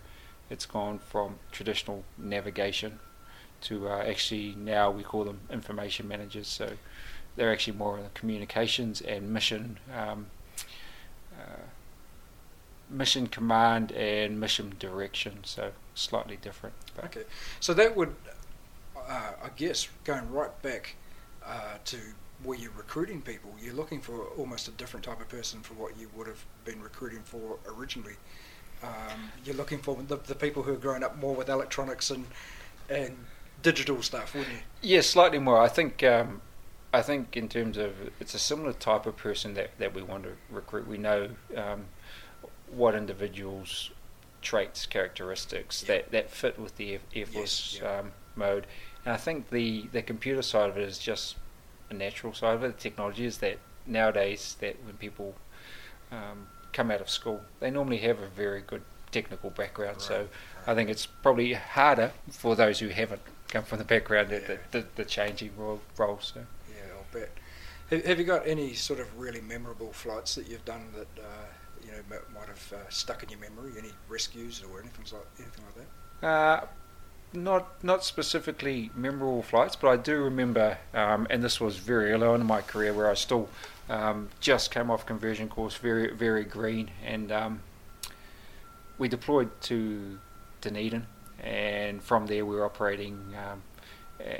[0.49, 2.99] it's gone from traditional navigation
[3.65, 6.49] to uh, actually now we call them information managers.
[6.49, 6.71] So
[7.37, 9.79] they're actually more in the communications and mission.
[9.95, 10.27] Um,
[11.39, 11.63] uh,
[12.91, 17.23] mission command and mission direction so slightly different but Okay.
[17.59, 18.15] So that would,
[18.97, 20.95] uh, I guess, going right back
[21.45, 21.97] uh, to
[22.43, 23.53] where you're recruiting people.
[23.61, 26.81] You're looking for almost a different type of person for what you would have been
[26.83, 28.15] recruiting for originally.
[28.83, 32.27] Um, you're looking for the, the people who are growing up more with electronics and
[32.91, 33.17] and
[33.65, 34.61] digital stuff, wouldn't you?
[34.83, 35.59] Yeah, slightly more.
[35.61, 36.41] I think um,
[36.93, 40.23] I think in terms of it's a similar type of person that, that we want
[40.25, 40.87] to recruit.
[40.87, 41.87] We know um,
[42.71, 43.91] what individuals'
[44.43, 45.97] traits, characteristics Yeah.
[45.97, 47.99] that, that fit with the Air, Force Yes, yeah.
[47.99, 48.67] um, mode.
[49.05, 51.37] And I think the, the computer side of it is just
[51.91, 52.77] a natural side of it.
[52.77, 55.35] The technology is that nowadays that when people
[56.13, 60.01] um, come out of school, they normally have a very good technical background.
[60.01, 60.29] so Right,
[60.69, 64.39] I think it's probably harder for those who haven't come from the background Yeah.
[64.41, 66.19] the, the, the changing role, role.
[66.21, 66.41] So.
[66.69, 67.31] Yeah, I'll bet.
[67.91, 71.47] Have, have you got any sort of really memorable flights that you've done that uh,
[71.85, 73.73] you know might, might have uh, stuck in your memory?
[73.79, 75.87] Any rescues or anything like anything like
[76.21, 76.27] that?
[76.27, 76.67] Uh,
[77.33, 82.27] not not specifically memorable flights, but I do remember, um, and this was very early
[82.27, 83.49] on in my career, where I still
[83.91, 87.63] um, just came off conversion course, very very green, and um,
[88.99, 90.19] we deployed to
[90.61, 91.07] Dunedin,
[91.45, 93.63] and from there we were operating um,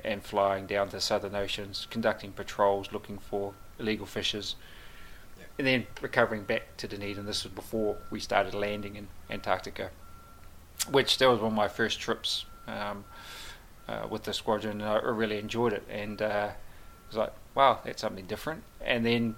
[0.05, 4.57] and flying down to southern oceans, conducting patrols, looking for illegal fishers.
[5.39, 5.45] Yeah.
[5.59, 7.27] And then recovering back to Dunedin.
[7.27, 9.91] This was before we started landing in Antarctica
[10.91, 13.05] which that was one of my first trips um,
[13.89, 15.85] uh, with the squadron, and I really enjoyed it.
[15.89, 18.63] And uh, it was like, wow, that's something different.
[18.81, 19.37] And then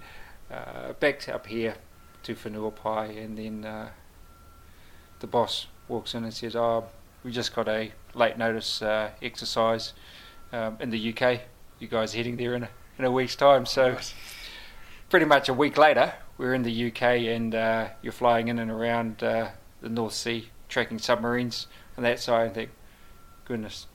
[0.51, 1.75] uh, back up here
[2.23, 3.89] to Whenuapai, and then uh,
[5.19, 6.85] the boss walks in and says, "Oh,
[7.27, 9.91] we just got a late notice uh, exercise
[10.53, 11.41] um, in the UK.
[11.77, 13.97] You guys are heading there in a, in a week's time." So
[15.09, 18.71] pretty much a week later, we're in the UK and uh, you're flying in and
[18.71, 19.49] around uh,
[19.81, 21.67] the North Sea, tracking submarines
[21.97, 22.49] on that side.
[22.49, 22.69] I think,
[23.43, 23.87] goodness,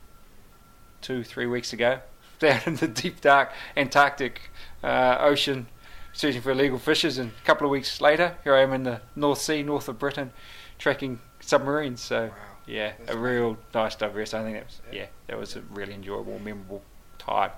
[1.01, 2.01] two, three weeks ago,
[2.39, 4.43] down in the deep, dark Antarctic
[4.85, 5.68] uh, Ocean,
[6.12, 9.01] searching for illegal fishes, and a couple of weeks later, here I am in the
[9.16, 10.35] North Sea, north of Britain,
[10.78, 12.03] tracking submarines.
[12.03, 12.51] So, Wow.
[12.66, 14.34] Yeah, That's a real nice diverse.
[14.34, 14.98] I think that was, Yeah.
[15.00, 16.82] yeah, that was a really enjoyable, memorable
[17.18, 17.50] time.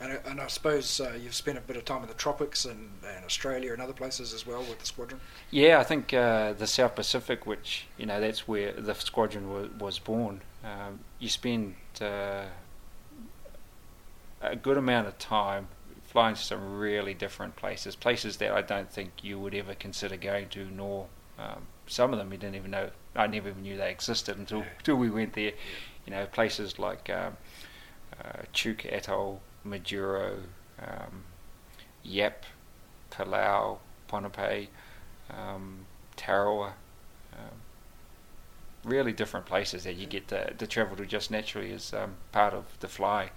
[0.00, 2.64] And, I- and I suppose uh, you've spent a bit of time in the tropics
[2.64, 5.20] and, and Australia and other places as well with the squadron.
[5.50, 9.70] Yeah, I think uh, the South Pacific, which you know, that's where the squadron was,
[9.78, 10.40] was born.
[10.64, 12.44] Um, you spend uh,
[14.40, 15.68] a good amount of time
[16.04, 20.16] flying to some really different places, places that I don't think you would ever consider
[20.16, 21.06] going to, nor
[21.38, 22.90] um, some of them you didn't even know.
[23.14, 24.68] I never even knew they existed until Yeah.
[24.78, 25.52] until we went there.
[26.06, 27.36] You know, places like um,
[28.18, 30.42] uh, Chuuk Atoll, Majuro,
[30.80, 31.24] um,
[32.02, 32.44] Yap,
[33.10, 34.68] Palau, Ponape,
[35.30, 35.86] um,
[36.16, 36.72] Tarawa.
[37.32, 37.60] Um,
[38.84, 42.52] really different places that you get to, to travel to just naturally as um, part
[42.52, 43.30] of the fly.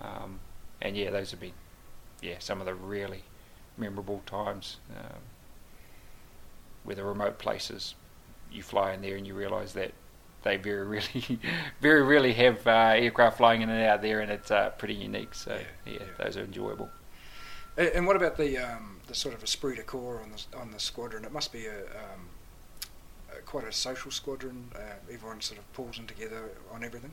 [0.00, 0.40] Um,
[0.80, 1.52] and yeah, those have been
[2.20, 3.22] yeah some of the really
[3.76, 5.20] memorable times um,
[6.82, 7.94] where the remote places
[8.52, 9.92] you fly in there and you realise that
[10.42, 11.38] they very really
[11.80, 15.34] very really have uh, aircraft flying in and out there and it's uh, pretty unique.
[15.34, 15.52] So
[15.86, 16.24] Yeah, yeah, yeah.
[16.24, 16.90] those are enjoyable.
[17.76, 20.70] And, and what about the um, the sort of esprit de corps on the on
[20.70, 21.24] the squadron?
[21.24, 22.28] It must be a, um,
[23.36, 24.70] a quite a social squadron.
[24.74, 24.80] Uh,
[25.12, 27.12] everyone sort of pulls in together on everything.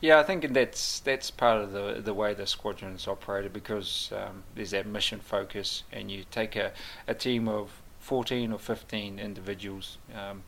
[0.00, 4.10] Yeah, I think that's that's part of the the way the squadron is operated because
[4.16, 6.72] um, there's that mission focus, and you take a,
[7.06, 10.42] a team of 14 or 15 individuals, um,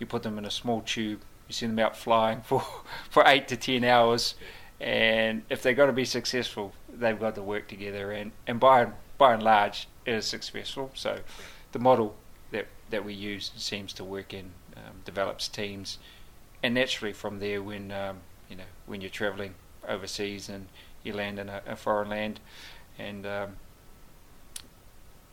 [0.00, 2.64] you put them in a small tube, you send them out flying for
[3.08, 4.34] for eight to ten hours,
[4.80, 8.88] and if they're going to be successful, they've got to work together, and and by
[9.18, 10.90] by and large, it is successful.
[10.94, 11.20] So,
[11.72, 12.16] the model
[12.50, 15.98] that that we use seems to work in um, develops teams,
[16.62, 19.54] and naturally from there, when um, you know when you're traveling
[19.86, 20.66] overseas and
[21.02, 22.40] you land in a, a foreign land,
[22.98, 23.56] and um,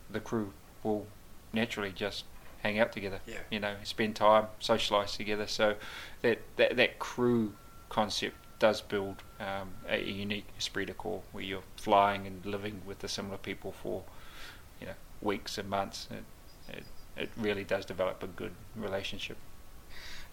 [0.09, 0.53] the crew
[0.83, 1.07] will
[1.53, 2.25] naturally just
[2.67, 3.19] hang out together.
[3.25, 3.39] Yeah.
[3.49, 5.47] You know, spend time, socialise together.
[5.47, 5.75] So
[6.21, 7.53] that that, that crew
[7.89, 12.99] concept does build um, a, unique esprit de corps where you're flying and living with
[12.99, 14.03] the similar people for
[14.81, 16.07] you know weeks and months.
[16.11, 16.83] It, it,
[17.15, 19.37] it really does develop a good relationship.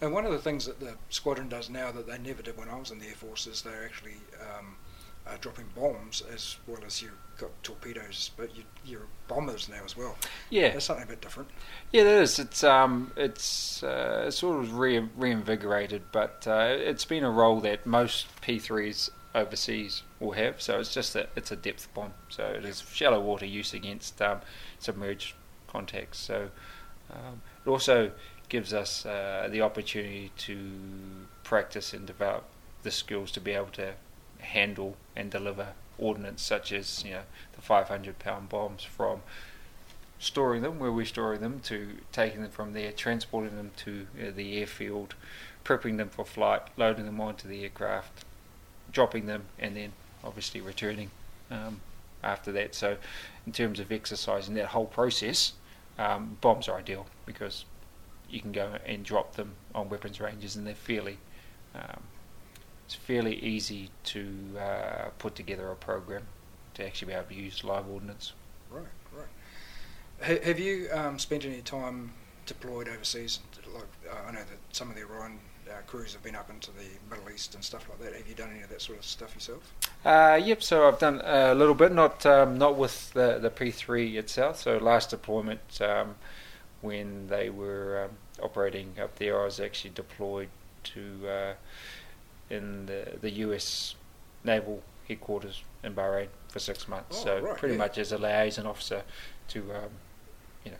[0.01, 2.67] And one of the things that the squadron does now that they never did when
[2.67, 4.75] I was in the Air Force is they're actually um,
[5.27, 9.97] uh, dropping bombs as well as you've got torpedoes, but you, you're bombers now as
[9.97, 10.15] well.
[10.49, 11.49] Yeah, That's something a bit different.
[11.91, 12.39] Yeah, it is.
[12.39, 17.85] It's um, it's uh, sort of re- reinvigorated, but uh, it's been a role that
[17.85, 20.61] most P3s overseas will have.
[20.61, 22.13] So it's just that it's a depth bomb.
[22.29, 24.41] So it is shallow water use against um,
[24.79, 25.33] submerged
[25.67, 26.19] contacts.
[26.19, 26.49] So
[27.11, 28.11] um, it also
[28.47, 30.57] gives us uh, the opportunity to
[31.43, 32.45] practice and develop
[32.83, 33.93] the skills to be able to
[34.45, 37.21] handle and deliver ordnance, such as you know
[37.53, 39.21] the 500 pound bombs, from
[40.19, 44.31] storing them where we're storing them to taking them from there, transporting them to uh,
[44.35, 45.15] the airfield,
[45.63, 48.25] prepping them for flight, loading them onto the aircraft,
[48.91, 49.91] dropping them, and then
[50.23, 51.11] obviously returning
[51.51, 51.81] um,
[52.23, 52.73] after that.
[52.73, 52.97] So,
[53.45, 55.53] in terms of exercising that whole process,
[55.97, 57.65] um, bombs are ideal because
[58.29, 61.17] you can go and drop them on weapons ranges, and they're fairly
[61.73, 62.01] um,
[62.85, 64.27] it's fairly easy to
[64.59, 66.23] uh, put together a program
[66.75, 68.33] to actually be able to use live ordnance.
[68.69, 70.43] Right, right.
[70.43, 72.11] have you um, spent any time
[72.45, 73.39] deployed overseas?
[73.73, 76.71] Like uh, I know that some of the Orion uh, crews have been up into
[76.71, 78.15] the Middle East and stuff like that.
[78.15, 79.73] Have you done any of that sort of stuff yourself?
[80.03, 80.61] Uh, yep.
[80.61, 84.61] So I've done a little bit, not um, not with the the P3 itself.
[84.61, 86.15] So last deployment um,
[86.81, 90.49] when they were um, operating up there, I was actually deployed
[90.83, 91.53] to uh,
[92.49, 93.95] in the the US
[94.43, 97.17] naval headquarters in Bahrain for six months.
[97.21, 97.79] Oh, so right, pretty yeah.
[97.79, 99.03] much as a liaison officer
[99.49, 99.89] to um,
[100.63, 100.77] you know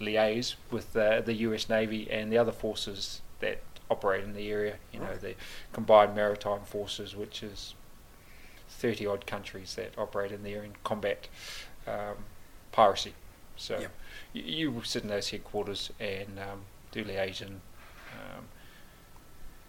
[0.00, 3.60] liaise with the the US Navy and the other forces that
[3.90, 4.76] operate in the area.
[4.92, 5.34] You know the
[5.72, 7.74] combined maritime forces, which is
[8.68, 11.28] thirty odd countries that operate in there and combat
[11.86, 12.24] um,
[12.72, 13.14] piracy.
[13.56, 13.92] So Yep.
[14.32, 16.62] you, you sit in those headquarters and um,
[16.92, 17.60] do liaison.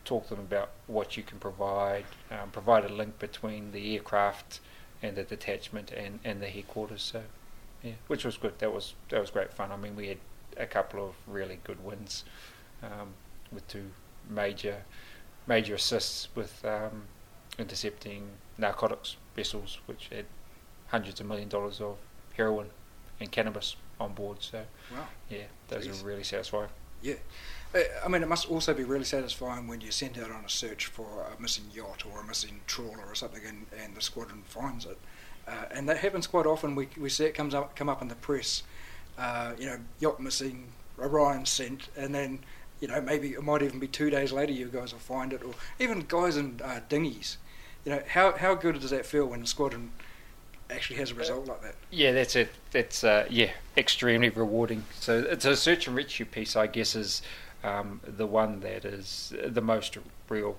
[0.03, 4.59] Talk to them about what you can provide, um, provide a link between the aircraft
[5.01, 7.01] and the detachment and, and the headquarters.
[7.03, 7.21] So,
[7.83, 8.57] yeah, which was good.
[8.59, 9.71] That was that was great fun.
[9.71, 10.17] I mean, we had
[10.57, 12.23] a couple of really good wins
[12.83, 13.13] um,
[13.51, 13.91] with two
[14.29, 14.83] major
[15.47, 17.03] major assists with um,
[17.59, 20.25] intercepting narcotics vessels, which had
[20.87, 21.97] hundreds of million dollars of
[22.35, 22.67] heroin
[23.19, 24.37] and cannabis on board.
[24.41, 25.07] So, Wow.
[25.29, 26.01] yeah, those Jeez.
[26.03, 26.69] are really satisfying.
[27.01, 27.15] Yeah.
[27.74, 30.88] I mean, it must also be really satisfying when you're sent out on a search
[30.88, 34.86] for a missing yacht or a missing trawler or something, and, and the squadron finds
[34.86, 34.97] it.
[35.47, 36.76] Uh, and that happens quite often.
[36.76, 38.63] We, we see it comes up come up in the press.
[39.17, 40.67] Uh, you know, yacht missing,
[40.99, 42.39] Orion sent, and then
[42.80, 45.43] you know maybe it might even be two days later you guys will find it,
[45.43, 47.38] or even guys in uh, dinghies.
[47.86, 49.91] You know, how how good does that feel when the squadron
[50.69, 51.76] actually has a result like that?
[51.89, 52.49] Yeah, that's it.
[52.72, 54.86] That's uh, yeah, extremely rewarding.
[54.99, 57.22] So it's a search and rescue piece, I guess, is
[57.64, 59.97] um, the one that is the most
[60.30, 60.57] real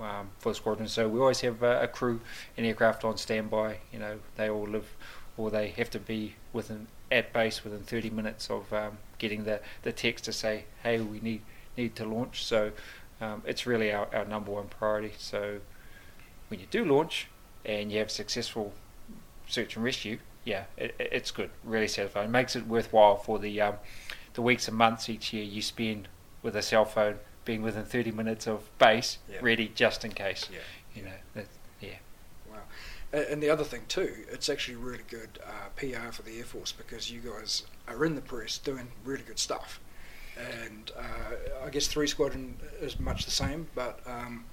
[0.00, 0.88] um, for the squadron.
[0.88, 2.20] So we always have uh, a crew
[2.56, 3.78] and aircraft on standby.
[3.92, 4.94] You know, they all live,
[5.36, 9.60] or they have to be within at base within 30 minutes of um, getting the,
[9.82, 11.42] the text to say, hey, we need
[11.76, 12.44] need to launch.
[12.44, 12.72] So
[13.20, 15.12] um, it's really our, our number one priority.
[15.18, 15.58] So
[16.48, 17.28] when you do launch
[17.64, 18.72] and you have successful
[19.46, 22.28] search and rescue, yeah, it- it's good, really satisfying.
[22.28, 23.74] It makes it worthwhile for the um,
[24.34, 26.08] the weeks and months each year you spend
[26.42, 29.38] with a cell phone, being within 30 minutes of base, Yeah.
[29.42, 30.48] ready just in case.
[30.52, 30.58] Yeah.
[30.94, 31.46] You know, that,
[31.80, 31.96] yeah.
[32.50, 32.58] Wow.
[33.12, 36.72] And the other thing too, it's actually really good uh, PR for the Air Force
[36.72, 39.80] because you guys are in the press doing really good stuff.
[40.38, 44.44] And uh, I guess three squadron is much the same, but um,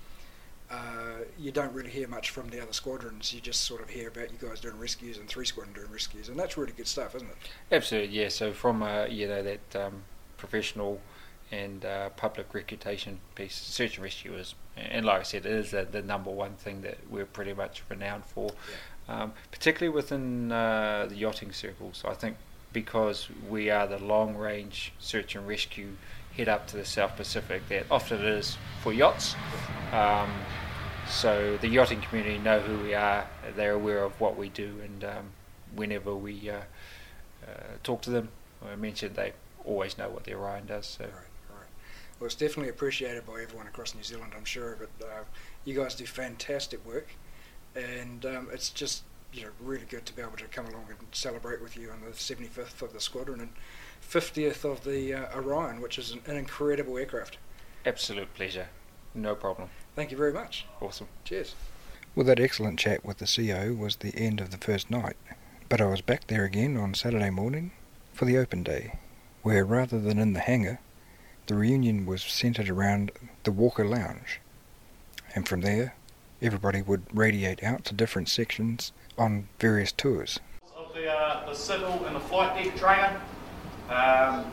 [0.70, 3.34] uh, you don't really hear much from the other squadrons.
[3.34, 6.28] You just sort of hear about you guys doing rescues and three squadron doing rescues,
[6.28, 7.36] and that's really good stuff, isn't it?
[7.72, 8.28] Absolutely, yeah.
[8.28, 10.02] So from uh, you know that um,
[10.36, 11.00] professional
[11.52, 15.72] and uh, public reputation piece, search and rescue is, and like I said, it is
[15.72, 18.52] the, the number one thing that we're pretty much renowned for,
[19.08, 22.04] um, particularly within uh, the yachting circles.
[22.06, 22.38] I think
[22.74, 25.92] because we are the long range search and rescue
[26.36, 29.36] head up to the South Pacific, that often it is for yachts.
[29.92, 30.30] Um,
[31.10, 33.26] so the yachting community know who we are.
[33.56, 35.26] They're aware of what we do, and um,
[35.74, 36.60] whenever we uh,
[37.44, 38.30] uh, talk to them,
[38.70, 39.32] I mentioned they
[39.64, 40.86] always know what the Orion does.
[40.86, 41.27] So right.
[42.20, 44.78] Well, it's definitely appreciated by everyone across New Zealand, I'm sure.
[44.80, 45.24] But uh,
[45.66, 47.10] you guys do fantastic work,
[47.76, 49.04] and um, it's just
[49.34, 52.02] you know really good to be able to come along and celebrate with you on
[52.02, 53.50] the 75th of the squadron and
[54.02, 57.38] 50th of the uh, Orion, which is an, an incredible aircraft.
[57.86, 58.68] absolute pleasure,
[59.14, 59.70] no problem.
[59.96, 60.66] Thank you very much.
[60.82, 61.08] Awesome.
[61.24, 61.56] Cheers.
[62.16, 65.18] Well, that excellent chat with the CO was the end of the first night,
[65.70, 67.72] but I was back there again on Saturday morning
[68.14, 68.98] for the open day,
[69.44, 70.80] where rather than in the hangar,
[71.48, 73.12] the reunion was centred around
[73.44, 74.40] the Walker Lounge.
[75.34, 75.96] And from there,
[76.42, 80.40] everybody would radiate out to different sections on various tours.
[80.76, 83.20] of the, uh, the civil and the flight deck trainer.
[83.90, 84.46] Um,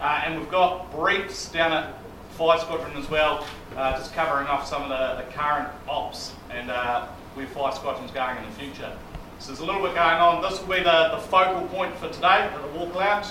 [0.00, 1.94] uh, and we've got briefs down at
[2.30, 3.46] Five Squadron as well,
[3.76, 8.10] uh, just covering off some of the, the current ops and uh, where Five Squadron's
[8.10, 8.96] going in the future.
[9.38, 10.42] So there's a little bit going on.
[10.42, 13.26] This will be the, the focal point for today at the Walk Lounge.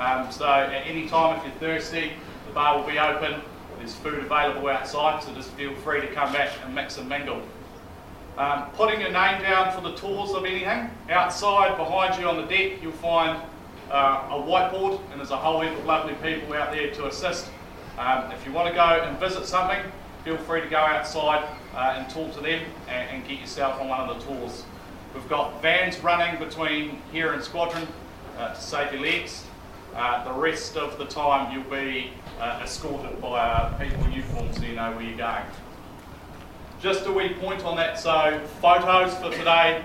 [0.00, 2.12] Um, so at any time if you're thirsty,
[2.46, 3.42] the bar will be open.
[3.76, 7.42] There's food available outside, so just feel free to come back and mix and mingle.
[8.38, 10.88] Um, putting your name down for the tours of anything.
[11.10, 13.42] Outside, behind you on the deck, you'll find
[13.90, 17.50] uh, a whiteboard, and there's a whole heap of lovely people out there to assist.
[17.98, 19.82] Um, if you want to go and visit something,
[20.24, 23.88] feel free to go outside uh, and talk to them and, and, get yourself on
[23.88, 24.64] one of the tours.
[25.12, 27.86] We've got vans running between here and Squadron
[28.38, 29.44] uh, to save your legs.
[29.94, 32.10] Uh, the rest of the time you'll be
[32.40, 35.44] uh, escorted by uh, people in uniform so you know where you're going.
[36.80, 39.84] Just a wee point on that, so photos for today,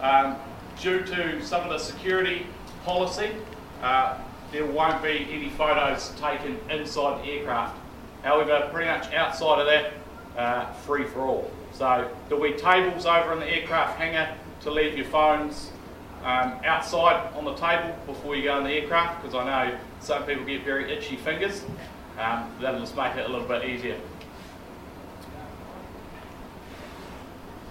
[0.00, 0.36] um,
[0.80, 2.46] due to some of the security
[2.84, 3.30] policy,
[3.82, 4.18] uh,
[4.52, 7.76] there won't be any photos taken inside the aircraft.
[8.22, 9.92] However, pretty much outside of that,
[10.36, 11.50] uh, free for all.
[11.72, 15.70] So there'll be tables over in the aircraft hangar to leave your phones
[16.26, 20.24] um, outside on the table before you go in the aircraft because I know some
[20.24, 21.64] people get very itchy fingers.
[22.18, 23.96] Um, that'll just make it a little bit easier.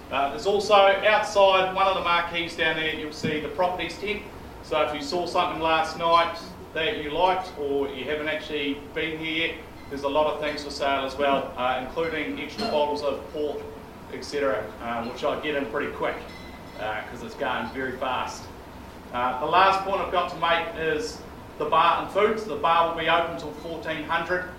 [0.09, 4.21] Uh, there's also outside one of the marquees down there, you'll see the properties tent.
[4.63, 6.37] So if you saw something last night
[6.73, 9.55] that you liked or you haven't actually been here yet,
[9.89, 13.61] there's a lot of things for sale as well, uh, including extra bottles of port,
[14.13, 16.15] etc., um, which I get in pretty quick
[16.77, 18.43] because uh, it's going very fast.
[19.13, 21.19] Uh, the last point I've got to make is
[21.57, 22.39] the bar and food.
[22.39, 24.49] So the bar will be open until 1400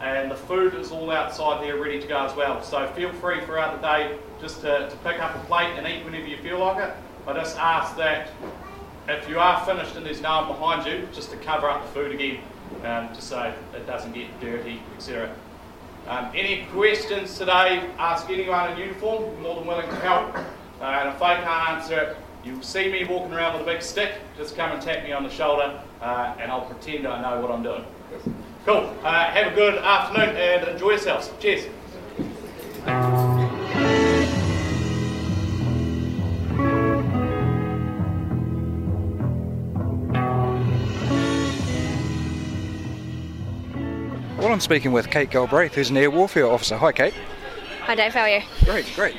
[0.00, 2.62] and the food is all outside there ready to go as well.
[2.62, 6.04] So feel free throughout the day just to, to pick up a plate and eat
[6.04, 6.94] whenever you feel like it.
[7.26, 8.28] I just ask that
[9.08, 11.92] if you are finished and there's no one behind you, just to cover up the
[11.92, 12.40] food again,
[12.84, 15.32] um, just so it doesn't get dirty, etc.
[16.08, 20.36] Um, any questions today, ask anyone in uniform, more than willing to help.
[20.82, 23.82] Uh, and if I can't answer it, you'll see me walking around with a big
[23.82, 27.40] stick, just come and tap me on the shoulder uh, and I'll pretend I know
[27.40, 27.84] what I'm doing.
[28.66, 28.92] Cool.
[29.04, 31.30] Uh, have a good afternoon and enjoy yourselves.
[31.38, 31.66] Cheers.
[44.36, 46.76] Well, I'm speaking with Kate Galbraith, who's an air warfare officer.
[46.76, 47.14] Hi, Kate.
[47.82, 48.12] Hi, Dave.
[48.12, 48.42] How are you?
[48.64, 49.14] Great, great.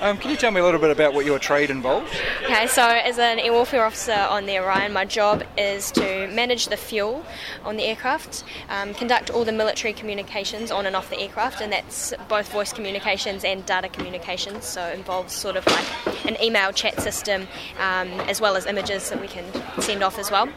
[0.00, 2.10] Um, can you tell me a little bit about what your trade involves?
[2.44, 6.68] Okay, so as an air warfare officer on the Orion, my job is to manage
[6.68, 7.24] the fuel
[7.64, 11.72] on the aircraft, um, conduct all the military communications on and off the aircraft, and
[11.72, 14.64] that's both voice communications and data communications.
[14.64, 17.46] So it involves sort of like an email chat system
[17.78, 19.44] um, as well as images that we can
[19.80, 20.48] send off as well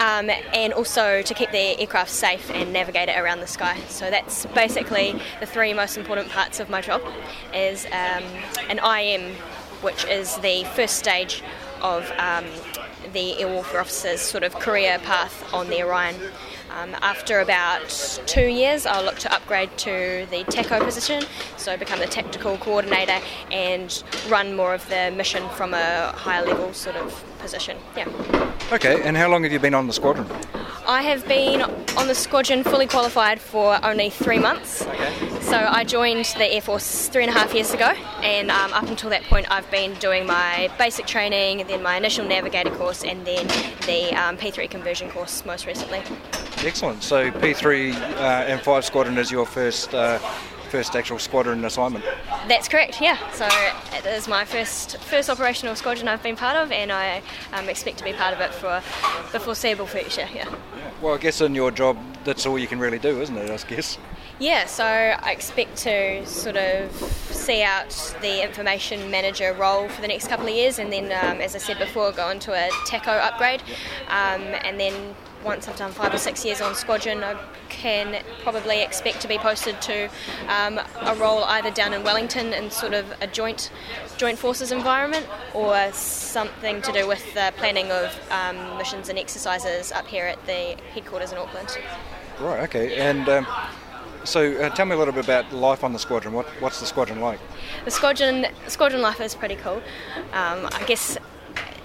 [0.00, 3.78] um, and also to keep the aircraft safe and navigate it around the sky.
[3.88, 7.02] So that's basically the three most important parts of my job
[7.54, 8.24] is um,
[8.68, 9.34] an IM,
[9.82, 11.42] which is the first stage
[11.82, 12.44] of um,
[13.12, 16.16] the air warfare officer's sort of career path on the Orion.
[16.70, 21.24] Um, after about two years, I'll look to upgrade to the TACO position,
[21.56, 23.18] so become the tactical coordinator
[23.50, 27.78] and run more of the mission from a higher level sort of position.
[27.96, 28.06] Yeah.
[28.72, 30.26] Okay, and how long have you been on the squadron?
[30.86, 34.82] I have been on the squadron fully qualified for only three months.
[34.82, 35.40] Okay.
[35.40, 37.92] So I joined the Air Force three and a half years ago,
[38.22, 42.26] and um, up until that point, I've been doing my basic training, then my initial
[42.26, 43.46] navigator course, and then
[43.86, 46.02] the um, P3 conversion course most recently.
[46.58, 47.02] Excellent.
[47.02, 50.18] So P3 uh, and 5 Squadron is your first uh,
[50.68, 52.04] first actual squadron assignment.
[52.46, 53.00] That's correct.
[53.00, 53.18] Yeah.
[53.32, 53.48] So
[53.96, 57.98] it is my first first operational squadron I've been part of, and I um, expect
[57.98, 58.82] to be part of it for
[59.32, 60.28] the foreseeable future.
[60.34, 60.48] Yeah.
[60.48, 60.90] yeah.
[61.00, 63.50] Well, I guess in your job, that's all you can really do, isn't it?
[63.50, 63.98] I guess.
[64.40, 67.90] Yeah, so I expect to sort of see out
[68.20, 71.58] the information manager role for the next couple of years, and then, um, as I
[71.58, 73.62] said before, go into a TACO upgrade,
[74.06, 75.16] um, and then
[75.48, 77.34] once I've done five or six years on squadron, I
[77.70, 80.08] can probably expect to be posted to
[80.46, 83.72] um, a role either down in Wellington in sort of a joint
[84.18, 89.90] joint forces environment, or something to do with the planning of um, missions and exercises
[89.90, 91.76] up here at the headquarters in Auckland.
[92.38, 92.60] Right.
[92.64, 92.96] Okay.
[92.98, 93.28] And.
[93.28, 93.46] Um,
[94.24, 96.34] so, uh, tell me a little bit about life on the squadron.
[96.34, 97.38] What, what's the squadron like?
[97.86, 99.80] The squadron squadron life is pretty cool.
[100.32, 101.16] Um, I guess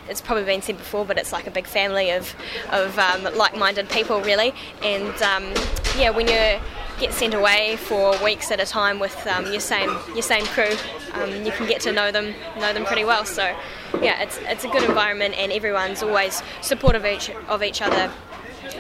[0.10, 2.36] it's probably been said before, but it's like a big family of,
[2.72, 4.54] of um, like-minded people, really.
[4.82, 5.54] And um,
[5.98, 6.60] yeah, when you
[7.00, 10.76] get sent away for weeks at a time with um, your same your same crew,
[11.14, 13.26] um, you can get to know them know them pretty well.
[13.26, 13.56] So
[14.02, 18.12] yeah, it's it's a good environment, and everyone's always supportive of each of each other.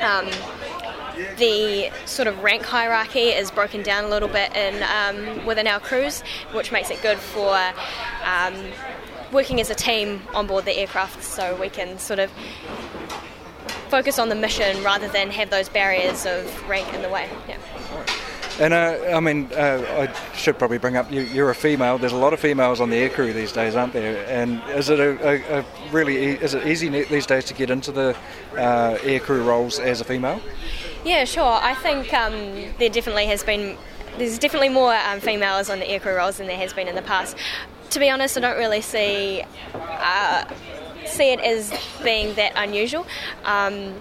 [0.01, 0.29] Um,
[1.37, 5.79] the sort of rank hierarchy is broken down a little bit in um, within our
[5.79, 6.21] crews,
[6.53, 7.55] which makes it good for
[9.33, 12.31] working as a team on board the aircraft so we can sort of
[13.89, 17.29] focus on the mission rather than have those barriers of rank in the way.
[17.47, 17.57] Yeah.
[18.59, 21.97] And uh, I mean, uh, I should probably bring up you, you're a female.
[21.97, 24.23] There's a lot of females on the aircrew these days, aren't there?
[24.27, 27.71] And is it a, a, a really e- is it easy these days to get
[27.71, 28.15] into the
[28.55, 30.39] uh, aircrew roles as a female?
[31.03, 31.43] Yeah, sure.
[31.43, 32.33] I think um,
[32.77, 33.75] there definitely has been
[34.17, 37.01] there's definitely more um, females on the aircrew roles than there has been in the
[37.01, 37.35] past.
[37.93, 39.43] To be honest, I don't really see
[39.75, 40.45] uh,
[41.05, 41.71] see it as
[42.03, 43.05] being that unusual.
[43.45, 43.93] Um,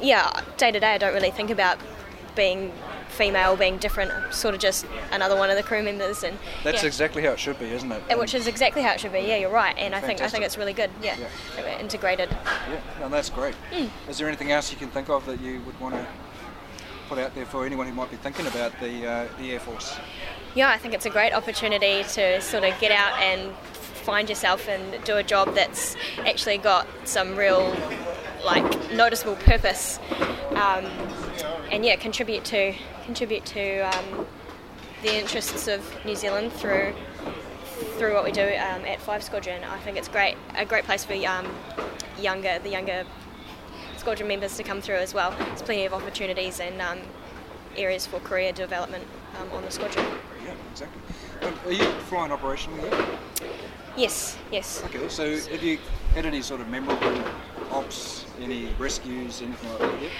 [0.00, 1.78] yeah, day to day, I don't really think about
[2.34, 2.72] being
[3.08, 6.86] female being different, sort of just another one of the crew members, and that's yeah.
[6.86, 8.18] exactly how it should be, isn't it?
[8.18, 9.20] Which is exactly how it should be.
[9.20, 10.90] Yeah, you're right, and I think I think it's really good.
[11.02, 11.16] Yeah,
[11.58, 11.78] yeah.
[11.80, 12.30] integrated.
[12.70, 13.54] Yeah, no, that's great.
[13.70, 13.90] Mm.
[14.08, 16.06] Is there anything else you can think of that you would want to
[17.10, 19.98] put out there for anyone who might be thinking about the uh, the Air Force?
[20.54, 23.54] Yeah, I think it's a great opportunity to sort of get out and
[24.08, 27.76] find yourself and do a job that's actually got some real
[28.44, 29.98] like noticeable purpose
[30.52, 30.86] um,
[31.70, 32.72] and yeah contribute to
[33.04, 34.26] contribute to um,
[35.02, 36.94] the interests of New Zealand through
[37.98, 39.62] through what we do um, at Five Squadron.
[39.64, 41.46] I think it's great a great place for um,
[42.18, 43.04] younger the younger
[43.98, 45.34] squadron members to come through as well.
[45.38, 47.00] There's plenty of opportunities and um,
[47.76, 49.04] areas for career development
[49.38, 50.06] um, on the squadron.
[50.70, 51.00] Exactly.
[51.66, 53.18] are you flying operationally yet?
[53.96, 54.82] Yes, yes.
[54.84, 55.78] Okay, so have you
[56.14, 57.22] had any sort of memorable
[57.72, 60.12] ops, any rescues, anything like that yet?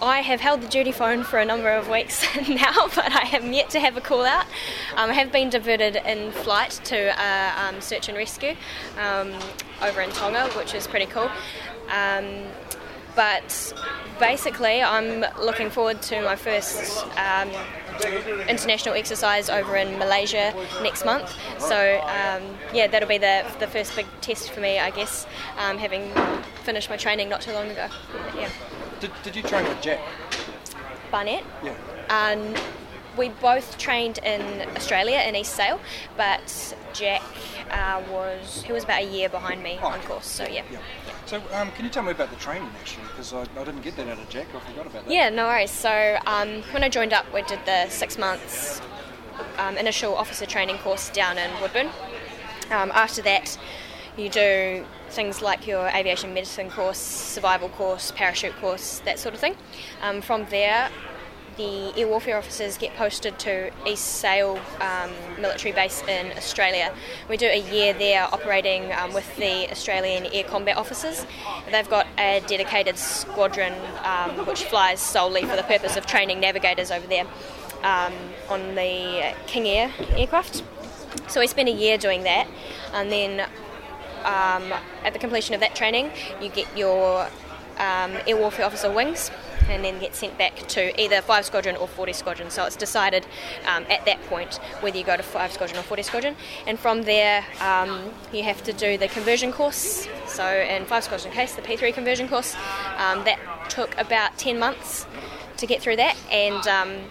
[0.00, 3.44] I have held the duty phone for a number of weeks now, but I have
[3.44, 4.44] yet to have a call out.
[4.94, 8.54] Um, I have been diverted in flight to uh, um, search and rescue
[9.00, 9.32] um,
[9.82, 11.30] over in Tonga, which is pretty cool.
[11.88, 12.44] Um,
[13.14, 13.72] but
[14.20, 17.50] basically, I'm looking forward to my first um,
[18.48, 21.34] international exercise over in Malaysia next month.
[21.58, 22.42] So um,
[22.72, 25.26] yeah, that'll be the the first big test for me, I guess,
[25.58, 26.12] um, having
[26.64, 27.88] finished my training not too long ago.
[28.36, 28.50] Yeah.
[29.00, 30.00] Did, did you train with Jack?
[31.10, 31.44] Barnett.
[31.62, 31.74] Yeah.
[32.08, 32.54] Um,
[33.16, 35.80] we both trained in Australia in East Sale,
[36.16, 37.22] but Jack
[37.70, 40.26] uh, was he was about a year behind me oh, on course.
[40.26, 40.62] So yeah.
[40.70, 40.78] yeah.
[41.26, 43.02] So um, can you tell me about the training actually?
[43.08, 44.46] Because I, I, didn't get that out of Jack.
[44.54, 45.12] I forgot about that.
[45.12, 45.72] Yeah, no worries.
[45.72, 48.80] So um, when I joined up, we did the six months
[49.58, 51.90] um, initial officer training course down in Woodbourne.
[52.70, 53.58] Um, after that,
[54.16, 59.40] you do things like your aviation medicine course, survival course, parachute course, that sort of
[59.40, 59.56] thing.
[60.02, 60.90] Um, from there,
[61.56, 66.92] the air warfare officers get posted to East Sale um, military base in Australia.
[67.28, 71.26] We do a year there operating um, with the Australian Air Combat Officers.
[71.70, 73.72] They've got a dedicated squadron
[74.04, 77.26] um, which flies solely for the purpose of training navigators over there
[77.82, 78.12] um,
[78.48, 80.62] on the King Air aircraft.
[81.28, 82.46] So we spend a year doing that,
[82.92, 83.40] and then
[84.20, 84.72] um,
[85.04, 87.28] at the completion of that training, you get your
[87.78, 89.30] um, air warfare officer wings
[89.68, 92.50] and then get sent back to either 5 Squadron or 40 Squadron.
[92.50, 93.26] So it's decided
[93.66, 96.36] um, at that point whether you go to 5 Squadron or 40 Squadron.
[96.66, 100.08] And from there, um, you have to do the conversion course.
[100.26, 102.54] So in 5 Squadron case, the P3 conversion course,
[102.96, 103.38] um, that
[103.68, 105.06] took about 10 months
[105.56, 106.16] to get through that.
[106.30, 107.10] And um,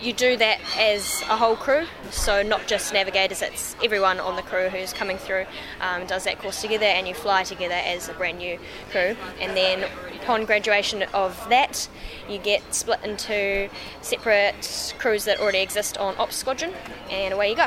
[0.00, 4.42] you do that as a whole crew, so not just navigators, it's everyone on the
[4.42, 5.46] crew who's coming through
[5.80, 8.58] um, does that course together, and you fly together as a brand new
[8.90, 9.16] crew.
[9.40, 9.84] And then
[10.22, 11.88] upon graduation of that,
[12.28, 13.68] you get split into
[14.00, 16.72] separate crews that already exist on Ops Squadron,
[17.10, 17.66] and away you go.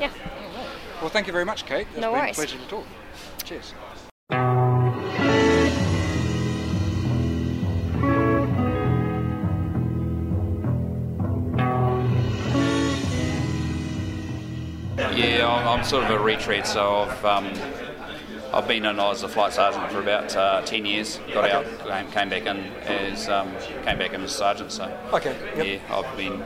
[0.00, 0.10] Yeah.
[1.00, 1.86] Well, thank you very much, Kate.
[1.90, 2.38] It's no been worries.
[2.38, 2.86] a pleasure to talk.
[3.44, 4.61] Cheers.
[15.14, 17.52] Yeah, I'm, I'm, sort of a retread, so I've um,
[18.52, 21.20] I've been in as a flight sergeant for about uh, ten years.
[21.34, 22.56] Got out, came, came back in
[22.86, 24.72] as um, came back in as sergeant.
[24.72, 25.66] So okay, yep.
[25.66, 26.42] yeah, I've been.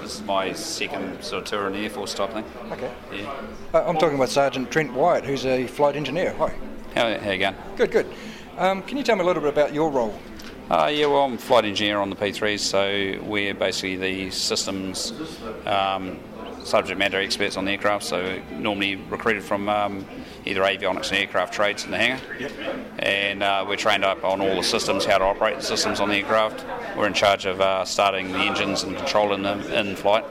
[0.00, 2.44] This is my second sort of tour in the Air Force type thing.
[2.70, 2.92] Okay.
[3.12, 3.34] Yeah.
[3.72, 6.34] Uh, I'm talking about Sergeant Trent Wyatt, who's a flight engineer.
[6.34, 6.54] Hi.
[6.94, 7.54] How, how you going?
[7.76, 8.06] Good, good.
[8.58, 10.14] Um, can you tell me a little bit about your role?
[10.70, 15.12] Uh, yeah, well, I'm flight engineer on the P3s, so we're basically the systems
[15.66, 16.18] um,
[16.64, 20.06] subject matter experts on the aircraft, so normally recruited from um,
[20.44, 22.20] either avionics and aircraft trades in the hangar.
[22.38, 22.52] Yep.
[22.98, 26.08] And uh, we're trained up on all the systems, how to operate the systems on
[26.08, 26.64] the aircraft.
[26.96, 30.24] We're in charge of uh, starting the engines and controlling them in flight,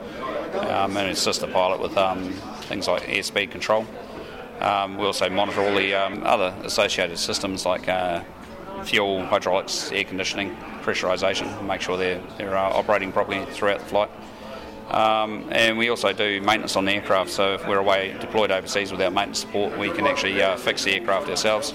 [0.54, 2.32] um, and assist the pilot with um,
[2.62, 3.86] things like airspeed control.
[4.60, 8.22] Um, we also monitor all the um, other associated systems like uh,
[8.84, 14.10] fuel, hydraulics, air conditioning, pressurisation, make sure they're, they're uh, operating properly throughout the flight.
[14.90, 18.92] Um, and we also do maintenance on the aircraft, so if we're away deployed overseas
[18.92, 21.74] without maintenance support, we can actually uh, fix the aircraft ourselves,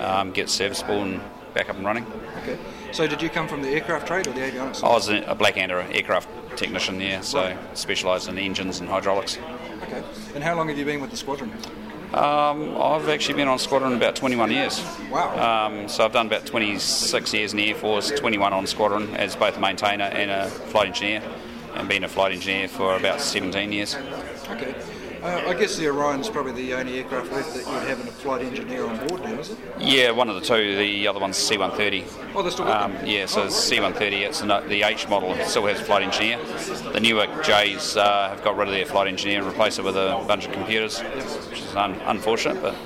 [0.00, 1.20] um, get serviceable and
[1.54, 2.06] back up and running.
[2.42, 2.58] Okay.
[2.92, 4.82] So did you come from the aircraft trade or the avionics?
[4.82, 9.38] I was a Blackadder aircraft technician there, so specialised in engines and hydraulics.
[9.82, 10.02] Okay.
[10.34, 11.52] And how long have you been with the squadron?
[12.14, 14.82] Um, I've actually been on squadron about 21 years.
[15.10, 15.66] Wow.
[15.66, 19.36] Um, so I've done about 26 years in the Air Force, 21 on squadron as
[19.36, 21.22] both a maintainer and a flight engineer,
[21.78, 23.96] and been a flight engineer for about 17 years.
[24.50, 24.74] Okay.
[25.22, 28.40] Uh, I guess the Orion's probably the only aircraft left that you'd have a flight
[28.44, 29.58] engineer on board now, is it?
[29.78, 30.76] Yeah, one of the two.
[30.76, 32.34] The other one's C-130.
[32.36, 34.12] Oh, they're still Um, yeah, so Oh, it's C-130.
[34.26, 36.38] It's the, the H model still has a flight engineer.
[36.92, 39.96] The newer J's uh, have got rid of their flight engineer and replaced it with
[39.96, 42.76] a bunch of computers, which is un- unfortunate, but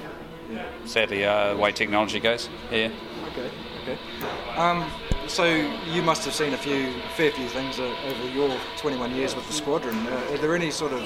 [0.87, 2.49] sadly, uh, the way technology goes.
[2.71, 2.91] Yeah.
[3.33, 3.51] Okay,
[3.83, 3.99] okay.
[4.57, 4.91] Um,
[5.33, 5.45] so
[5.87, 9.47] you must have seen a few, fair few things uh, over your 21 years with
[9.47, 9.97] the squadron.
[10.07, 11.03] Uh, are there any sort of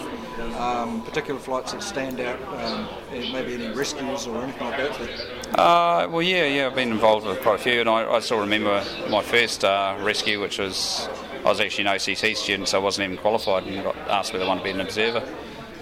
[0.57, 2.41] um, particular flights that stand out?
[2.61, 4.99] Um, maybe any rescues or anything like that?
[4.99, 8.19] that Uh, well, yeah, yeah, I've been involved with quite a few, and I, I
[8.19, 11.09] still remember my first uh, rescue, which was
[11.45, 14.45] I was actually an OCT student, so I wasn't even qualified, and got asked whether
[14.45, 15.23] I wanted to be an observer,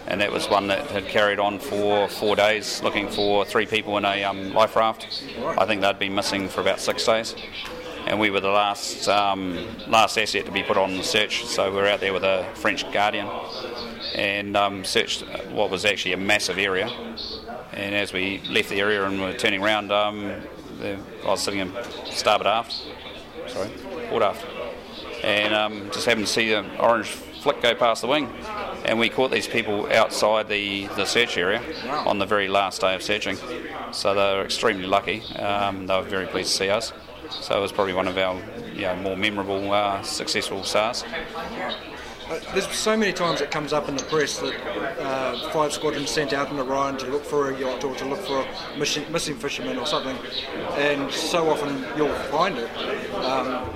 [0.07, 3.97] and that was one that had carried on for four days, looking for three people
[3.97, 5.25] in a um, life raft.
[5.57, 7.35] I think they'd been missing for about six days,
[8.07, 11.71] and we were the last um, last asset to be put on the search, so
[11.71, 13.29] we were out there with a French Guardian,
[14.15, 16.89] and um, searched what was actually a massive area.
[17.73, 20.33] And as we left the area and were turning around, um,
[20.79, 21.73] the, I was sitting in
[22.07, 22.87] starboard aft,
[23.49, 23.71] sorry,
[24.09, 24.47] port aft,
[25.25, 28.29] and um, just happened to see an orange flick go past the wing.
[28.85, 31.63] And we caught these people outside the, the search area
[32.07, 33.39] on the very last day of searching.
[33.93, 35.23] So they were extremely lucky.
[35.37, 36.93] Um, they were very pleased to see us.
[37.31, 38.41] So it was probably one of our
[38.75, 40.63] you know, more memorable, uh, successful.
[40.65, 44.55] Uh, there's so many times it comes up in the press that
[44.99, 48.21] uh, five squadrons sent out in Orion to look for a yacht or to look
[48.21, 50.17] for a mission, missing fisherman or something,
[50.73, 52.71] and so often you'll find it.
[53.17, 53.69] Um,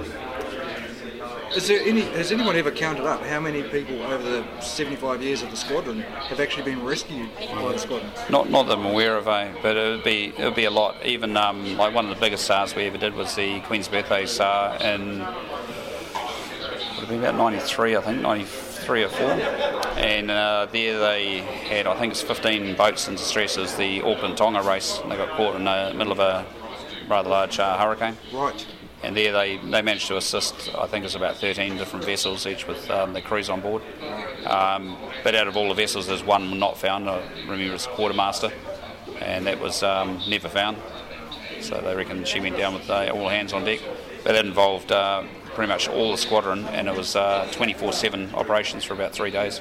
[1.57, 2.03] any?
[2.03, 6.01] Has anyone ever counted up how many people over the 75 years of the squadron
[6.01, 8.11] have actually been rescued by the squadron?
[8.31, 9.53] Not, not that I'm aware of, eh?
[9.63, 11.05] But it would be it would be a lot.
[11.05, 14.27] Even um, like one of the biggest SARs we ever did was the Queen's Birthday
[14.27, 15.27] SAR in would
[17.01, 19.31] have been about '93, I think, '93 or four.
[19.99, 24.37] And uh, there they had, I think it's 15 boats in distress as the Auckland
[24.37, 24.99] Tonga race.
[25.09, 26.47] They got caught in the middle of a
[27.09, 28.17] rather large uh, hurricane.
[28.33, 28.67] Right.
[29.03, 32.67] And there they, they managed to assist, I think it's about 13 different vessels, each
[32.67, 33.83] with um, the crews on board.
[34.45, 37.09] Um, but out of all the vessels, there's one not found.
[37.09, 38.51] I remember it's quartermaster,
[39.21, 40.79] and that was um, never found.
[41.61, 43.81] So they reckon she went down with uh, all hands on deck.
[44.25, 45.23] But that involved uh,
[45.55, 47.13] pretty much all the squadron, and it was
[47.53, 49.61] 24 7 operations for about three days.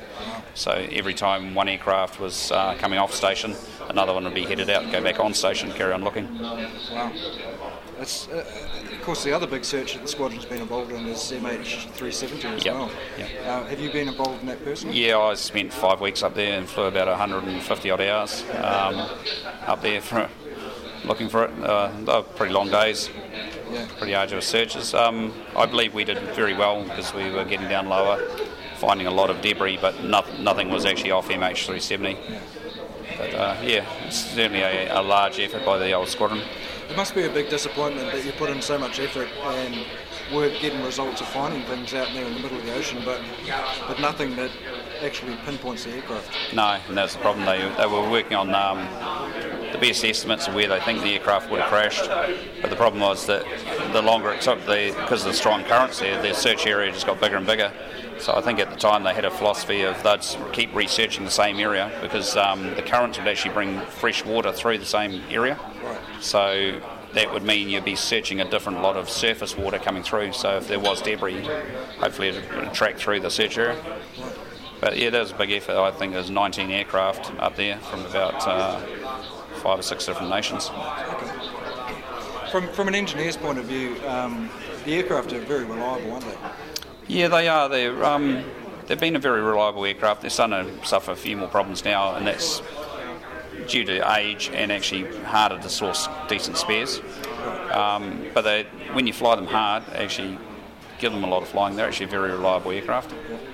[0.55, 3.55] So every time one aircraft was uh, coming off station,
[3.89, 6.39] another one would be headed out, go back on station, carry on looking.
[6.39, 7.11] Wow.
[7.97, 8.45] That's, uh,
[8.91, 12.65] of course, the other big search that the squadron's been involved in is MH370 as
[12.65, 12.91] Yep, well.
[13.45, 15.03] Uh, have you been involved in that personally?
[15.03, 19.09] Yeah, I spent five weeks up there and flew about 150 odd hours um,
[19.65, 20.29] up there for
[21.05, 21.51] looking for it.
[21.63, 23.09] Uh, pretty long days,
[23.71, 23.87] Yeah.
[23.97, 24.93] pretty arduous searches.
[24.93, 28.19] Um, I believe we did very well because we were getting down lower,
[28.77, 32.15] finding a lot of debris, but no, nothing was actually off MH370.
[33.17, 36.43] But uh, yeah, it's certainly a, a large effort by the old squadron.
[36.89, 39.85] It must be a big disappointment that you put in so much effort and
[40.33, 43.21] weren't getting results of finding things out there in the middle of the ocean, but
[43.87, 44.51] but nothing that
[45.01, 46.53] actually pinpoints the aircraft.
[46.53, 47.45] No, and that's the problem.
[47.45, 48.79] They, they were working on um,
[49.71, 52.07] the best estimates of where they think the aircraft would have crashed.
[52.61, 53.43] But the problem was that
[53.93, 57.05] the longer it took, the, because of the strong currents there, their search area just
[57.05, 57.71] got bigger and bigger.
[58.19, 61.31] So I think at the time they had a philosophy of they'd keep researching the
[61.31, 65.59] same area because um, the currents would actually bring fresh water through the same area.
[66.19, 66.81] So
[67.13, 70.33] that would mean you'd be searching a different lot of surface water coming through.
[70.33, 71.47] So if there was debris,
[71.99, 73.81] hopefully it would track through the search area.
[74.79, 75.75] But yeah, that was a big effort.
[75.75, 78.79] I think there's 19 aircraft up there from about uh,
[79.55, 80.69] five or six different nations.
[82.51, 84.49] From from an engineer's point of view, um,
[84.85, 86.37] the aircraft are very reliable, aren't they?
[87.07, 87.69] Yeah, they are.
[87.69, 88.43] They're, um,
[88.87, 90.21] they've been a very reliable aircraft.
[90.21, 92.61] They're starting to suffer a few more problems now, and that's
[93.67, 97.01] due to age and actually harder to source decent spares.
[97.71, 98.63] Um, but they,
[98.93, 100.37] when you fly them hard, actually
[100.99, 101.75] give them a lot of flying.
[101.75, 103.13] They're actually a very reliable aircraft.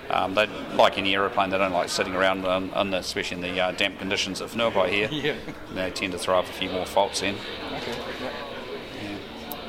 [0.10, 1.50] Um, they like any aeroplane.
[1.50, 4.54] They don't like sitting around, on, on the, especially in the uh, damp conditions of
[4.54, 5.10] Whenuapai here.
[5.12, 5.36] Yeah.
[5.74, 7.36] They tend to throw up a few more faults in.
[7.74, 7.96] Okay.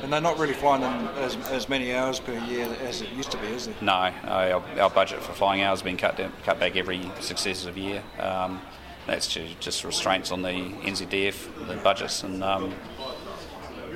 [0.05, 3.31] And they're not really flying them as, as many hours per year as it used
[3.31, 3.81] to be, is it?
[3.81, 7.75] No, our, our budget for flying hours has been cut down, cut back every successive
[7.75, 8.03] year.
[8.19, 8.61] Um,
[9.07, 12.71] that's ju- just restraints on the NZDF, the budgets, and um,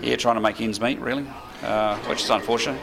[0.02, 1.28] yeah, trying to make ends meet really,
[1.62, 2.82] uh, which is unfortunate.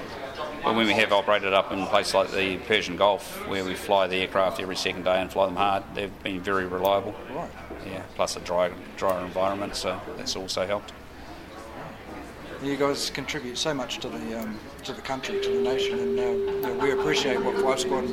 [0.63, 4.07] but when we have operated up in places like the Persian Gulf, where we fly
[4.07, 7.17] the aircraft every second day and fly them hard, they've been very reliable.
[7.35, 7.51] Right.
[7.85, 10.93] Yeah, plus a dry, drier environment, so that's also helped.
[12.63, 16.19] You guys contribute so much to the um, to the country, to the nation, and
[16.19, 18.07] uh, you know, we appreciate what Five Squad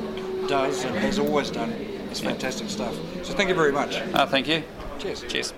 [0.48, 1.72] does and has always done.
[2.10, 2.94] It's fantastic stuff.
[3.22, 3.96] So thank you very much.
[3.96, 4.62] Uh, thank you.
[4.98, 5.24] Cheers.
[5.28, 5.54] Cheers.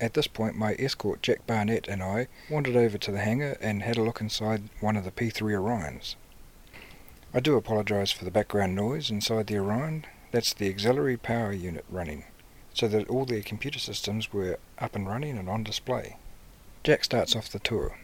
[0.00, 3.82] At this point, my escort Jack Barnett and I wandered over to the hangar and
[3.82, 6.14] had a look inside one of the P3 Orions.
[7.34, 10.06] I do apologise for the background noise inside the Orion.
[10.32, 12.24] That's the auxiliary power unit running,
[12.72, 16.16] so that all their computer systems were up and running and on display.
[16.82, 17.98] Jack starts off the tour.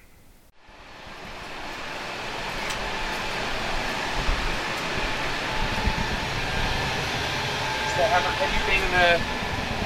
[7.97, 9.19] Have, have you been in a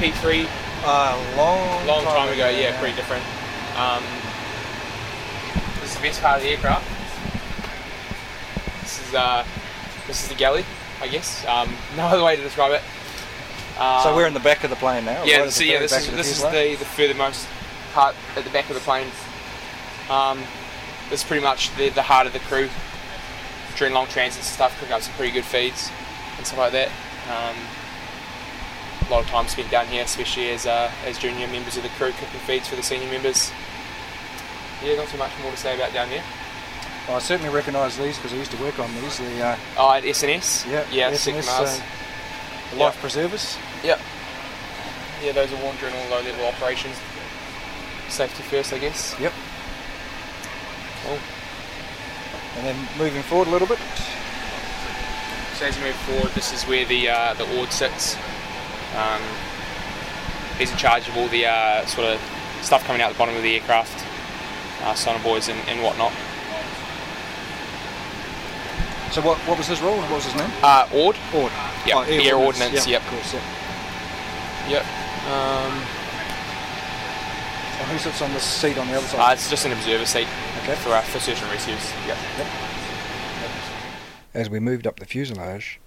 [0.01, 2.49] P3 A long, long time, ago?
[2.49, 3.23] Yeah, pretty different.
[3.77, 4.03] Um,
[5.81, 6.87] this is the best part of the aircraft.
[8.83, 9.45] This is uh,
[10.07, 10.65] this is the galley,
[11.01, 11.45] I guess.
[11.47, 12.83] Um, no other way to describe it.
[13.79, 15.23] Um, So we're in the back of the plane now.
[15.25, 17.47] yeah, so yeah, this is the this is the, the furthermost
[17.93, 19.09] part at the back of the plane.
[20.09, 20.39] Um,
[21.11, 22.69] this is pretty much the, the heart of the crew
[23.77, 25.91] during long transits and stuff, cooking up some pretty good feeds
[26.37, 26.89] and stuff like that.
[27.29, 27.57] Um,
[29.11, 31.89] a lot of time spent down here, especially as uh, as junior members of the
[31.91, 33.51] crew, cooking feeds for the senior members.
[34.85, 36.23] Yeah, not too much more to say about down there.
[37.09, 39.19] Well, I certainly recognise these because I used to work on these.
[39.19, 40.71] The uh, Oh, at SNS.
[40.71, 43.59] yeah, yeah, SNS, uh, life preservers.
[43.83, 43.99] Yep.
[45.25, 46.97] Yeah, those are worn during all low level operations.
[48.09, 49.19] Safety first, I guess.
[49.19, 49.33] Yep.
[51.05, 51.19] Cool.
[52.59, 53.79] And then moving forward a little bit.
[55.55, 58.17] So as we move forward, this is where the uh, the ord sits.
[58.97, 59.23] Um,
[60.59, 62.21] he's in charge of all the uh, sort of
[62.63, 63.97] stuff coming out the bottom of the aircraft,
[64.83, 66.13] uh, sonobuoys and, and whatnot.
[69.13, 69.97] So what what was his role?
[69.99, 70.51] What was his name?
[70.63, 71.17] Uh, ord.
[71.35, 71.51] Ord.
[71.87, 71.97] Yep.
[71.97, 72.87] Oh, air, ordnance.
[72.87, 73.03] Yeah, Yep.
[73.03, 73.35] Of course.
[73.35, 73.41] Yeah.
[74.69, 74.85] Yep.
[75.27, 75.73] Um,
[77.81, 79.33] And who sits on the seat on the other uh, side?
[79.35, 80.29] it's just an observer seat
[80.63, 80.75] Okay.
[80.77, 81.93] for uh, for search and rescues.
[82.07, 82.19] Yep.
[84.33, 85.81] As we moved up the fuselage,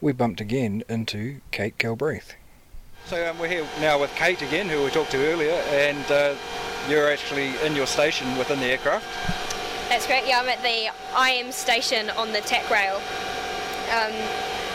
[0.00, 2.34] we bumped again into Kate Galbraith.
[3.06, 6.34] So um, we're here now with Kate again, who we talked to earlier, and uh,
[6.88, 9.06] you're actually in your station within the aircraft.
[9.88, 10.26] That's great.
[10.26, 12.96] Yeah, I'm at the IM station on the TAC rail.
[13.94, 14.12] Um,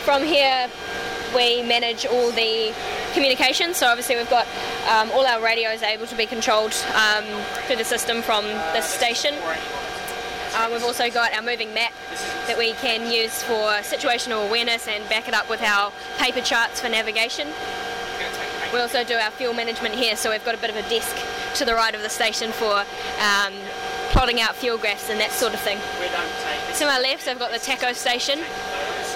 [0.04, 0.70] from here,
[1.34, 2.74] we manage all the
[3.12, 3.74] communication.
[3.74, 4.46] So obviously, we've got
[4.88, 7.24] um, all our radios able to be controlled um,
[7.66, 9.34] through the system from this station.
[10.54, 11.92] Uh, we've also got our moving map
[12.46, 16.78] that we can use for situational awareness and back it up with our paper charts
[16.80, 17.48] for navigation.
[18.72, 21.16] We also do our fuel management here, so we've got a bit of a desk
[21.56, 22.84] to the right of the station for
[23.20, 23.52] um,
[24.10, 25.78] plotting out fuel graphs and that sort of thing.
[26.78, 28.38] To my left, I've got the TACO station,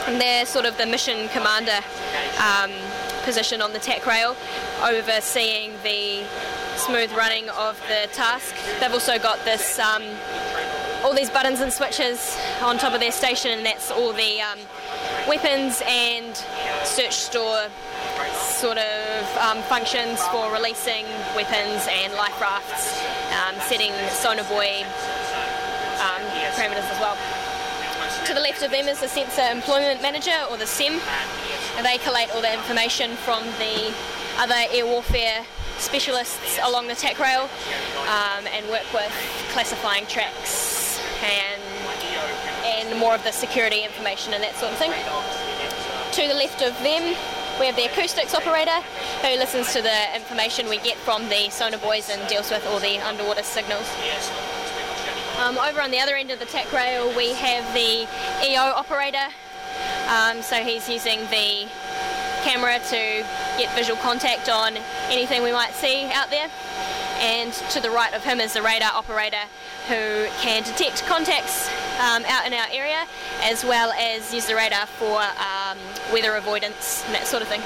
[0.06, 1.80] and they're sort of the mission commander
[2.40, 2.70] um,
[3.24, 4.36] position on the TAC rail,
[4.82, 6.24] overseeing the
[6.76, 8.54] smooth running of the task.
[8.80, 9.78] They've also got this.
[9.78, 10.02] Um,
[11.06, 14.58] all these buttons and switches on top of their station, and that's all the um,
[15.28, 16.34] weapons and
[16.82, 17.68] search store
[18.34, 21.04] sort of um, functions for releasing
[21.36, 22.98] weapons and life rafts,
[23.38, 24.82] um, setting sonar buoy
[26.02, 26.22] um,
[26.58, 27.16] parameters as well.
[28.26, 30.98] To the left of them is the Sensor Employment Manager, or the SEM.
[31.84, 33.94] They collate all the information from the
[34.38, 35.46] other air warfare
[35.78, 37.48] specialists along the TAC rail
[38.08, 39.12] um, and work with
[39.52, 41.62] classifying tracks and
[42.64, 44.92] and more of the security information and that sort of thing.
[46.12, 47.16] To the left of them,
[47.60, 48.80] we have the acoustics operator
[49.22, 52.80] who listens to the information we get from the sonar buoys and deals with all
[52.80, 53.88] the underwater signals.
[55.38, 58.08] Um, over on the other end of the TAC rail, we have the
[58.44, 59.28] EO operator.
[60.08, 61.68] Um, so he's using the
[62.44, 63.24] camera to
[63.58, 64.76] get visual contact on
[65.10, 66.48] anything we might see out there.
[67.18, 69.44] And to the right of him is the radar operator
[69.88, 71.68] who can detect contacts
[72.00, 73.06] um, out in our area
[73.42, 75.78] as well as use the radar for um,
[76.12, 77.62] weather avoidance and that sort of thing.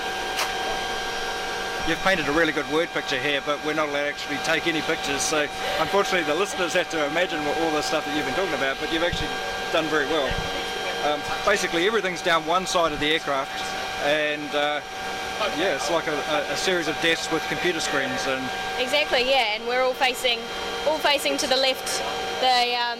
[1.88, 4.66] You've painted a really good word picture here, but we're not allowed to actually take
[4.68, 5.22] any pictures.
[5.22, 5.48] So
[5.80, 8.76] unfortunately, the listeners have to imagine what, all the stuff that you've been talking about.
[8.78, 9.30] But you've actually
[9.72, 10.28] done very well.
[11.04, 13.58] Um, basically, everything's down one side of the aircraft,
[14.04, 14.80] and uh,
[15.56, 18.26] yeah, it's like a, a, a series of desks with computer screens.
[18.26, 18.44] And
[18.78, 20.38] Exactly, yeah, and we're all facing,
[20.86, 22.02] all facing to the left,
[22.40, 22.98] the um,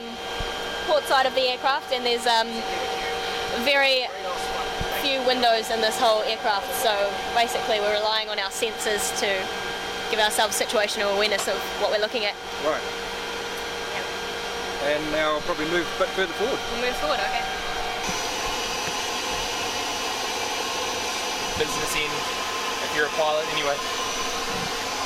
[0.86, 2.48] port side of the aircraft, and there's um,
[3.64, 4.06] very
[5.02, 6.92] few windows in this whole aircraft, so
[7.34, 9.28] basically we're relying on our sensors to
[10.10, 12.34] give ourselves situational awareness of what we're looking at.
[12.64, 12.82] Right.
[14.92, 16.58] And now I'll probably move a bit further forward.
[16.72, 17.59] We'll move forward, okay.
[21.60, 22.16] Business end,
[22.88, 23.76] if you're a pilot anyway.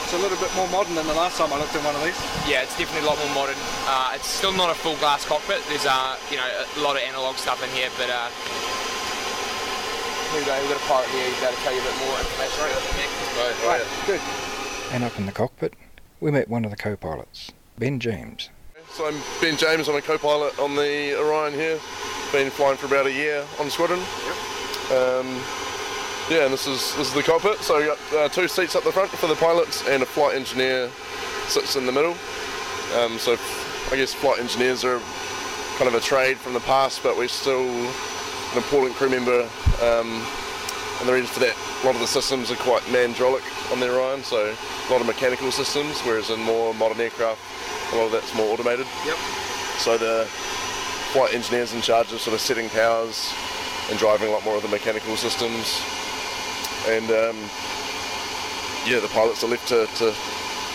[0.06, 2.02] It's a little bit more modern than the last time I looked in one of
[2.06, 2.14] these.
[2.46, 3.58] Yeah, it's definitely a lot more modern.
[3.90, 5.66] Uh, it's still not a full glass cockpit.
[5.66, 8.30] There's uh, you know a lot of analog stuff in here, but uh,
[10.30, 10.54] here we go.
[10.62, 11.26] We've got a pilot here.
[11.26, 12.62] He's able to tell you a bit more information.
[13.34, 13.86] Right, right.
[14.06, 14.22] Good.
[14.94, 15.74] And up in the cockpit,
[16.20, 17.50] we met one of the co-pilots,
[17.82, 18.50] Ben James.
[18.94, 19.88] So I'm Ben James.
[19.88, 21.80] I'm a co-pilot on the Orion here.
[22.30, 23.98] Been flying for about a year on squadron.
[23.98, 24.94] Yep.
[24.94, 25.42] Um,
[26.30, 27.58] yeah, and this is this is the cockpit.
[27.58, 30.36] So we got uh, two seats up the front for the pilots, and a flight
[30.36, 30.90] engineer
[31.48, 32.16] sits in the middle.
[32.98, 33.36] Um, so
[33.90, 35.00] I guess flight engineers are
[35.76, 39.42] kind of a trade from the past, but we're still an important crew member.
[39.82, 40.24] Um,
[41.00, 43.42] and the reason for that, a lot of the systems are quite mandrolic
[43.72, 47.40] on their own, so a lot of mechanical systems, whereas in more modern aircraft,
[47.92, 48.86] a lot of that's more automated.
[49.04, 49.16] Yep.
[49.78, 50.26] So the
[51.12, 53.32] flight engineers in charge of sort of setting powers
[53.90, 55.82] and driving a lot more of the mechanical systems.
[56.86, 57.36] And um,
[58.86, 60.12] yeah, the pilots are left to, to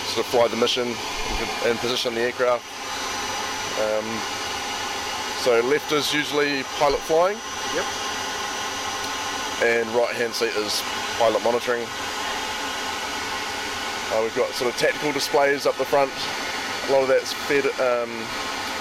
[0.10, 0.88] sort of fly the mission
[1.66, 2.66] and position the aircraft.
[3.80, 4.06] Um,
[5.44, 7.38] so left is usually pilot flying.
[7.76, 7.86] Yep.
[9.62, 10.82] And right hand seat is
[11.20, 11.86] pilot monitoring.
[14.12, 16.12] Uh, we've got sort of tactical displays up the front.
[16.90, 18.10] A lot of that's fed um,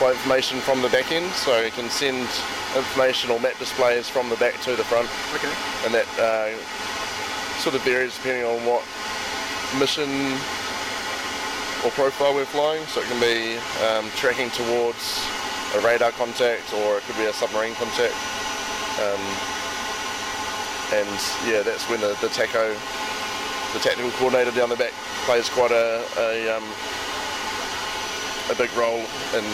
[0.01, 2.27] by information from the back end, so you can send
[2.75, 5.09] information or map displays from the back to the front.
[5.35, 5.53] Okay.
[5.85, 6.57] And that uh,
[7.59, 8.83] sort of varies depending on what
[9.79, 10.09] mission
[11.85, 12.85] or profile we're flying.
[12.87, 15.27] So it can be um, tracking towards
[15.75, 18.15] a radar contact or it could be a submarine contact.
[19.03, 19.23] Um,
[20.95, 22.75] and yeah, that's when the, the TACO,
[23.75, 24.93] the technical coordinator down the back,
[25.27, 26.65] plays quite a, a, um,
[28.51, 29.05] a big role
[29.37, 29.45] in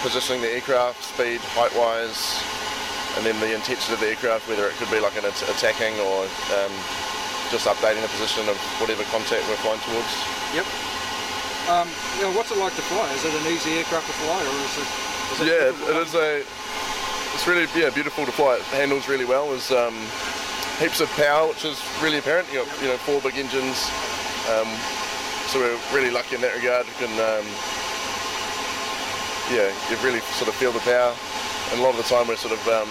[0.00, 2.40] positioning the aircraft, speed, height-wise,
[3.16, 5.98] and then the intention of the aircraft, whether it could be like an at- attacking
[6.00, 6.24] or
[6.54, 6.72] um,
[7.50, 10.12] just updating the position of whatever contact we're flying towards.
[10.54, 10.66] Yep.
[11.68, 11.88] Um,
[12.18, 13.06] you know, what's it like to fly?
[13.14, 14.88] Is it an easy aircraft to fly, or is it?
[15.30, 16.42] Is it yeah, it is a.
[17.34, 18.56] It's really yeah beautiful to fly.
[18.56, 19.50] It handles really well.
[19.50, 19.94] There's um,
[20.78, 22.48] heaps of power, which is really apparent.
[22.50, 23.90] You know, you know four big engines.
[24.50, 24.66] Um,
[25.46, 26.86] so we're really lucky in that regard.
[26.86, 27.46] You can um,
[29.50, 31.14] yeah, you really sort of feel the power.
[31.70, 32.90] And a lot of the time we're sort of um,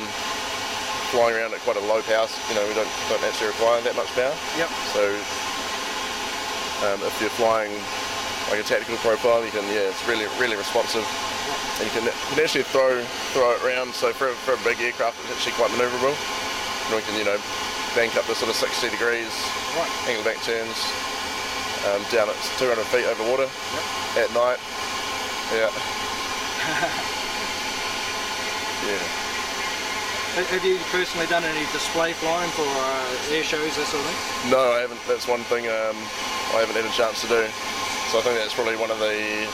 [1.12, 2.28] flying around at quite a low power.
[2.48, 4.32] You know, we don't don't actually require that much power.
[4.56, 4.70] Yep.
[4.96, 5.04] So
[6.88, 7.72] um, if you're flying
[8.48, 12.16] like a tactical profile, you can yeah, it's really really responsive, and you can, you
[12.32, 13.04] can actually throw
[13.36, 13.92] throw it around.
[13.94, 16.16] So for, a- for a big aircraft, it's actually quite manoeuvrable.
[16.88, 17.38] And we can you know
[18.00, 19.34] bank up to sort of 60 degrees,
[19.76, 19.92] Right.
[20.08, 20.78] angle back turns,
[21.92, 23.50] um, down at 200 feet over water
[24.16, 24.24] yep.
[24.24, 24.60] at night.
[25.52, 25.74] Yeah.
[28.88, 29.04] yeah.
[30.40, 34.52] Have you personally done any display flying for uh, air shows, that sort of thing?
[34.54, 35.02] No, I haven't.
[35.10, 35.98] That's one thing um,
[36.56, 37.44] I haven't had a chance to do.
[38.14, 39.46] So I think that's probably one of the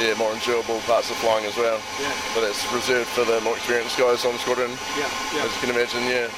[0.00, 1.82] yeah more enjoyable parts of flying as well.
[2.00, 2.14] Yeah.
[2.38, 4.70] But it's reserved for the more experienced guys on squadron.
[4.96, 5.44] Yeah, yeah.
[5.44, 6.30] As you can imagine, yeah.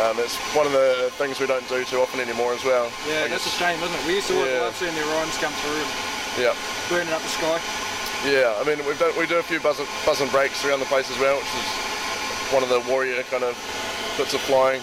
[0.00, 2.88] Um, it's one of the things we don't do too often anymore as well.
[3.04, 4.06] Yeah, that's a shame, isn't it?
[4.06, 4.62] We used to Yeah.
[4.62, 5.90] love seeing the Orions come through and
[6.38, 6.54] Yeah.
[6.88, 7.58] burning up the sky.
[8.24, 10.90] Yeah, I mean we've done, we do a few buzz, buzz and breaks around the
[10.92, 11.68] place as well, which is
[12.52, 13.56] one of the warrior kind of
[14.20, 14.82] bits of flying.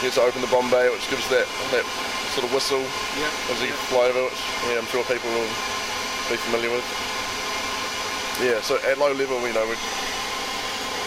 [0.00, 1.44] You get to open the bomb bay, which gives that
[1.76, 1.84] that
[2.32, 2.80] sort of whistle
[3.20, 3.52] Yeah.
[3.52, 4.40] as you fly over, which
[4.72, 5.52] yeah, I'm sure people will
[6.32, 6.86] be familiar with.
[8.40, 9.76] Yeah, so at low level, you know, we're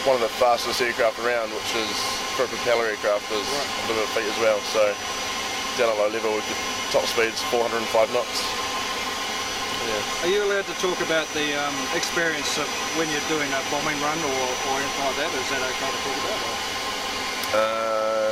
[0.06, 1.90] one of the fastest aircraft around, which is
[2.38, 4.60] for a propeller aircraft is a little bit of feat as well.
[4.70, 4.82] So
[5.82, 6.62] down at low level, we could
[6.94, 8.71] top speeds 405 knots.
[9.82, 9.98] Yeah.
[10.22, 13.98] Are you allowed to talk about the um, experience of when you're doing a bombing
[13.98, 15.34] run or, or anything like that?
[15.34, 16.38] Is that okay to talk about?
[16.46, 16.54] Or?
[17.58, 18.30] Uh,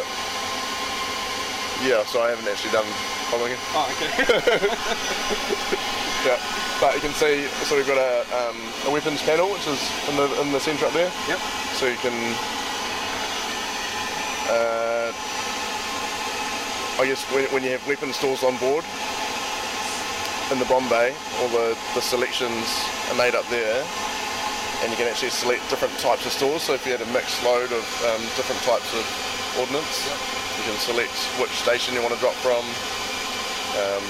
[1.81, 2.85] yeah, so I haven't actually done
[3.33, 3.53] bombing.
[3.53, 3.59] It.
[3.73, 4.13] Oh, okay.
[6.29, 6.37] yeah,
[6.79, 8.55] but you can see, so we've got a, um,
[8.85, 11.11] a weapons panel, which is in the in the centre up there.
[11.27, 11.39] Yep.
[11.73, 12.13] So you can,
[14.53, 15.11] uh,
[17.01, 18.85] I guess when, when you have weapon stores on board
[20.51, 22.65] in the bomb bay, all the, the selections
[23.09, 23.85] are made up there,
[24.81, 26.63] and you can actually select different types of stores.
[26.63, 29.05] So if you had a mixed load of um, different types of
[29.61, 30.09] ordnance,
[30.57, 32.65] you can select which station you want to drop from,
[33.77, 34.05] um,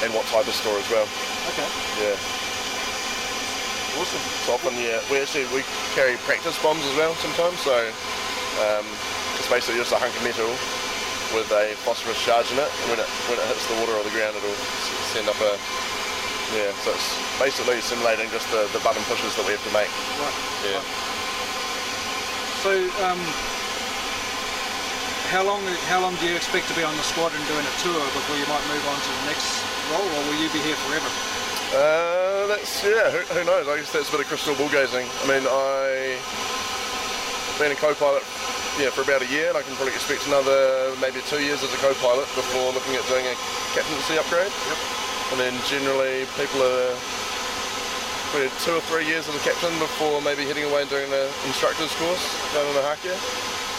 [0.00, 1.06] and what type of store as well.
[1.52, 1.68] Okay.
[2.00, 2.16] Yeah.
[4.00, 4.24] Awesome.
[4.48, 5.60] So often, yeah, we actually we
[5.92, 7.60] carry practice bombs as well sometimes.
[7.60, 7.76] So
[8.64, 8.86] um,
[9.36, 10.48] it's basically just a hunk of metal
[11.32, 12.70] with a phosphorus charge in it.
[12.88, 14.56] When it when it hits the water or the ground, it'll
[15.12, 15.56] send up a
[16.52, 16.72] yeah.
[16.84, 17.10] So it's
[17.40, 19.88] basically simulating just the, the button pushes that we have to make.
[20.20, 20.36] Right.
[20.68, 20.82] Yeah.
[22.62, 22.70] So,
[23.02, 23.18] um,
[25.32, 27.98] how long how long do you expect to be on the squadron doing a tour
[28.14, 31.10] before you might move on to the next role, or will you be here forever?
[31.72, 33.10] Uh, that's yeah.
[33.10, 33.66] Who, who knows?
[33.66, 35.08] I guess that's a bit of crystal ball gazing.
[35.08, 36.20] I mean, I
[37.58, 38.22] been a co-pilot
[38.80, 41.72] yeah for about a year, and I can probably expect another maybe two years as
[41.72, 43.36] a co-pilot before looking at doing a
[43.76, 44.52] captaincy upgrade.
[44.52, 44.78] Yep.
[45.32, 46.92] And then generally people are
[48.64, 51.92] two or three years as a captain before maybe heading away and doing the instructor's
[52.00, 52.24] course
[52.56, 53.16] down in Ohakea.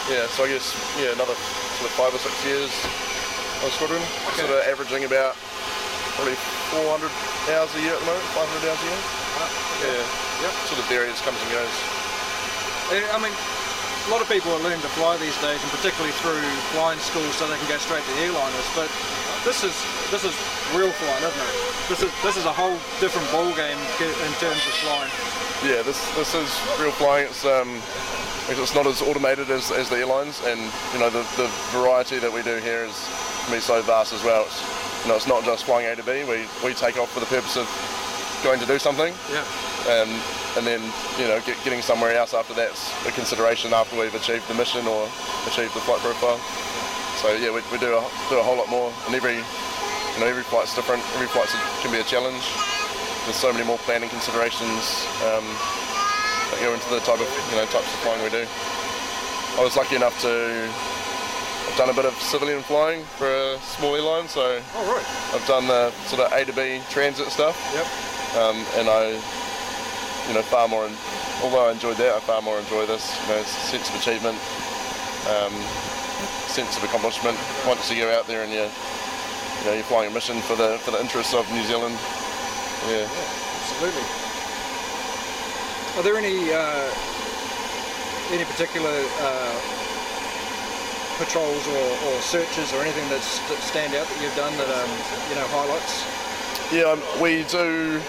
[0.06, 1.34] Yeah, so I guess yeah another
[1.80, 2.70] sort of five or six years
[3.66, 4.02] on squadron.
[4.38, 5.34] Sort of averaging about
[6.14, 6.38] probably
[6.70, 7.10] 400
[7.50, 9.02] hours a year at the moment, 500 hours a year.
[9.82, 10.04] Yeah.
[10.46, 10.54] Yep.
[10.70, 11.74] Sort of varies, comes and goes.
[12.94, 13.34] Uh, I mean,
[14.06, 16.44] a lot of people are learning to fly these days, and particularly through
[16.76, 18.68] flying schools, so they can go straight to airliners.
[18.76, 18.92] But
[19.44, 19.72] this is
[20.12, 20.36] this is
[20.76, 21.56] real flying, isn't it?
[21.88, 25.12] This is this is a whole different ball game in terms of flying.
[25.64, 27.26] Yeah, this this is real flying.
[27.26, 27.80] It's um,
[28.52, 30.60] it's not as automated as, as the airlines, and
[30.92, 32.96] you know the, the variety that we do here is
[33.44, 34.44] can be so vast as well.
[34.44, 34.60] It's,
[35.04, 36.24] you know, it's not just flying A to B.
[36.24, 37.68] We we take off for the purpose of
[38.44, 39.12] going to do something.
[39.32, 39.42] Yeah.
[39.88, 40.12] Um,
[40.56, 40.80] and then
[41.18, 44.86] you know get, getting somewhere else after that's a consideration after we've achieved the mission
[44.86, 45.08] or
[45.48, 46.38] achieved the flight profile.
[47.18, 50.28] So yeah, we, we do a, do a whole lot more, and every you know
[50.28, 51.02] every flight's different.
[51.16, 51.48] Every flight
[51.80, 52.44] can be a challenge.
[53.24, 55.44] There's so many more planning considerations um,
[56.52, 58.44] that go into the type of you know types of flying we do.
[59.56, 60.68] I was lucky enough to
[61.64, 65.04] I've done a bit of civilian flying for a small airline, so Oh right.
[65.34, 67.56] I've done the sort of A to B transit stuff.
[67.74, 68.13] Yep.
[68.34, 69.14] Um, and I,
[70.26, 70.90] you know, far more.
[71.42, 73.14] although I enjoyed that, I far more enjoy this.
[73.28, 74.38] You know, sense of achievement,
[75.30, 75.54] um,
[76.50, 77.38] sense of accomplishment.
[77.66, 80.78] Once you go out there and you, you know, you're flying a mission for the
[80.82, 81.94] for the interests of New Zealand.
[82.90, 83.06] Yeah.
[83.06, 84.02] Absolutely.
[85.96, 86.90] Are there any uh,
[88.34, 88.90] any particular
[89.22, 89.54] uh,
[91.18, 94.90] patrols or, or searches or anything that's, that stand out that you've done that um,
[95.30, 96.02] you know highlights?
[96.72, 98.02] Yeah, um, we do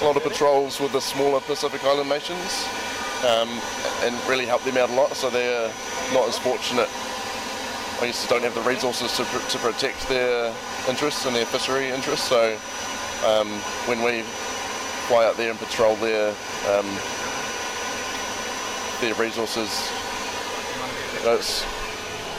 [0.00, 2.66] a lot of patrols with the smaller Pacific Island nations
[3.26, 3.48] um,
[4.02, 5.14] and really help them out a lot.
[5.14, 5.72] So they're
[6.12, 6.88] not as fortunate.
[8.00, 10.54] I guess don't have the resources to, pr- to protect their
[10.88, 12.28] interests and their fishery interests.
[12.28, 12.56] So
[13.26, 13.48] um,
[13.86, 14.22] when we
[15.08, 16.30] fly out there and patrol their
[16.70, 16.86] um,
[19.00, 19.90] their resources,
[21.18, 21.64] you know, it's,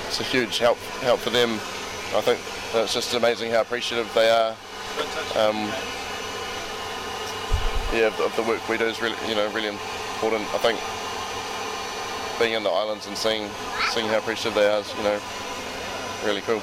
[0.08, 1.52] it's a huge help help for them.
[2.16, 2.40] I think
[2.74, 4.56] it's just amazing how appreciative they are.
[5.36, 5.70] Um,
[7.94, 10.44] yeah, of the, of the work we do is really, you know, really important.
[10.54, 10.80] I think
[12.40, 13.50] being in the islands and seeing
[13.92, 15.20] seeing how appreciative they are is, you know,
[16.26, 16.62] really cool.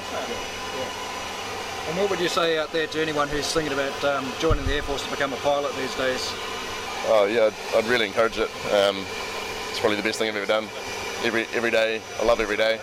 [1.87, 4.73] And what would you say out there to anyone who's thinking about um, joining the
[4.73, 6.33] Air Force to become a pilot these days?
[7.07, 8.49] Oh yeah, I'd, I'd really encourage it.
[8.73, 9.05] Um,
[9.69, 10.65] it's probably the best thing I've ever done.
[11.23, 12.79] Every every day, I love every day.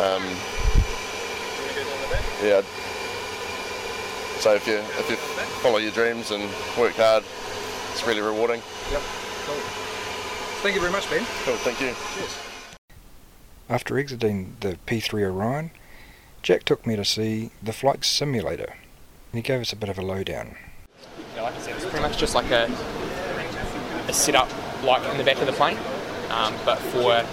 [0.00, 0.22] Um,
[2.42, 2.62] yeah.
[4.40, 5.16] So if you if you
[5.62, 6.42] follow your dreams and
[6.78, 7.24] work hard,
[7.92, 8.62] it's really rewarding.
[8.92, 9.02] Yep.
[9.46, 9.56] Cool.
[10.62, 11.26] Thank you very much, Ben.
[11.44, 11.56] Cool.
[11.56, 11.94] Thank you.
[12.14, 12.38] Cheers.
[13.68, 15.70] After exiting the P3 Orion,
[16.42, 18.74] Jack took me to see the flight simulator.
[19.32, 20.56] and He gave us a bit of a lowdown.
[21.34, 22.64] Yeah, like I said, it's pretty much just like a,
[24.08, 24.48] a setup
[24.84, 25.76] like in the back of the plane,
[26.30, 27.24] um, but for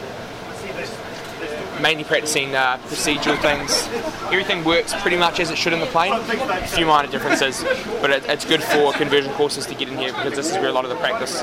[1.82, 3.88] mainly practicing uh, procedural things.
[4.32, 6.14] Everything works pretty much as it should in the plane.
[6.14, 7.64] A few minor differences,
[8.02, 10.70] but it, it's good for conversion courses to get in here because this is where
[10.70, 11.42] a lot of the practice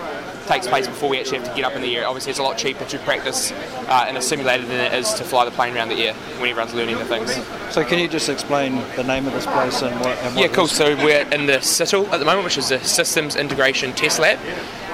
[0.52, 2.06] takes place before we actually have to get up in the air.
[2.06, 5.24] Obviously, it's a lot cheaper to practice uh, in a simulator than it is to
[5.24, 7.34] fly the plane around the air when everyone's learning the things.
[7.72, 10.18] So can you just explain the name of this place and what?
[10.18, 10.68] And what Yeah, cool.
[10.68, 14.38] So we're in the SITL at the moment, which is the Systems Integration Test Lab.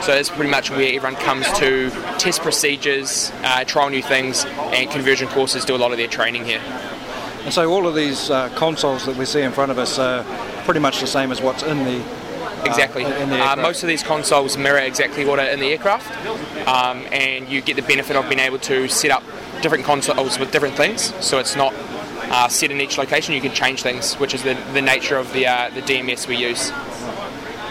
[0.03, 4.89] So it's pretty much where everyone comes to test procedures, uh, trial new things, and
[4.91, 6.63] conversion courses do a lot of their training here.
[7.43, 10.23] And so all of these uh, consoles that we see in front of us are
[10.65, 12.05] pretty much the same as what's in the
[12.65, 13.05] Exactly.
[13.05, 16.09] uh, most of these consoles mirror exactly what are in the aircraft,
[16.67, 19.23] um, and you get the benefit of being able to set up
[19.63, 21.13] different consoles with different things.
[21.25, 21.73] So it's not
[22.31, 23.35] uh, set in each location.
[23.35, 26.37] You can change things, which is the, the nature of the uh, the DMS we
[26.37, 26.71] use.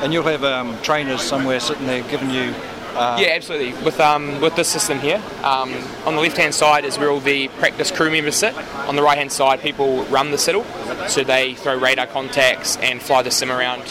[0.01, 2.53] and you'll have um, trainers somewhere sitting there giving you.
[2.95, 3.73] Uh, Yeah, absolutely.
[3.83, 5.71] With um, with this system here, um,
[6.05, 8.55] on the left hand side is where all the practice crew members sit.
[8.87, 10.65] On the right hand side, people run the SITL,
[11.07, 13.83] so they throw radar contacts and fly the sim around,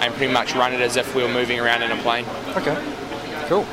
[0.00, 2.24] and pretty much run it as if we were moving around in a plane.
[2.56, 2.76] Okay.
[3.46, 3.64] Cool.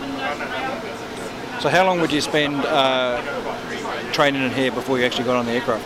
[1.61, 3.21] So how long would you spend uh,
[4.11, 5.85] training in here before you actually got on the aircraft?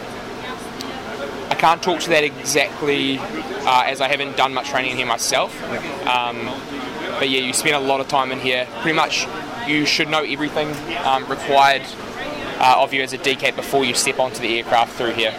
[1.52, 5.06] I can't talk to that exactly uh, as I haven't done much training in here
[5.06, 5.56] myself.
[6.08, 6.46] Um,
[7.20, 8.68] but yeah, you spend a lot of time in here.
[8.82, 9.28] Pretty much,
[9.68, 10.70] you should know everything
[11.06, 11.84] um, required
[12.58, 15.34] uh, of you as a DCAT before you step onto the aircraft through here.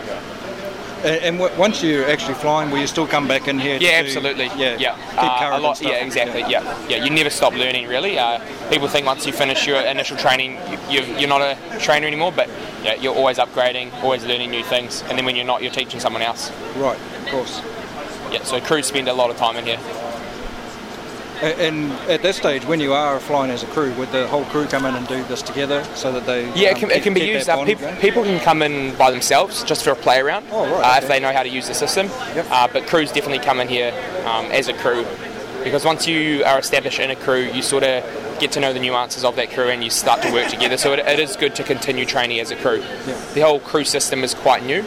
[1.05, 3.79] And, and once you're actually flying, will you still come back in here?
[3.81, 4.47] Yeah, absolutely.
[4.57, 4.95] Yeah, yeah.
[5.11, 5.77] Keep Uh, current a lot.
[5.77, 5.91] stuff.
[5.91, 6.41] Yeah, exactly.
[6.49, 6.63] Yeah.
[6.89, 8.19] yeah, You never stop learning, really.
[8.19, 8.39] Uh,
[8.71, 10.59] people think once you finish your initial training,
[10.89, 12.49] you, you're not a trainer anymore, but
[12.85, 15.99] yeah, you're always upgrading, always learning new things, and then when you're not, you're teaching
[16.01, 16.51] someone else.
[16.77, 17.61] Right, of course.
[18.31, 18.43] Yeah.
[18.45, 19.79] So crews spend a lot of time in here.
[21.43, 24.67] And at this stage, when you are flying as a crew, would the whole crew
[24.67, 26.47] come in and do this together so that they?
[26.55, 27.49] Yeah, it um, can, it can be used.
[27.49, 27.65] Uh,
[28.01, 31.09] people can come in by themselves just for a play around Oh, right, uh, if
[31.09, 32.09] they know how to use the system.
[32.51, 33.93] Uh, but crews definitely come in here
[34.25, 35.05] um, as a crew
[35.65, 38.05] because once you are established in a crew, you sort of
[38.41, 40.77] get to know the nuances of that crew and you start to work together.
[40.77, 42.83] So it, it is good to continue training as a crew.
[43.35, 44.85] The whole crew system is quite new.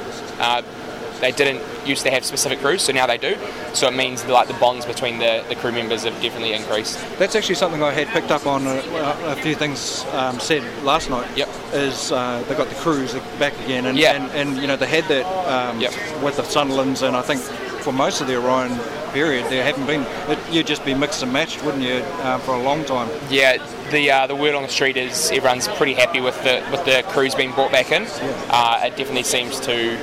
[1.15, 3.37] Uh, they didn't used to have specific crews, so now they do.
[3.73, 6.99] So it means that, like the bonds between the, the crew members have definitely increased.
[7.17, 8.77] That's actually something I had picked up on a,
[9.25, 11.29] a few things um, said last night.
[11.37, 11.49] Yep.
[11.73, 14.13] Is uh, they got the crews back again, and, Yeah.
[14.13, 15.79] and, and you know they had that um,
[16.23, 18.79] with the Sunderlands, and I think for most of the Orion
[19.13, 20.01] period there haven't been.
[20.29, 23.09] It, you'd just be mixed and matched, wouldn't you, uh, for a long time?
[23.29, 23.57] Yeah,
[23.91, 27.03] the uh, the word on the street is everyone's pretty happy with the with the
[27.09, 28.05] crews being brought back in.
[28.49, 29.97] Uh, it definitely seems to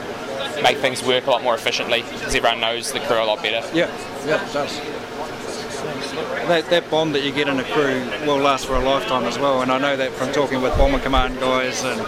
[0.62, 3.66] make things work a lot more efficiently because everyone knows the crew a lot better.
[3.76, 3.90] Yeah,
[4.26, 4.80] yeah, it does.
[6.48, 9.38] That, that bond that you get in a crew will last for a lifetime as
[9.38, 11.98] well, and I know that from talking with bomber command guys and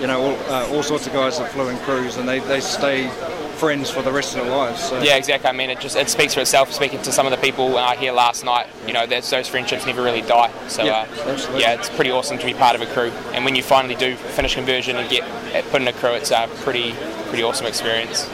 [0.00, 2.60] you know all, uh, all sorts of guys that flew in crews, and they, they
[2.60, 3.08] stay
[3.54, 4.82] friends for the rest of their lives.
[4.82, 5.00] So.
[5.02, 5.48] Yeah, exactly.
[5.48, 6.72] I mean, it just it speaks for itself.
[6.72, 10.02] Speaking to some of the people uh, here last night, you know, those friendships never
[10.02, 10.52] really die.
[10.68, 13.10] So Yeah, uh, yeah, it's pretty awesome to be part of a crew.
[13.32, 15.24] And when you finally do finish conversion and get
[15.54, 16.92] uh, put in a crew, it's a pretty
[17.28, 18.28] pretty awesome experience.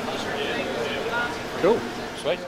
[1.60, 1.78] Cool.
[2.22, 2.40] Sweet.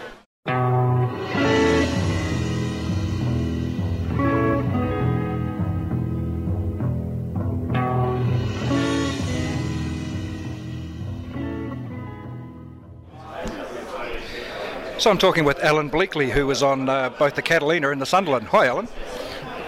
[15.02, 18.06] So I'm talking with Alan Bleakley, who was on uh, both the Catalina and the
[18.06, 18.46] Sunderland.
[18.46, 18.86] Hi, Alan.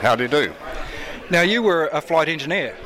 [0.01, 0.53] How do you do?
[1.29, 2.77] Now you were a flight engineer.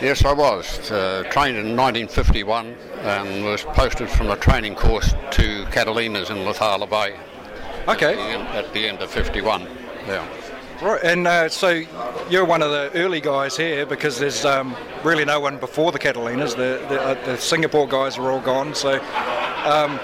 [0.00, 0.88] Yes, I was.
[0.88, 6.88] Uh, trained in 1951 and was posted from the training course to Catalinas in Lauthala
[6.88, 7.18] Bay.
[7.88, 8.12] Okay.
[8.12, 9.66] At the end, at the end of 51.
[10.06, 10.28] Yeah.
[10.80, 11.82] Right, and uh, so
[12.30, 15.98] you're one of the early guys here because there's um, really no one before the
[15.98, 16.50] Catalinas.
[16.50, 18.76] The the, uh, the Singapore guys are all gone.
[18.76, 19.00] So
[19.64, 19.98] um,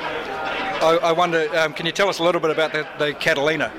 [0.83, 3.73] I, I wonder, um, can you tell us a little bit about the, the Catalina?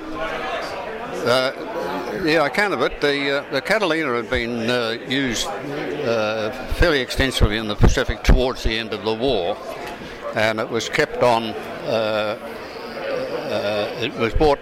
[1.25, 2.99] Uh, yeah, I can a bit.
[3.01, 8.63] The, uh, the Catalina had been uh, used uh, fairly extensively in the Pacific towards
[8.63, 9.57] the end of the war,
[10.35, 11.43] and it was kept on.
[11.85, 12.39] Uh,
[13.47, 14.59] uh, it was brought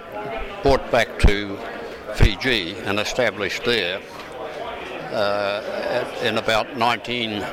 [0.61, 1.57] brought back to
[2.15, 4.01] Fiji and established there
[6.23, 7.45] in about 19.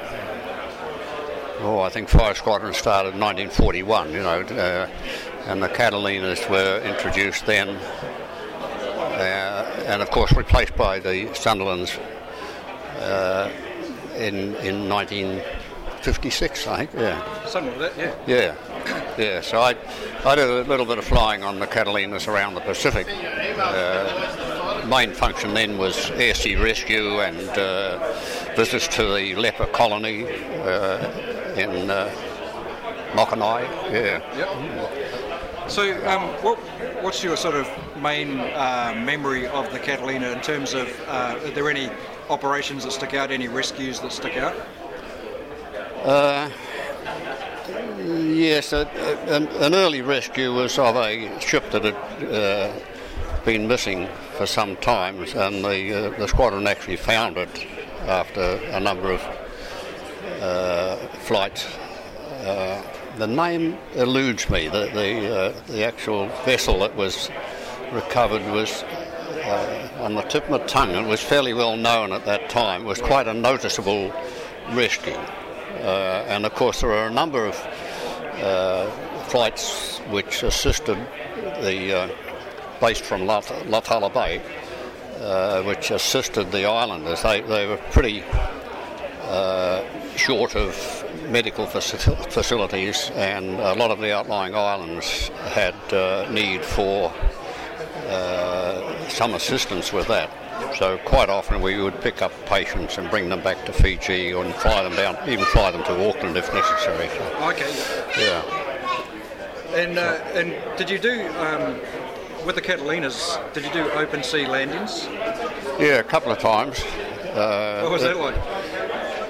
[1.64, 4.12] Oh, I think Five Squadron started in 1941.
[4.12, 4.89] You know, uh,
[5.47, 7.78] and the Catalinas were introduced then
[9.22, 11.98] uh, and of course replaced by the Sunderlands
[12.98, 13.51] uh,
[14.16, 16.90] in in 1956, I think.
[16.94, 18.55] Yeah, Something like that, yeah.
[18.55, 18.72] yeah,
[19.19, 19.41] yeah.
[19.41, 19.77] So I
[20.25, 23.07] I did a little bit of flying on the Catalinas around the Pacific.
[23.59, 27.99] Uh, main function then was air sea rescue and uh,
[28.57, 32.11] visits to the leper colony uh, in uh,
[33.13, 33.63] Makogai.
[33.93, 34.21] Yeah.
[34.37, 35.71] Yep.
[35.71, 36.59] So um, what
[37.03, 41.51] what's your sort of main uh, memory of the Catalina in terms of uh, are
[41.51, 41.91] there any
[42.29, 44.55] operations that stick out, any rescues that stick out?
[48.18, 48.86] Yes, a,
[49.28, 51.94] an, an early rescue was of a ship that had
[52.24, 52.72] uh,
[53.44, 54.06] been missing
[54.36, 57.66] for some time, and the, uh, the squadron actually found it
[58.06, 59.22] after a number of
[60.40, 61.66] uh, flights.
[62.44, 62.82] Uh,
[63.16, 64.68] the name eludes me.
[64.68, 67.30] The the, uh, the actual vessel that was
[67.93, 70.90] recovered was uh, on the tip of my tongue.
[70.90, 72.82] It was fairly well known at that time.
[72.82, 74.12] It was quite a noticeable
[74.72, 75.16] rescue.
[75.82, 77.56] And of course, there are a number of
[79.29, 80.99] flights which assisted
[81.63, 82.09] the uh,
[82.81, 84.43] based from Lat- Lauthala Bay,
[85.21, 87.23] uh, which assisted the islanders.
[87.23, 88.25] They, they were pretty
[89.23, 89.83] uh,
[90.17, 90.75] short of
[91.29, 97.13] medical faci- facilities, and a lot of the outlying islands had uh, need for
[98.09, 100.29] uh, some assistance with that.
[100.78, 104.55] So quite often we would pick up patients and bring them back to Fiji and
[104.55, 107.09] fly them down, even fly them to Auckland if necessary.
[107.09, 107.70] So, Okay.
[108.18, 108.43] yeah.
[109.74, 110.02] And uh,
[110.34, 111.80] and did you do um,
[112.44, 113.39] with the Catalinas?
[113.55, 115.06] Did you do open sea landings?
[115.78, 116.82] Yeah, a couple of times.
[117.32, 118.36] Uh, What was that like?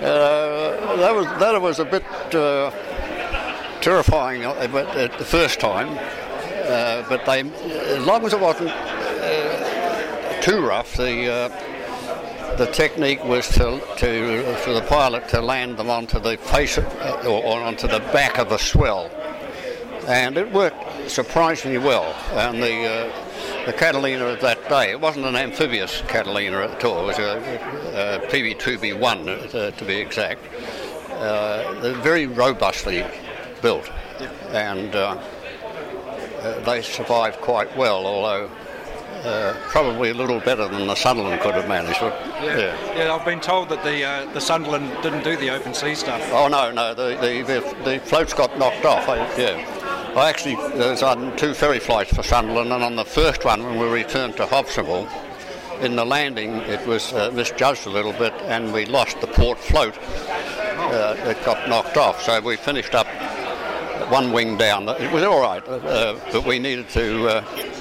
[0.02, 2.02] Uh, that was that was a bit
[2.34, 2.72] uh,
[3.80, 5.90] terrifying uh, but at the first time,
[6.66, 7.40] uh, but they,
[7.96, 9.61] as long as it wasn't uh,
[10.43, 15.89] too rough, the uh, the technique was to, to for the pilot to land them
[15.89, 19.09] onto the face of, uh, or, onto the back of a swell,
[20.06, 22.14] and it worked surprisingly well.
[22.32, 27.05] And the uh, the Catalina of that day, it wasn't an amphibious Catalina at all.
[27.05, 30.40] It was a, a PB2B1 uh, to be exact.
[31.10, 33.05] Uh, they're very robustly
[33.60, 33.89] built,
[34.51, 35.23] and uh,
[36.40, 38.51] uh, they survived quite well, although
[39.24, 42.01] uh, probably a little better than the Sunderland could have managed.
[42.01, 42.94] But, Yeah.
[42.97, 43.15] yeah.
[43.15, 46.23] I've been told that the uh, the Sunderland didn't do the open sea stuff.
[46.32, 49.09] Oh no, no, the the, the, the floats got knocked off.
[49.09, 53.44] I, yeah, I actually was on two ferry flights for Sunderland, and on the first
[53.44, 55.09] one when we returned to Hobsonville,
[55.82, 59.59] in the landing it was uh, misjudged a little bit, and we lost the port
[59.59, 59.97] float.
[60.78, 63.07] Uh, it got knocked off, so we finished up
[64.11, 64.89] one wing down.
[64.89, 67.72] It was all right, uh, but we needed to.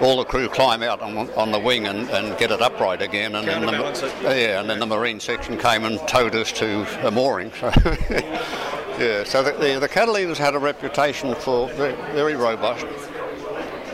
[0.00, 3.02] Uh, all the crew climb out on, on the wing and, and get it upright
[3.02, 6.86] again, and then the, yeah, and then the marine section came and towed us to
[7.06, 7.52] a mooring.
[7.60, 7.66] So,
[8.98, 12.86] yeah, so the, the, the Catalinas had a reputation for very, very robust,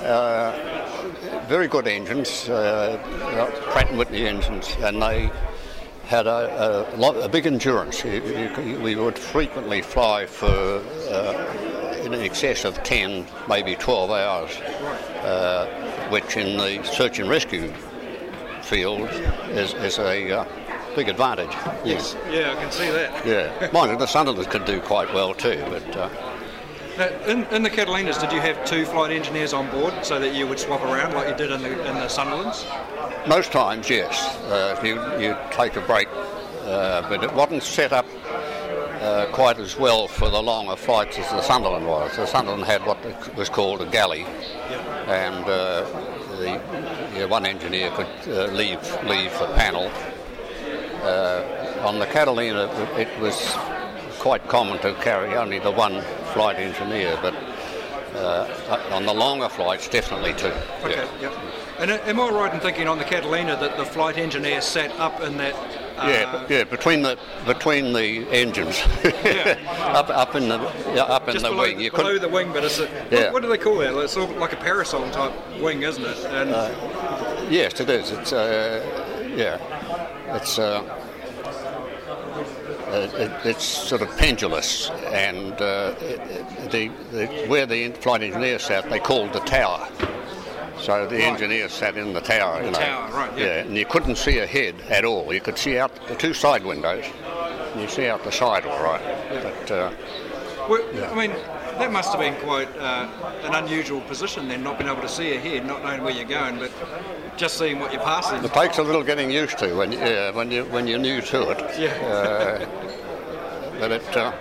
[0.03, 2.99] uh, very good engines, uh,
[3.73, 5.31] Pratt and Whitney engines, and they
[6.07, 8.05] had a, a, lot, a big endurance.
[8.05, 10.47] You- you- we would frequently fly for
[11.11, 14.51] uh, in excess of 10, maybe 12 hours,
[15.25, 15.84] uh,
[16.15, 17.73] which in the search and rescue
[18.63, 19.09] field
[19.51, 20.45] is, is a uh,
[20.95, 21.51] big advantage.
[21.85, 22.15] Yes.
[22.31, 23.27] Yeah, I can see that.
[23.27, 23.69] Yeah.
[23.73, 26.09] Mind you, the Sunderlands could do quite well too, but uh,
[26.97, 30.37] Now, in, in the Catalinas, did you have two flight engineers on board so that
[30.37, 32.65] you would swap around like you did in the in the Sunderlands?
[33.27, 36.07] most times, yes, uh, you you take a break,
[36.63, 38.07] uh, but it wasn't set up
[39.05, 42.17] uh, quite as well for the longer flights as the Sunderland was.
[42.17, 42.99] The Sunderland had what
[43.37, 44.25] was called a galley,
[45.07, 45.85] and uh,
[46.39, 46.61] the
[47.15, 49.91] yeah, one engineer could uh, leave leave the panel.
[51.03, 52.65] Uh, on the Catalina,
[52.97, 53.53] it was
[54.19, 56.01] quite common to carry only the one
[56.33, 57.35] flight engineer, but
[58.15, 60.53] uh, on the longer flights, definitely two.
[60.83, 61.07] Okay.
[61.21, 61.35] Yep.
[61.79, 65.21] And am I right in thinking on the Catalina that the flight engineer sat up
[65.21, 65.84] in that?
[65.97, 67.17] Uh, Yeah, yeah, between the
[67.47, 68.81] between the engines,
[69.79, 70.59] up up in the
[70.95, 71.81] yeah, up in just the below, wing.
[71.81, 72.23] You below couldn't.
[72.23, 73.25] the wing, but it's a, Yeah.
[73.25, 73.95] what, what do they call that?
[74.03, 76.19] It's sort of like a parasol type wing, isn't it?
[76.27, 76.51] And
[77.53, 78.11] Yes, it is.
[78.11, 78.83] It's uh,
[79.37, 79.59] yeah,
[80.37, 80.59] it's.
[80.59, 80.83] Uh,
[82.89, 88.59] uh, it, it's sort of pendulous, and uh, it, the, the, where the flight engineer
[88.59, 89.89] sat, they called the tower.
[90.85, 92.79] So the engineer sat in the tower, you know.
[92.79, 93.63] tower, right, yeah.
[93.63, 95.33] and you couldn't see ahead at all.
[95.33, 97.07] You could see out the two side windows.
[97.73, 99.01] and You see out the side all right,
[99.31, 99.91] but uh,
[100.69, 101.31] Well, I mean,
[101.79, 103.09] that must have been quite uh,
[103.45, 106.59] an unusual position then, not being able to see ahead, not knowing where you're going,
[106.59, 106.71] but
[107.39, 108.45] just seeing what you're passing.
[108.45, 111.49] It takes a little getting used to when yeah, when you when you're new to
[111.49, 111.81] it.
[111.81, 111.95] Yeah.
[112.07, 114.33] Uh, but it uh,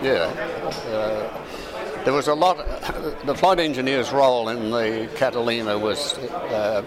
[0.00, 1.38] yeah.
[2.04, 2.56] There was a lot.
[3.24, 6.84] The flight engineer's role in the Catalina was uh,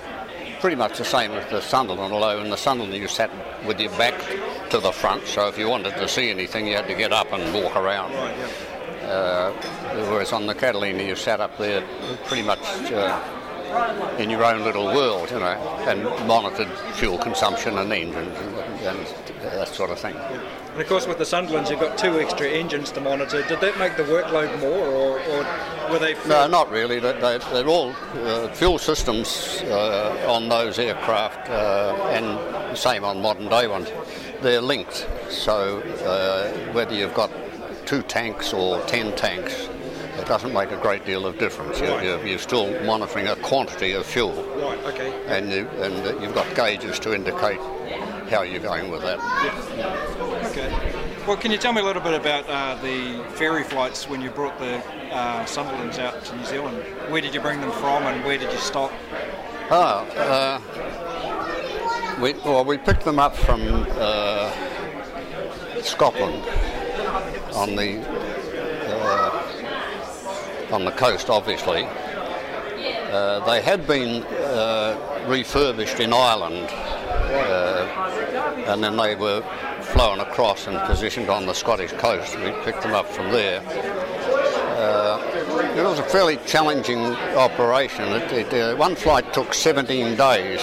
[0.59, 3.31] pretty much the same as the Sunderland, although in the Sunderland you sat
[3.65, 4.19] with your back
[4.71, 7.31] to the front, so if you wanted to see anything, you had to get up
[7.31, 8.13] and walk around.
[9.03, 9.51] Uh,
[10.09, 11.83] whereas on the Catalina, you sat up there
[12.25, 12.59] pretty much
[12.91, 13.21] uh,
[14.19, 15.55] in your own little world, you know,
[15.87, 19.07] and monitored fuel consumption and engines and, and
[19.41, 20.15] that sort of thing.
[20.15, 23.41] And of course, with the Sunderlands, you've got two extra engines to monitor.
[23.47, 26.15] Did that make the workload more, or, or were they?
[26.27, 26.99] No, not really.
[26.99, 33.05] They, they, they're all uh, fuel systems uh, on those aircraft, uh, and the same
[33.05, 33.89] on modern day ones.
[34.41, 37.31] They're linked, so uh, whether you've got
[37.85, 39.69] two tanks or ten tanks,
[40.25, 41.79] doesn't make a great deal of difference.
[41.79, 44.79] You're, you're, you're still monitoring a quantity of fuel, Right.
[44.85, 45.13] Okay.
[45.27, 47.59] and you, and you've got gauges to indicate
[48.29, 49.19] how you're going with that.
[50.51, 50.93] Okay.
[51.27, 54.29] Well, can you tell me a little bit about uh, the ferry flights when you
[54.29, 54.77] brought the
[55.11, 56.77] uh, Sunderlands out to New Zealand?
[57.11, 58.91] Where did you bring them from, and where did you stop?
[59.71, 64.51] Ah, uh, we, well, we picked them up from uh,
[65.81, 66.43] Scotland
[67.53, 67.99] on the
[68.87, 69.44] uh,
[70.71, 71.87] on the coast, obviously,
[73.15, 79.41] Uh, they had been uh, refurbished in Ireland, uh, and then they were
[79.81, 82.37] flown across and positioned on the Scottish coast.
[82.37, 83.61] We picked them up from there.
[84.75, 86.99] Uh, it was a fairly challenging
[87.37, 88.03] operation.
[88.11, 90.61] It, it, uh, one flight took 17 days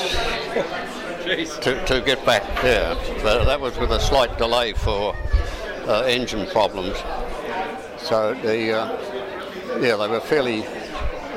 [1.63, 2.95] to, to get back there.
[3.23, 5.17] But that was with a slight delay for
[5.87, 6.99] uh, engine problems.
[7.97, 9.12] So the uh,
[9.81, 10.61] yeah, they were fairly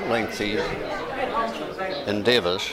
[0.10, 0.58] lengthy
[2.08, 2.70] endeavours.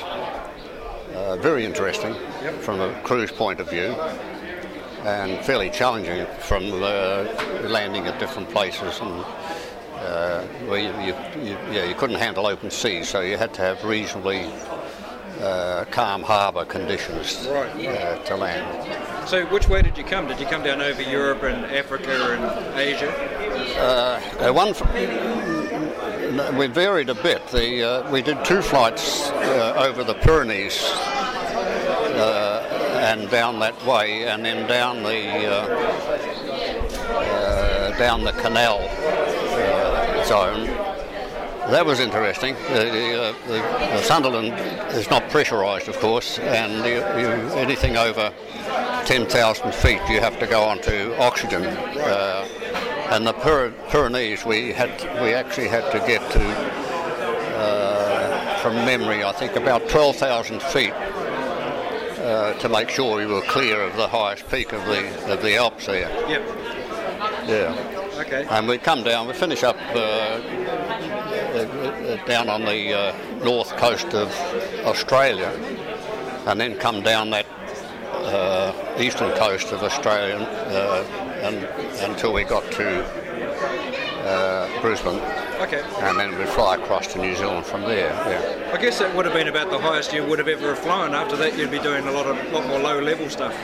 [1.15, 2.15] Uh, very interesting
[2.61, 3.95] from a cruise point of view,
[5.05, 7.25] and fairly challenging from uh,
[7.65, 9.25] landing at different places and
[9.97, 13.63] uh, where you, you, you, yeah, you couldn't handle open sea, so you had to
[13.63, 14.51] have reasonably
[15.41, 19.12] uh, calm harbour conditions uh, to land.
[19.27, 20.27] So, which way did you come?
[20.27, 23.11] Did you come down over Europe and Africa and Asia?
[23.78, 27.47] Uh, uh, one, f- n- we varied a bit.
[27.49, 32.62] The, uh, we did two flights uh, over the Pyrenees uh,
[33.03, 35.66] and down that way, and then down the uh,
[37.99, 38.81] down the canal
[40.27, 40.66] zone.
[41.70, 42.55] That was interesting.
[42.74, 44.53] The, the, the Sunderland
[44.94, 48.32] is not pressurised, of course, and you, you, anything over
[49.07, 51.65] 10,000 feet, you have to go onto oxygen.
[51.65, 52.49] Uh,
[53.11, 54.91] and the Pyre- Pyrenees, we had
[55.23, 56.43] we actually had to get to,
[57.59, 60.95] uh, from memory, I think about 12,000 feet
[62.23, 65.57] uh, to make sure we were clear of the highest peak of the of the
[65.57, 66.09] Alps there.
[66.29, 66.43] Yep.
[67.47, 68.19] Yeah.
[68.20, 68.47] Okay.
[68.49, 69.99] And we come down, we finish up uh,
[71.59, 74.31] uh, down on the uh, north coast of
[74.85, 75.49] Australia,
[76.47, 77.47] and then come down that
[78.23, 81.05] uh, eastern coast of Australia uh,
[81.43, 81.65] and,
[82.03, 83.05] until we got to
[84.24, 85.20] uh, Brisbane.
[85.61, 85.82] Okay.
[86.01, 88.11] And then we'd fly across to New Zealand from there.
[88.11, 88.73] Yeah.
[88.73, 91.15] I guess that would have been about the highest you would have ever flown.
[91.15, 93.55] After that, you'd be doing a lot of lot more low level stuff.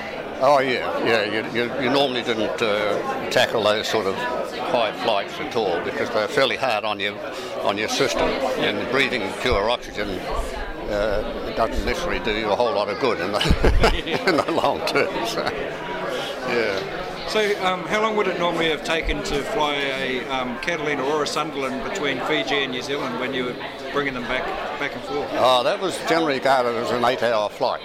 [0.40, 1.24] Oh yeah, yeah.
[1.24, 6.09] You, you, you normally didn't uh, tackle those sort of high flights at all because
[6.10, 7.16] they're fairly hard on your
[7.62, 8.28] on your system,
[8.59, 10.20] and breathing pure oxygen
[10.89, 14.78] uh, doesn't necessarily do you a whole lot of good in the in the long
[14.86, 15.09] term.
[15.27, 15.43] So,
[16.48, 17.28] yeah.
[17.28, 21.23] So, um, how long would it normally have taken to fly a um, Catalina or
[21.24, 23.56] a Sunderland between Fiji and New Zealand when you were
[23.93, 24.47] bringing them back
[24.78, 25.28] back and forth?
[25.32, 27.82] Oh, that was generally regarded as an eight-hour flight.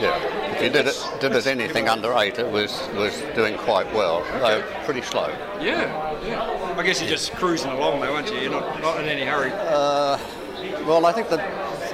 [0.00, 0.52] Yeah.
[0.52, 4.22] If you did it did it anything under eight, it was was doing quite well.
[4.38, 5.28] Though pretty slow.
[5.60, 6.76] Yeah, yeah.
[6.76, 8.38] I guess you're just cruising along though, aren't you?
[8.42, 9.50] You're not, not in any hurry.
[9.52, 10.18] Uh,
[10.86, 11.40] well, I think that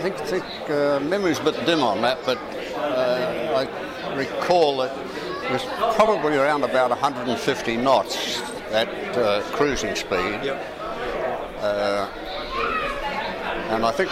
[0.02, 2.38] think, think uh, memory's a bit dim on that, but
[2.76, 4.96] uh, I recall that
[5.44, 5.64] it was
[5.96, 10.52] probably around about 150 knots at uh, cruising speed.
[11.60, 12.08] Uh,
[13.70, 14.10] and I think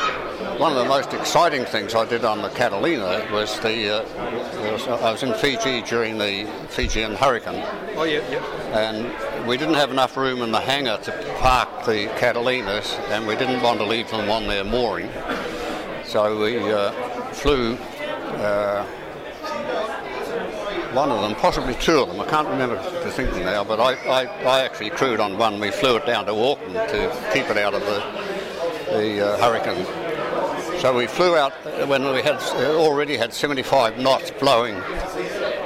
[0.61, 4.87] one of the most exciting things I did on the Catalina was the uh, was,
[4.87, 7.65] I was in Fiji during the Fijian hurricane
[7.97, 8.43] Oh yeah, yeah.
[8.79, 13.37] and we didn't have enough room in the hangar to park the Catalinas, and we
[13.37, 15.09] didn't want to leave them on their mooring.
[16.07, 16.93] So we uh,
[17.33, 18.85] flew uh,
[20.95, 22.21] one of them, possibly two of them.
[22.21, 25.59] I can't remember distinctly now, but I, I, I actually crewed on one.
[25.59, 29.85] We flew it down to Auckland to keep it out of the, the uh, hurricane.
[30.81, 31.53] So we flew out
[31.89, 34.77] when we had already had 75 knots blowing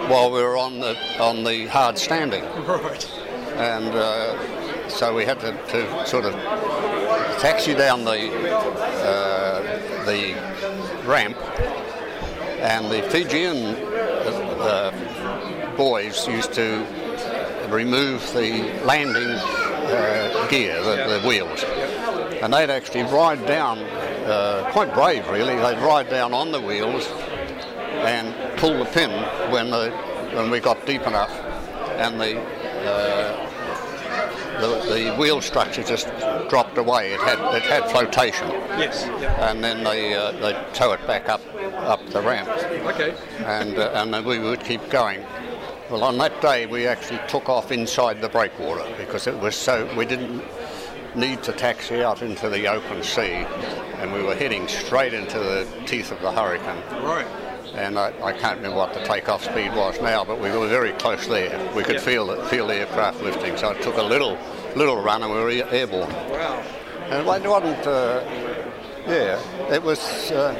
[0.08, 2.44] while we were on the on the hard standing.
[2.66, 3.10] Right.
[3.56, 6.34] And uh, so we had to, to sort of
[7.40, 8.30] taxi down the
[9.04, 9.49] uh,
[10.06, 10.34] the
[11.06, 11.36] ramp,
[12.60, 13.76] and the Fijian
[14.60, 14.92] uh,
[15.76, 16.86] boys used to
[17.68, 21.62] remove the landing uh, gear, the, the wheels,
[22.42, 25.56] and they'd actually ride down, uh, quite brave really.
[25.56, 27.06] They'd ride down on the wheels
[28.04, 29.10] and pull the pin
[29.50, 29.90] when the
[30.34, 31.30] when we got deep enough,
[31.96, 33.49] and the uh,
[34.60, 36.06] the, the wheel structure just
[36.48, 37.12] dropped away.
[37.12, 39.04] It had it had flotation, Yes.
[39.20, 39.50] Yeah.
[39.50, 41.40] and then they uh, they tow it back up
[41.76, 43.14] up the ramp, Okay.
[43.44, 45.24] and uh, and then we would keep going.
[45.90, 49.92] Well, on that day we actually took off inside the breakwater because it was so
[49.96, 50.42] we didn't
[51.16, 53.44] need to taxi out into the open sea,
[53.98, 56.80] and we were heading straight into the teeth of the hurricane.
[57.02, 57.26] Right.
[57.74, 60.92] And I, I can't remember what the takeoff speed was now, but we were very
[60.92, 61.56] close there.
[61.74, 62.00] We could Yeah.
[62.00, 64.36] feel the, feel the aircraft lifting, so it took a little
[64.76, 66.12] little run and we were airborne.
[66.30, 66.62] Wow.
[67.10, 68.22] And it wasn't, uh,
[69.08, 70.54] yeah, it was uh,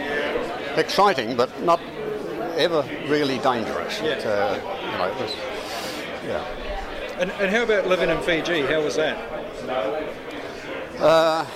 [0.76, 1.80] exciting, but not
[2.56, 4.00] ever really dangerous.
[4.00, 4.08] Yeah.
[4.10, 5.34] It, uh, you know, it was,
[6.26, 6.44] yeah.
[7.20, 8.62] And, and how about living in Fiji?
[8.62, 9.16] How was that?
[10.98, 11.46] Uh,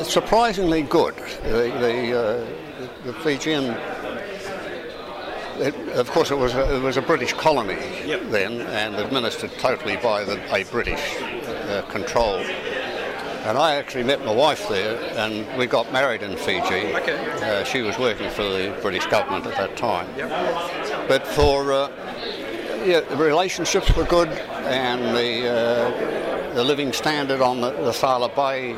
[0.00, 1.14] surprisingly good.
[1.42, 2.46] The, the, uh,
[3.04, 3.76] the Fijian,
[5.68, 8.22] it, of course, it was a, it was a British colony Yep.
[8.30, 12.36] then and administered totally by the, a British uh, control.
[13.44, 16.94] And I actually met my wife there, and we got married in Fiji.
[16.94, 17.18] Okay.
[17.42, 20.08] Uh, she was working for the British government at that time.
[20.16, 21.08] Yep.
[21.08, 21.90] But for uh,
[22.84, 28.28] yeah, the relationships were good, and the uh, the living standard on the, the Sala
[28.28, 28.76] Bay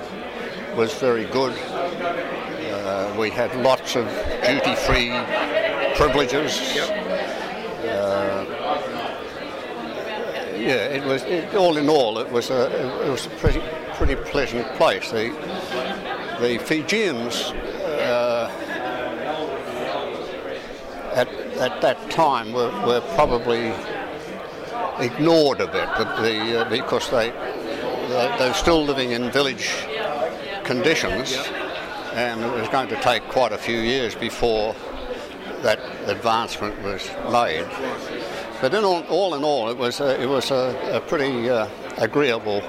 [0.76, 1.52] was very good.
[1.58, 4.06] Uh, we had lots of
[4.46, 5.10] duty-free
[5.94, 6.58] privileges.
[7.84, 8.44] Uh,
[10.56, 13.62] yeah, it was it, all in all, it was a it was a pretty
[13.94, 15.10] pretty pleasant place.
[15.10, 15.30] The
[16.40, 17.52] the Fijians.
[18.04, 18.50] Uh,
[21.14, 23.72] at, at that time were, were probably
[24.98, 29.86] ignored a bit the, uh, because they, they they were still living in village
[30.64, 31.36] conditions
[32.14, 34.74] and it was going to take quite a few years before
[35.62, 37.66] that advancement was made.
[38.60, 41.68] But in all, all in all, it was a, it was a, a pretty uh,
[41.98, 42.62] agreeable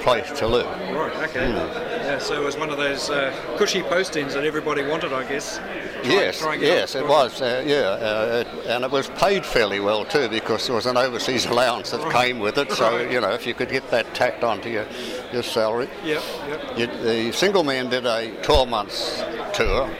[0.00, 0.66] place to live.
[0.94, 1.48] Right, okay.
[1.50, 5.58] Yeah, so it was one of those uh, cushy postings that everybody wanted, I guess.
[5.58, 7.42] Try- Yes, try yes, it was.
[7.42, 10.96] Uh, yeah, uh, it, and it was paid fairly well too because there was an
[10.96, 12.72] overseas allowance that came with it.
[12.72, 13.10] So Right.
[13.12, 14.86] you know, if you could get that tacked onto your
[15.30, 15.90] your salary.
[16.02, 16.78] Yep, yep.
[16.78, 19.90] You, the single man did a 12 months tour.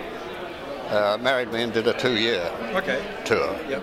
[0.90, 2.42] Uh, married man did a two-year
[2.74, 3.00] Okay.
[3.24, 3.56] tour.
[3.68, 3.82] Yep.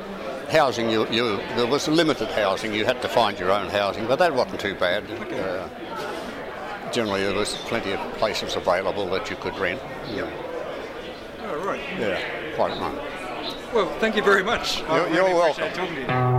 [0.49, 2.73] Housing, you, you there was limited housing.
[2.73, 5.03] You had to find your own housing, but that wasn't too bad.
[5.34, 5.67] Uh,
[6.91, 9.81] generally, there was plenty of places available that you could rent.
[10.09, 10.27] Yep.
[11.49, 11.81] All right.
[11.99, 12.21] Yeah,
[12.55, 13.55] quite nice.
[13.73, 14.79] Well, thank you very much.
[14.81, 16.36] You're- you're really welcome.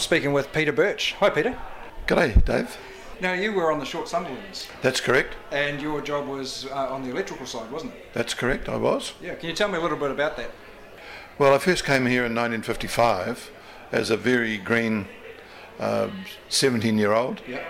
[0.00, 1.12] I'm speaking with Peter Birch.
[1.18, 1.58] Hi, Peter.
[2.06, 2.74] G'day, Dave.
[3.20, 5.34] Now, you were on the Short Sunderlands, That's correct.
[5.52, 8.06] and your job was uh, on the electrical side, wasn't it?
[8.14, 9.12] That's correct, I was.
[9.20, 9.34] Yeah.
[9.34, 10.52] Can you tell me a little bit about that?
[11.38, 13.50] Well, I first came here in 1955
[13.92, 15.06] as a very green
[16.48, 17.60] 17 year old, Yeah.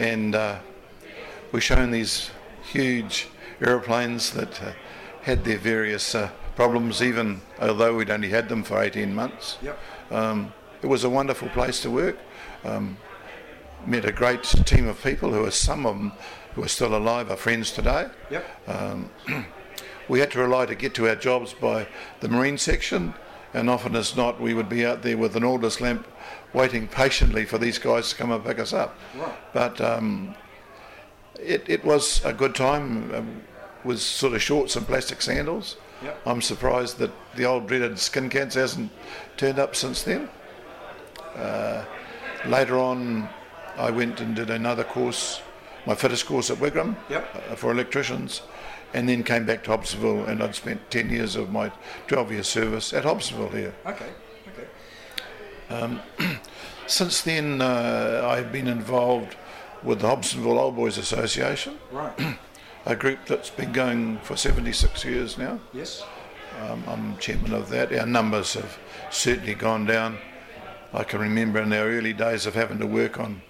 [0.00, 0.58] and uh,
[1.52, 2.32] we're shown these
[2.72, 3.28] huge
[3.60, 4.72] aeroplanes that uh,
[5.22, 9.58] had their various uh, problems, even although we'd only had them for 18 months.
[9.62, 9.78] Yep.
[10.10, 10.52] Um,
[10.82, 12.18] it was a wonderful place to work.
[12.64, 12.96] Um,
[13.86, 16.12] met a great team of people who are some of them
[16.54, 18.08] who are still alive, are friends today.
[18.30, 18.68] Yep.
[18.68, 19.10] Um,
[20.08, 21.86] we had to rely to get to our jobs by
[22.20, 23.14] the marine section,
[23.54, 26.06] and often as not, we would be out there with an Aldis lamp
[26.52, 28.98] waiting patiently for these guys to come and pick us up.
[29.16, 29.32] Right.
[29.52, 30.34] But um,
[31.40, 33.42] it, it was a good time um,
[33.84, 35.76] with sort of shorts and plastic sandals.
[36.02, 36.20] Yep.
[36.26, 38.90] I'm surprised that the old dreaded skin cancer hasn't
[39.36, 40.28] turned up since then.
[41.38, 41.84] Uh,
[42.46, 43.28] later on,
[43.76, 45.40] I went and did another course,
[45.86, 47.34] my fittest course at Wigram Yep.
[47.50, 48.42] uh, for electricians,
[48.94, 51.70] and then came back to Hobsonville, and I'd spent 10 years of my
[52.08, 53.74] 12 year service at Hobsonville here.
[53.86, 54.10] Okay.
[54.48, 55.74] Okay.
[55.74, 56.00] Um,
[56.86, 59.36] since then, uh, I've been involved
[59.82, 62.12] with the Hobsonville Old Boys Association, Right.
[62.86, 65.60] a group that's been going for 76 years now.
[65.72, 66.04] yes.
[66.62, 67.92] Um, I'm chairman of that.
[67.96, 68.78] Our numbers have
[69.10, 70.18] certainly gone down.
[70.92, 73.42] I can remember in our early days of having to work on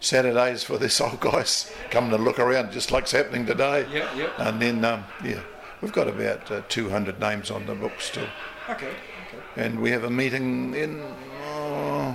[0.00, 3.86] Saturdays for this old guys coming to look around, just like's happening today.
[3.90, 4.30] Yeah, yeah.
[4.38, 5.40] And then, um, yeah,
[5.80, 8.28] we've got about uh, 200 names on the book still.
[8.68, 8.88] Okay.
[8.88, 9.42] Okay.
[9.56, 11.00] And we have a meeting in
[11.46, 12.14] uh,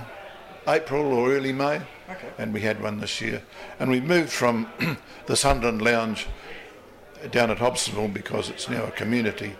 [0.66, 1.80] April or early May.
[2.10, 2.30] Okay.
[2.38, 3.42] And we had one this year.
[3.80, 4.70] And we moved from
[5.26, 6.26] the Sunderland Lounge
[7.30, 9.56] down at Hobsonville because it's now a community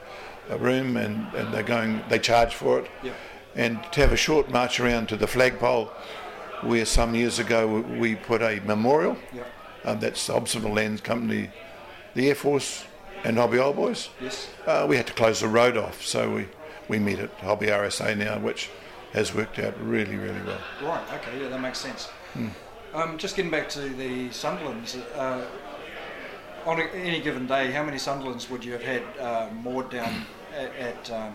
[0.50, 2.90] uh room and, and they're going, they charge for it.
[3.02, 3.12] Yeah.
[3.58, 5.90] And to have a short march around to the flagpole
[6.62, 9.16] where some years ago we put a memorial.
[9.34, 9.42] Yeah.
[9.84, 11.50] Um, that's the Hobsonville Land Company,
[12.14, 12.84] the Air Force
[13.24, 14.10] and Hobby Old Boys.
[14.20, 14.48] Yes.
[14.66, 16.48] Uh, we had to close the road off, so we,
[16.88, 18.70] we meet at Hobby RSA now, which
[19.12, 20.60] has worked out really, really well.
[20.82, 21.04] Right.
[21.14, 21.42] Okay.
[21.42, 22.06] Yeah, that makes sense.
[22.34, 22.48] Hmm.
[22.94, 24.96] Um, just getting back to the Sunderlands.
[25.14, 25.44] Uh,
[26.64, 30.26] on a, any given day, how many Sunderlands would you have had uh, moored down
[30.54, 31.34] at at, um,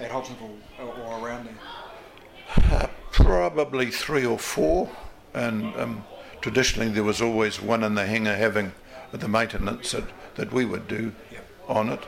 [0.00, 2.80] at Hobsonville or, or around there?
[2.80, 4.88] Uh, probably three or four,
[5.34, 6.04] and um,
[6.40, 8.72] traditionally there was always one in the hangar having
[9.12, 10.04] the maintenance that,
[10.34, 11.12] that we would do
[11.68, 12.00] on it.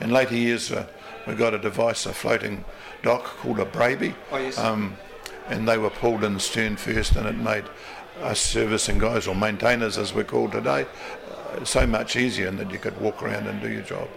[0.00, 0.86] In later years, uh,
[1.26, 2.64] we got a device, a floating
[3.02, 4.58] dock called a Braby, Oh, yes.
[4.58, 4.96] um,
[5.48, 7.64] and they were pulled in stern first, and it made
[8.20, 10.86] us servicing guys or maintainers, as we're called today,
[11.30, 14.08] uh, so much easier, and that you could walk around and do your job.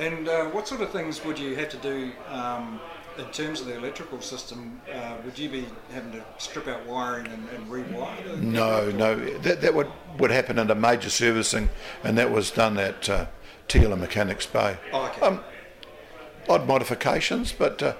[0.00, 2.80] And uh, what sort of things would you have to do um,
[3.18, 4.80] in terms of the electrical system?
[4.90, 8.40] Uh, would you be having to strip out wiring and, and rewire?
[8.40, 11.68] No, no, that, that would, would happen under major servicing,
[12.02, 13.26] and that was done at uh,
[13.68, 14.78] TEAL Mechanics Bay.
[14.90, 15.20] Oh, okay.
[15.20, 15.40] Um,
[16.48, 17.94] odd modifications, but uh,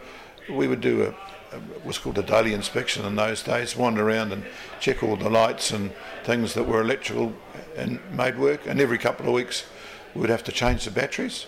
[0.48, 1.08] we would do a,
[1.54, 4.44] a what's called a daily inspection in those days, wander around and
[4.80, 5.92] check all the lights and
[6.24, 7.34] things that were electrical
[7.76, 8.66] and made work.
[8.66, 9.66] And every couple of weeks,
[10.14, 11.46] we would have to change the batteries,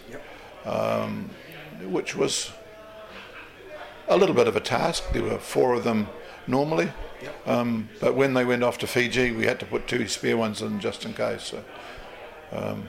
[0.64, 1.30] um,
[1.84, 2.52] which was
[4.09, 5.05] a little bit of a task.
[5.12, 6.09] There were four of them
[6.47, 6.90] normally,
[7.47, 10.60] um, but when they went off to Fiji, we had to put two spare ones
[10.62, 11.43] in just in case.
[11.44, 11.64] So,
[12.52, 12.89] um,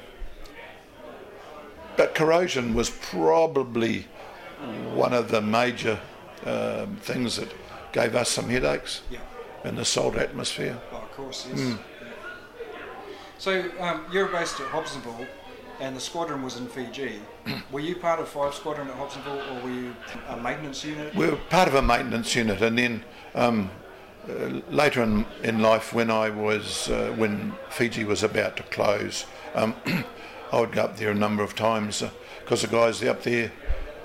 [1.95, 4.07] but corrosion was probably
[4.93, 5.99] one of the major
[6.45, 7.49] um, things that
[7.91, 9.19] gave us some headaches Yeah.
[9.63, 10.79] in the salt atmosphere.
[10.91, 11.59] Oh, of course, yes.
[11.59, 11.77] Mm.
[12.01, 12.07] Yeah.
[13.37, 15.27] So um, you're based at Hobsonville,
[15.79, 17.19] and the squadron was in Fiji.
[17.71, 19.95] were you part of Five Squadron at Hobsonville, or were you
[20.29, 21.13] a maintenance unit?
[21.15, 23.03] We were part of a maintenance unit, and then
[23.35, 23.69] um,
[24.29, 29.25] uh, later in, in life, when I was uh, when Fiji was about to close,
[29.55, 29.75] um,
[30.51, 32.03] I would go up there a number of times
[32.39, 33.51] because the guys up there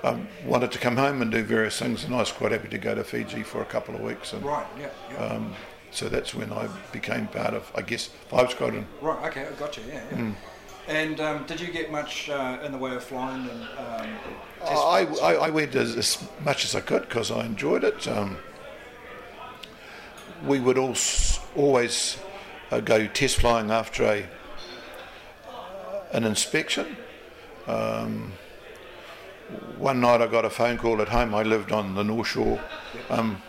[0.03, 2.77] um, wanted to come home and do various things, and I was quite happy to
[2.77, 4.33] go to Fiji for a couple of weeks.
[4.33, 5.17] And, Right, yeah, yeah.
[5.17, 5.53] Um,
[5.91, 8.87] so that's when I became part of, I guess, Five Squadron.
[9.01, 10.03] Right, okay, I got you, yeah.
[10.11, 10.17] yeah.
[10.17, 10.35] Mm.
[10.89, 14.09] And um, did you get much uh, in the way of flying and um,
[14.65, 15.07] I?
[15.21, 18.07] I, I went as, as much as I could because I enjoyed it.
[18.07, 18.37] Um,
[20.43, 22.17] we would als- always
[22.71, 24.27] uh, go test flying after a
[26.11, 26.97] an inspection.
[27.67, 28.31] Um,
[29.77, 31.35] one night I got a phone call at home.
[31.35, 32.59] I lived on the North Shore
[33.11, 33.43] um,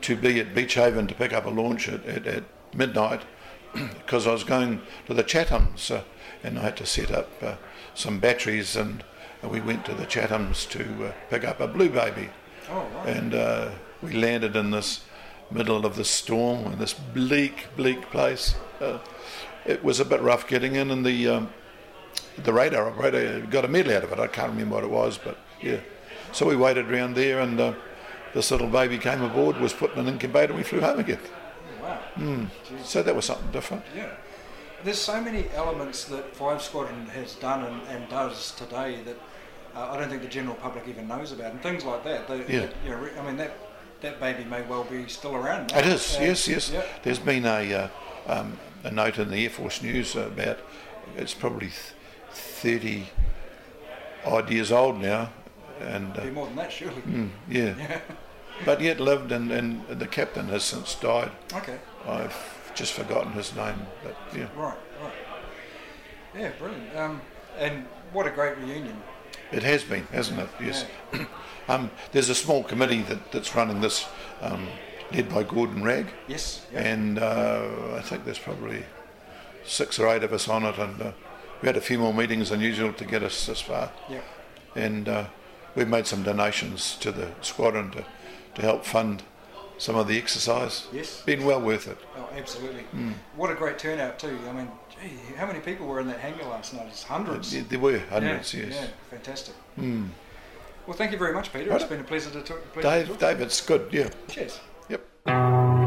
[0.00, 3.20] to be at Beach Haven to pick up a launch at, at, at midnight
[3.74, 6.04] because I was going to the Chathams uh,
[6.44, 7.56] and I had to set up uh,
[7.94, 9.02] some batteries and
[9.42, 12.30] we went to the Chathams to uh, pick up a blue baby.
[12.70, 13.16] Oh, right.
[13.16, 13.70] And uh,
[14.02, 15.04] we landed in this
[15.50, 18.54] middle of the storm in this bleak, bleak place.
[18.80, 18.98] Uh,
[19.66, 21.50] it was a bit rough getting in, and the um,
[22.42, 24.18] the radar operator got a medal out of it.
[24.18, 25.80] I can't remember what it was, but yeah.
[26.32, 27.74] So we waited around there, and uh,
[28.34, 31.20] this little baby came aboard, was put in an incubator, and we flew home again.
[31.80, 32.00] Wow.
[32.16, 32.48] Mm.
[32.82, 33.84] So that was something different.
[33.96, 34.10] Yeah.
[34.84, 39.16] There's so many elements that Five Squadron has done and, and does today that
[39.74, 42.28] uh, I don't think the general public even knows about, and things like that.
[42.28, 42.68] They, Yeah.
[42.84, 43.56] you know, I mean, that
[44.02, 45.72] that baby may well be still around.
[45.72, 45.78] now.
[45.78, 46.70] It is, Uh, yes, yes.
[46.70, 46.82] Yeah.
[47.02, 47.88] There's been a, uh,
[48.26, 50.58] um, a note in the Air Force News about
[51.16, 51.92] it's probably th-
[52.32, 53.06] 30
[54.26, 55.30] odd years old now.
[55.80, 57.00] and uh, Be more than that, surely.
[57.02, 57.74] mm, yeah.
[57.78, 58.00] Yeah.
[58.64, 61.32] But yet lived, and, and the captain has since died.
[61.54, 61.78] Okay.
[62.06, 64.48] I've just forgotten his name, but yeah.
[64.56, 65.12] Right, right.
[66.36, 66.96] Yeah, brilliant.
[66.96, 67.20] Um,
[67.58, 68.96] and what a great reunion.
[69.52, 70.48] It has been, hasn't it?
[70.60, 70.86] Yes.
[71.68, 74.06] um, there's a small committee that, that's running this,
[74.40, 74.66] um,
[75.12, 76.06] led by Gordon Ragg.
[76.26, 76.80] Yes, yeah.
[76.80, 78.84] And uh, I think there's probably
[79.64, 81.12] six or eight of us on it, and uh,
[81.62, 83.92] we had a few more meetings than usual to get us this far.
[84.08, 84.20] Yeah.
[84.74, 85.26] And uh,
[85.74, 88.04] we've made some donations to the squadron to,
[88.56, 89.22] to help fund
[89.78, 90.86] some of the exercise.
[90.92, 91.22] Yes.
[91.22, 91.98] Been well worth it.
[92.16, 92.84] Oh, absolutely.
[92.94, 93.14] Mm.
[93.36, 94.38] What a great turnout too.
[94.48, 96.86] I mean, gee, how many people were in that hangar last night?
[96.88, 97.52] It's hundreds.
[97.52, 98.74] There- there were hundreds, yeah, yes.
[98.80, 99.54] Yeah, fantastic.
[99.78, 100.08] Mm.
[100.86, 101.70] Well, thank you very much, Peter.
[101.70, 101.80] Right.
[101.80, 102.60] It's been a pleasure to talk.
[102.72, 103.18] pleasure to Dave, talk.
[103.18, 104.10] Dave, it's good, yeah.
[104.28, 104.60] Cheers.
[104.88, 105.83] Yep.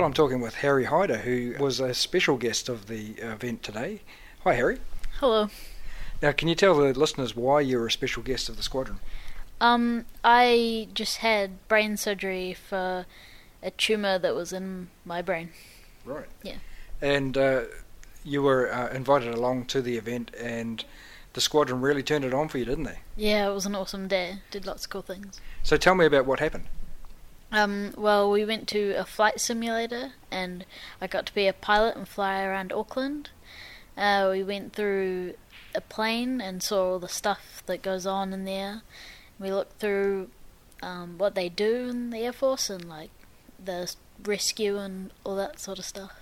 [0.00, 4.00] Well, I'm talking with Harry Hyder, who was a special guest of the event today.
[4.44, 4.78] Hi, Harry.
[5.18, 5.50] Hello.
[6.22, 8.98] Now, can you tell the listeners why you're a special guest of the squadron?
[9.60, 13.04] Um, I just had brain surgery for
[13.62, 15.50] a tumor that was in my brain.
[16.06, 16.28] Right.
[16.42, 16.60] Yeah.
[17.02, 17.64] And uh,
[18.24, 20.82] you were uh, invited along to the event, and
[21.34, 23.00] the squadron really turned it on for you, didn't they?
[23.18, 24.38] Yeah, it was an awesome day.
[24.50, 25.42] Did lots of cool things.
[25.62, 26.68] So tell me about what happened.
[27.52, 30.64] Um, well, we went to a flight simulator, and
[31.00, 33.30] I got to be a pilot and fly around Auckland.
[33.96, 35.34] Uh, we went through
[35.74, 38.82] a plane and saw all the stuff that goes on in there.
[39.38, 40.30] We looked through
[40.82, 43.10] um, what they do in the Air Force and like
[43.62, 43.94] the
[44.24, 46.12] rescue and all that sort of stuff.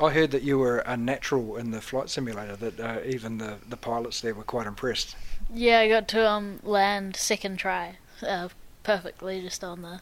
[0.00, 3.58] I heard that you were a natural in the flight simulator, that uh, even the,
[3.68, 5.14] the pilots there were quite impressed.
[5.52, 8.48] Yeah, I got to um, land second try uh,
[8.82, 10.00] perfectly just on the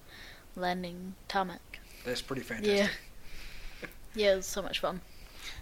[0.57, 1.81] landing tarmac.
[2.05, 2.77] That's pretty fantastic.
[2.79, 2.89] Yeah.
[4.15, 5.01] Yeah, it was so much fun.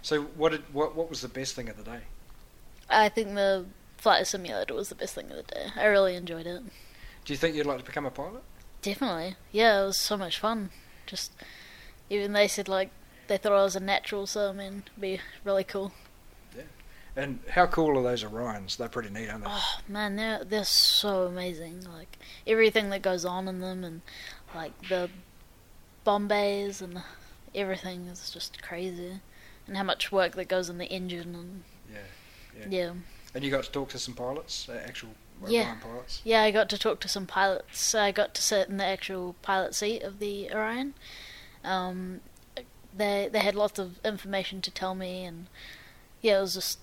[0.01, 1.99] So, what, did, what, what was the best thing of the day?
[2.89, 3.65] I think the
[3.97, 5.67] flight simulator was the best thing of the day.
[5.77, 6.61] I really enjoyed it.
[7.23, 8.43] Do you think you'd like to become a pilot?
[8.81, 9.35] Definitely.
[9.51, 10.71] Yeah, it was so much fun.
[11.05, 11.31] Just
[12.09, 12.89] even they said like
[13.27, 15.93] they thought I was a natural, so I mean, it'd be really cool.
[16.55, 16.63] Yeah.
[17.15, 18.77] And how cool are those Orions?
[18.77, 19.51] They're pretty neat, aren't they?
[19.51, 21.85] Oh man, they're they're so amazing.
[21.85, 24.01] Like everything that goes on in them, and
[24.55, 25.09] like the
[26.03, 27.01] bomb bays and
[27.53, 29.19] everything is just crazy.
[29.67, 32.91] And how much work that goes in the engine and yeah, yeah.
[33.33, 35.11] And you got to talk to some pilots, uh, actual
[35.47, 35.61] Yeah.
[35.63, 36.21] Orion pilots.
[36.23, 37.95] Yeah, I got to talk to some pilots.
[37.95, 40.93] I got to sit in the actual pilot seat of the Orion.
[41.63, 42.21] Um,
[42.95, 45.47] they they had lots of information to tell me, and
[46.21, 46.79] yeah, it was just,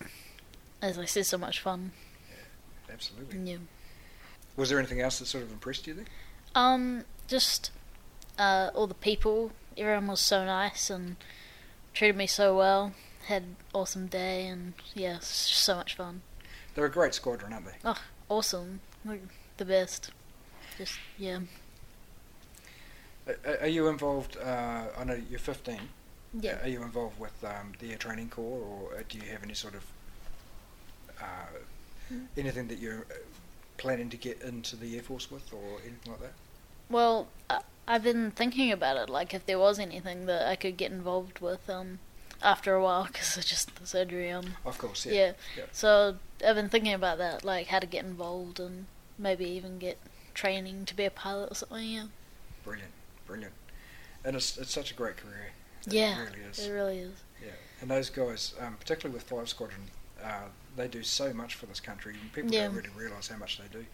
[0.80, 1.92] as I said, so much fun.
[2.30, 3.38] Yeah, absolutely.
[3.40, 3.58] Yeah.
[4.56, 6.04] Was there anything else that sort of impressed you there?
[6.54, 7.70] Um, just
[8.38, 9.52] uh, all the people.
[9.76, 11.16] Everyone was so nice and
[11.94, 12.92] treated me so well.
[13.26, 16.22] Had an awesome day, and yeah, it's just so much fun.
[16.74, 17.76] They're a great squadron, aren't they?
[17.84, 18.80] Oh, awesome!
[19.04, 19.22] Like,
[19.58, 20.10] the best.
[20.78, 21.40] Just yeah.
[23.26, 24.36] Are, are you involved?
[24.36, 25.78] Uh, I know you're 15.
[26.40, 26.62] Yeah.
[26.62, 28.60] Are you involved with um, the Air Training Corps,
[28.92, 29.84] or do you have any sort of
[31.20, 31.24] uh,
[32.08, 32.20] Hmm.
[32.38, 33.14] anything that you're uh,
[33.76, 36.32] planning to get into the Air Force with, or anything like that?
[36.90, 40.76] Well, I, I've been thinking about it, like if there was anything that I could
[40.76, 41.98] get involved with um,
[42.42, 44.30] after a while, because of just the surgery.
[44.30, 45.12] Um, Of course, yeah.
[45.12, 45.32] yeah.
[45.56, 45.64] Yeah.
[45.72, 46.16] So
[46.46, 48.86] I've been thinking about that, like how to get involved and
[49.18, 49.98] maybe even get
[50.34, 51.88] training to be a pilot or something.
[51.88, 52.04] Yeah.
[52.64, 52.92] Brilliant,
[53.26, 53.54] brilliant.
[54.24, 55.52] And it's it's such a great career.
[55.86, 56.22] It yeah.
[56.22, 56.58] really is.
[56.58, 57.22] It really is.
[57.42, 59.82] Yeah, and those guys, um, particularly with Five Squadron,
[60.22, 62.66] uh, they do so much for this country, and people Yeah.
[62.66, 63.86] don't really realise how much they do.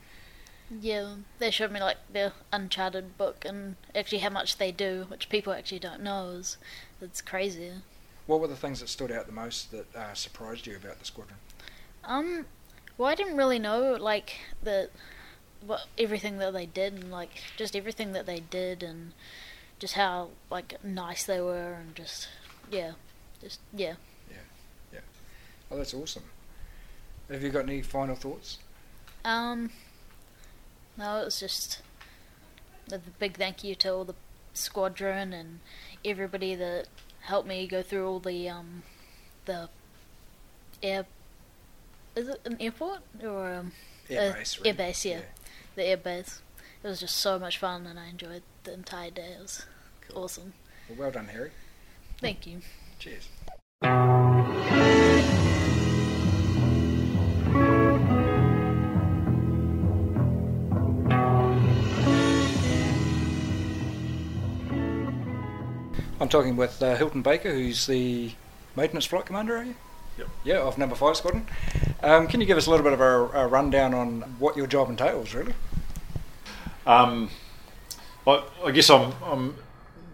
[0.70, 5.28] Yeah, they showed me like their Uncharted book and actually how much they do, which
[5.28, 6.57] people actually don't know is
[7.01, 7.73] it's crazy.
[8.27, 11.05] What were the things that stood out the most that uh, surprised you about the
[11.05, 11.36] squadron?
[12.05, 12.47] Um,
[12.97, 14.89] well, I didn't really know like the
[15.66, 19.12] what everything that they did and like just everything that they did and
[19.78, 22.28] just how like nice they were and just
[22.70, 22.93] yeah,
[23.41, 23.95] just yeah.
[24.31, 24.36] Yeah,
[24.93, 25.01] yeah.
[25.70, 26.24] Oh, that's awesome.
[27.31, 28.59] Have you got any final thoughts?
[29.24, 29.70] Um,
[30.96, 31.80] no, it was just
[32.92, 34.14] a big thank you to all the
[34.52, 35.60] squadron and
[36.04, 36.86] everybody that
[37.22, 38.82] helped me go through all the um
[39.46, 39.68] the
[40.82, 41.06] air.
[42.14, 43.72] Is it an airport or um,
[44.08, 44.30] airbase?
[44.30, 45.20] uh, base, Air base, yeah.
[45.74, 46.40] the airbase.
[46.82, 49.32] It was just so much fun, and I enjoyed the entire day.
[49.38, 49.66] It was
[50.14, 50.52] awesome.
[50.88, 51.50] Well, well done, Harry.
[52.20, 52.60] Thank you.
[52.98, 53.28] Cheers.
[66.20, 68.32] I'm talking with uh, Hilton Baker, who's the
[68.77, 69.74] maintenance flight commander, are you?
[70.19, 70.28] Yep.
[70.45, 71.47] Yeah, of Number Five Squadron.
[72.03, 74.69] Um, can you give us a little bit of a, a rundown on what your
[74.69, 75.55] job entails, really?
[76.86, 77.31] Um,
[78.27, 79.57] I, I guess I'm, I'm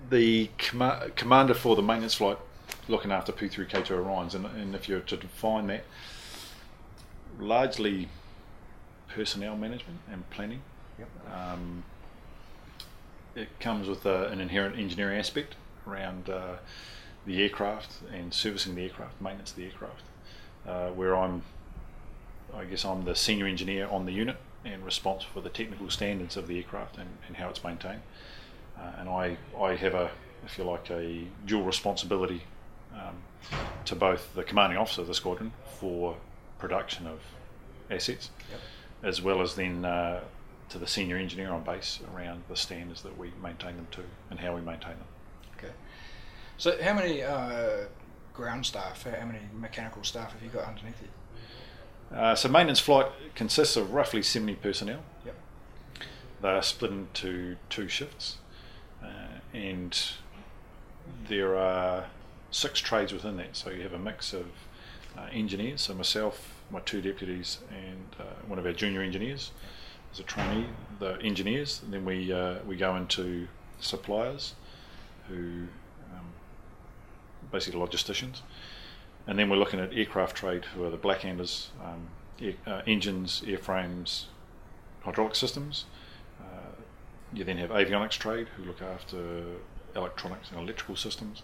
[0.09, 2.39] the comma- commander for the maintenance flight,
[2.89, 5.85] looking after P3K2 Orions, and, and if you're to define that,
[7.39, 8.09] largely
[9.09, 10.63] personnel management and planning.
[10.99, 11.09] Yep.
[11.35, 11.85] Um,
[13.37, 16.57] it comes with a, an inherent engineering aspect around uh,
[17.27, 20.03] the aircraft and servicing the aircraft, maintenance of the aircraft,
[20.67, 21.43] uh, where I'm,
[22.55, 26.37] I guess I'm the senior engineer on the unit and responsible for the technical standards
[26.37, 28.03] of the aircraft and, and how it's maintained.
[28.79, 30.11] Uh, and I, I have a,
[30.45, 32.43] if you like, a dual responsibility
[32.95, 33.17] um,
[33.85, 36.17] to both the commanding officer of the squadron for
[36.59, 37.21] production of
[37.91, 38.31] assets,
[39.03, 40.21] as well as then uh,
[40.69, 44.41] to the senior engineer on base around the standards that we maintain them to and
[44.41, 45.07] how we maintain them.
[46.61, 47.87] So, how many uh,
[48.35, 52.15] ground staff, how many mechanical staff have you got underneath you?
[52.15, 55.01] Uh, so maintenance flight consists of roughly 70 personnel.
[55.25, 55.37] Yep.
[56.43, 58.37] They are split into two shifts,
[59.03, 59.99] uh, and
[61.31, 62.05] there are
[62.51, 63.57] six trades within that.
[63.57, 64.45] So you have a mix of
[65.17, 65.81] uh, engineers.
[65.81, 69.53] So myself, my two deputies, and uh, one of our junior engineers
[70.13, 70.67] as a trainee.
[70.99, 71.81] The engineers.
[71.83, 73.49] And then we uh, we go into
[73.81, 74.57] suppliers,
[75.27, 75.69] who
[77.51, 78.41] basically logisticians.
[79.27, 82.09] And then we're looking at aircraft trade, who are the blackhanders, um,
[82.41, 84.25] air, uh, engines, airframes,
[85.03, 85.85] hydraulic systems.
[86.41, 86.73] Uh,
[87.33, 89.45] you then have avionics trade, who look after
[89.95, 91.43] electronics and electrical systems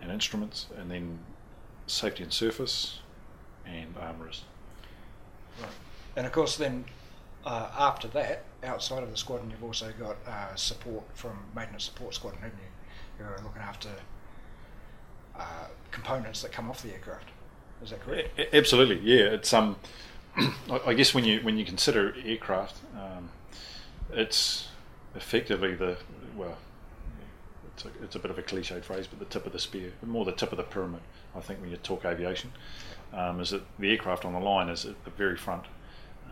[0.00, 1.18] and instruments, and then
[1.86, 3.00] safety and surface
[3.66, 4.44] and armourers.
[5.60, 5.70] Right.
[6.16, 6.84] And of course, then
[7.44, 12.14] uh, after that, outside of the squadron, you've also got uh, support from maintenance support
[12.14, 13.24] squadron, haven't you?
[13.24, 13.88] Who are looking after
[15.38, 17.28] uh, components that come off the aircraft.
[17.82, 18.38] Is that correct?
[18.52, 19.24] Absolutely, yeah.
[19.24, 19.76] It's um,
[20.36, 23.30] I I guess when you when you consider aircraft, um,
[24.12, 24.68] it's
[25.14, 25.96] effectively the
[26.36, 26.56] well,
[27.74, 29.92] it's a, it's a bit of a cliched phrase, but the tip of the spear,
[30.04, 31.00] more the tip of the pyramid.
[31.34, 32.52] I think when you talk aviation,
[33.12, 35.64] um, is that the aircraft on the line is at the very front.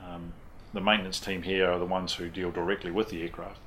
[0.07, 0.33] Um,
[0.73, 3.59] the maintenance team here are the ones who deal directly with the aircraft.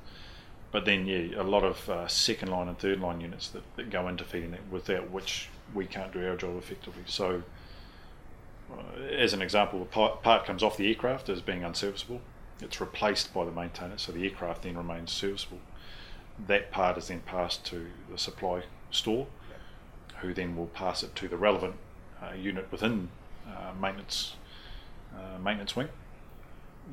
[0.74, 3.90] But then, yeah, a lot of uh, second line and third line units that, that
[3.90, 7.04] go into feeding that, without which we can't do our job effectively.
[7.06, 7.44] So,
[8.72, 12.20] uh, as an example, a part, comes off the aircraft as being unserviceable.
[12.60, 15.60] It's replaced by the maintainer, so the aircraft then remains serviceable.
[16.44, 19.28] That part is then passed to the supply store,
[20.22, 21.76] who then will pass it to the relevant
[22.20, 23.10] uh, unit within
[23.46, 24.34] uh, maintenance
[25.14, 25.90] uh, maintenance wing.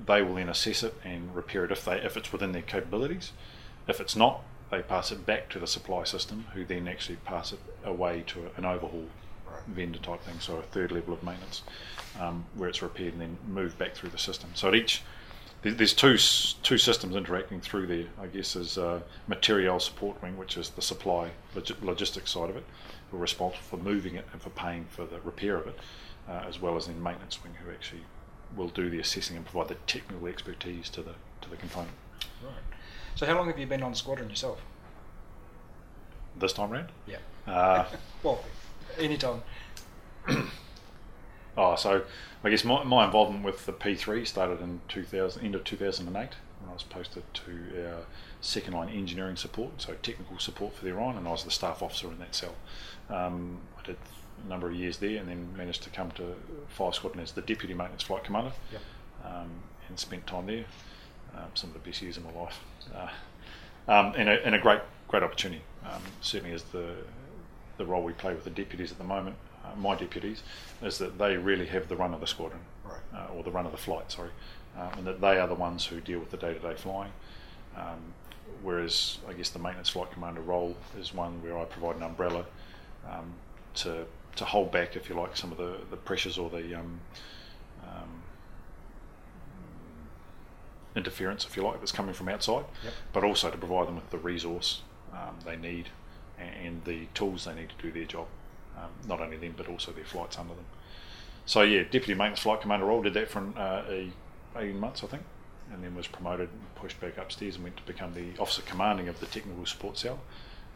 [0.05, 3.31] They will then assess it and repair it if they if it's within their capabilities.
[3.91, 7.51] If it's not, they pass it back to the supply system, who then actually pass
[7.51, 9.07] it away to an overhaul
[9.67, 11.61] vendor type thing, so a third level of maintenance,
[12.17, 14.49] um, where it's repaired and then moved back through the system.
[14.53, 15.03] So at each
[15.61, 16.17] there's two
[16.63, 18.05] two systems interacting through there.
[18.21, 22.55] I guess is uh, material support wing, which is the supply log- logistics side of
[22.55, 22.63] it,
[23.09, 25.77] who are responsible for moving it and for paying for the repair of it,
[26.29, 28.03] uh, as well as then maintenance wing, who actually
[28.55, 31.97] will do the assessing and provide the technical expertise to the to the component.
[33.15, 34.61] So how long have you been on the squadron yourself?
[36.37, 36.89] This time round?
[37.07, 37.17] Yeah.
[37.47, 37.85] Uh,
[38.23, 38.43] well,
[38.97, 39.41] anytime.
[41.57, 42.03] Oh, so
[42.45, 46.15] I guess my, my involvement with the P3 started in 2000, end of 2008
[46.61, 48.03] when I was posted to our
[48.39, 51.81] second line engineering support, so technical support for the Orion, and I was the staff
[51.83, 52.55] officer in that cell.
[53.09, 53.97] Um, I did
[54.45, 56.35] a number of years there and then managed to come to
[56.69, 58.81] Five Squadron as the Deputy Maintenance Flight Commander Yep.
[59.25, 59.49] um,
[59.89, 60.63] and spent time there.
[61.35, 62.59] Um, some of the best years of my life.
[62.95, 63.09] Uh,
[63.87, 65.61] um, and, a, and a great great opportunity.
[65.85, 66.95] Um, certainly as the
[67.77, 69.35] the role we play with the deputies at the moment,
[69.65, 70.43] uh, my deputies,
[70.81, 72.99] is that they really have the run of the squadron, Right.
[73.15, 74.29] uh, or the run of the flight, sorry,
[74.77, 77.11] um, and that they are the ones who deal with the day-to-day flying.
[77.75, 78.13] Um,
[78.61, 82.45] whereas I guess the maintenance flight commander role is one where I provide an umbrella
[83.09, 83.33] um,
[83.75, 84.05] to
[84.37, 86.99] to hold back, if you like, some of the, the pressures or the um,
[87.83, 88.21] um,
[90.95, 92.93] interference, if you like, that's coming from outside, Yep.
[93.13, 94.81] but also to provide them with the resource
[95.13, 95.89] um, they need
[96.39, 98.27] and the tools they need to do their job.
[98.77, 100.65] Um, not only them, but also their flights under them.
[101.45, 103.01] So yeah, deputy maintenance flight commander role.
[103.01, 103.83] Did that for uh,
[104.57, 105.23] 18 months, I think,
[105.71, 109.07] and then was promoted and pushed back upstairs and went to become the officer commanding
[109.07, 110.19] of the technical support cell,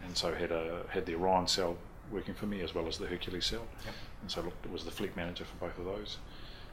[0.03, 1.77] and so had a had the Orion cell
[2.11, 3.93] working for me as well as the Hercules cell, Yep.
[4.21, 6.17] and so looked, was the fleet manager for both of those,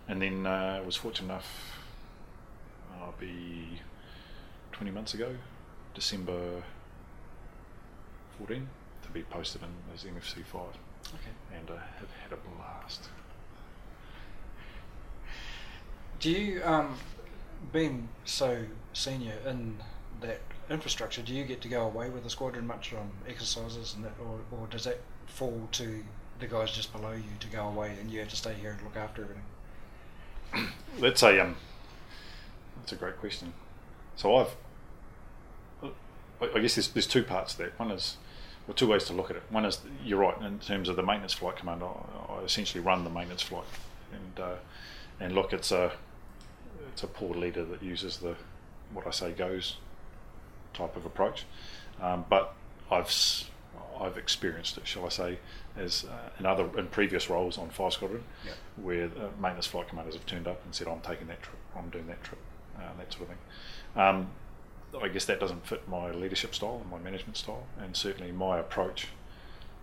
[0.09, 1.79] and then uh, was fortunate enough.
[3.03, 3.81] I'll be
[4.73, 5.35] 20 months ago,
[5.95, 6.63] December
[8.39, 8.69] 14,
[9.03, 10.61] to be posted in as MFC 5.
[11.15, 11.57] Okay.
[11.57, 13.09] And uh, have had a blast.
[16.21, 16.97] Do you, um,
[17.73, 19.79] being so senior in
[20.21, 24.05] that infrastructure, do you get to go away with the squadron much on exercises and
[24.05, 26.05] that, or, or does that fall to
[26.39, 28.83] the guys just below you to go away and you have to stay here and
[28.83, 30.69] look after everything?
[31.01, 31.57] That's a um,
[32.83, 33.53] that's a great question.
[34.17, 34.55] So I've,
[36.41, 37.79] I guess there's there's two parts to that.
[37.79, 38.17] One is,
[38.67, 39.43] well, two ways to look at it.
[39.51, 41.87] One is you're right in terms of the maintenance flight commander.
[41.87, 43.65] I, I essentially run the maintenance flight,
[44.13, 44.55] and uh,
[45.21, 45.93] and look, it's a
[46.93, 48.35] it's a poor leader that uses the
[48.93, 49.77] what I say goes
[50.75, 51.45] type of approach.
[52.01, 52.55] Um, but
[52.91, 53.13] I've
[54.01, 55.39] I've experienced it, shall I say,
[55.77, 58.53] as uh, in other in previous roles on Five Squadron, Yeah.
[58.83, 61.89] where uh, maintenance flight commanders have turned up and said, "I'm taking that trip, I'm
[61.91, 62.41] doing that trip,"
[62.77, 63.39] uh, that sort of thing.
[64.03, 64.29] Um,
[65.03, 68.59] I guess that doesn't fit my leadership style and my management style, and certainly my
[68.59, 69.09] approach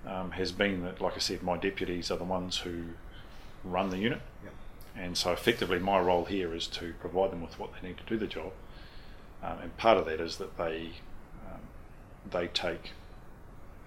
[0.05, 2.83] um, has been that, like I said, my deputies are the ones who
[3.63, 4.53] run the unit, Yep.
[4.95, 8.03] and so effectively my role here is to provide them with what they need to
[8.05, 8.51] do the job,
[9.43, 10.91] um, and part of that is that they
[11.51, 11.61] um,
[12.29, 12.91] they take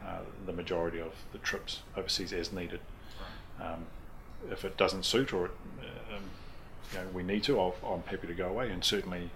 [0.04, 2.80] uh, the majority of the trips overseas as needed.
[3.60, 3.86] Um,
[4.50, 5.52] if it doesn't suit or it,
[6.92, 8.70] you know, we need to, I'll, I'm happy to go away.
[8.70, 9.30] And certainly,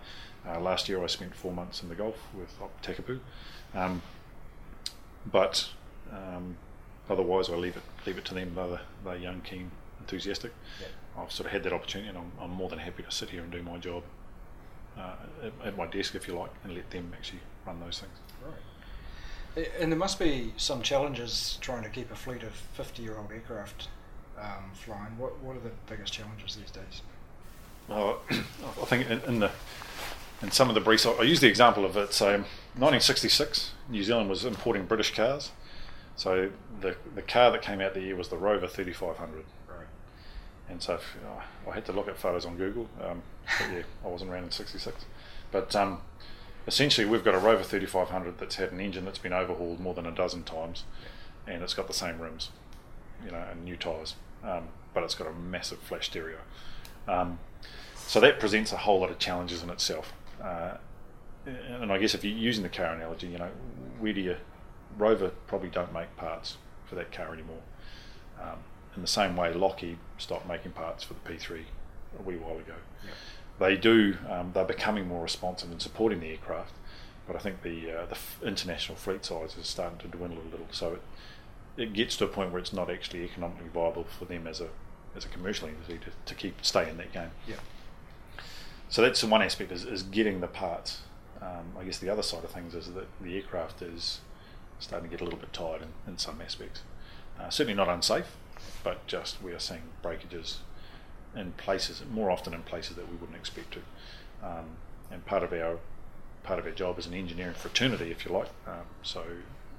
[0.47, 3.21] uh, last year I spent four months in the Gulf with Op Takapū.
[3.75, 4.03] Um,
[5.31, 5.69] but
[6.13, 6.57] um,
[7.11, 8.55] otherwise, I leave it leave it to them.
[8.55, 9.71] They're, they're young, keen,
[10.01, 10.53] enthusiastic.
[11.19, 13.43] I've sort of had that opportunity, and I'm, I'm more than happy to sit here
[13.43, 14.03] and do my job
[14.99, 18.19] uh, at, at my desk, if you like, and let them actually run those things.
[18.45, 19.69] Right.
[19.81, 23.33] And there must be some challenges trying to keep a fleet of 50 year old
[23.33, 23.89] aircraft
[24.39, 25.17] um, flying.
[25.17, 27.03] What, what are the biggest challenges these days?
[27.91, 29.51] I think in, in the
[30.43, 32.13] in some of the briefs, I, I use the example of it.
[32.13, 35.51] So, 1966, New Zealand was importing British cars.
[36.17, 36.51] So
[36.81, 39.45] the the car that came out the year was the Rover 3500.
[39.69, 39.87] Right.
[40.69, 42.89] And so if, uh, I had to look at photos on Google.
[43.03, 43.23] Um,
[43.59, 45.05] but yeah, I wasn't around in '66.
[45.53, 46.01] But um,
[46.67, 50.07] essentially we've got a Rover 3500 that's had an engine that's been overhauled more than
[50.07, 50.85] a dozen times,
[51.47, 52.51] and it's got the same rims,
[53.25, 56.39] you know, and new tyres, um, but it's got a massive flash stereo.
[57.09, 57.39] Um,
[58.07, 60.13] so that presents a whole lot of challenges in itself.
[60.43, 60.77] Uh,
[61.47, 63.51] and I guess if you're using the car analogy, you know,
[64.01, 64.37] where do you
[64.97, 66.57] Rover probably don't make parts
[66.87, 67.61] for that car anymore.
[68.41, 68.59] Um,
[68.95, 71.65] in the same way, Lockheed stopped making parts for the P3
[72.19, 72.75] a wee while ago.
[73.59, 74.17] They do.
[74.29, 76.73] Um, they're becoming more responsive in supporting the aircraft,
[77.27, 80.67] but I think the uh, the international fleet size is starting to dwindle a little.
[80.71, 81.03] So it
[81.77, 84.69] it gets to a point where it's not actually economically viable for them as a
[85.17, 87.31] as a commercial entity to, to keep stay in that game.
[87.47, 87.57] Yeah.
[88.89, 91.01] So that's one aspect is, is getting the parts.
[91.41, 94.21] Um, I guess the other side of things is that the aircraft is
[94.79, 96.83] starting to get a little bit tired in, in some aspects.
[97.39, 98.37] Uh, certainly not unsafe,
[98.83, 100.61] but just we are seeing breakages
[101.35, 103.81] in places more often in places that we wouldn't expect to.
[104.43, 104.65] Um,
[105.11, 105.79] and part of our
[106.43, 109.25] part of our job is an engineering fraternity, if you like, um, so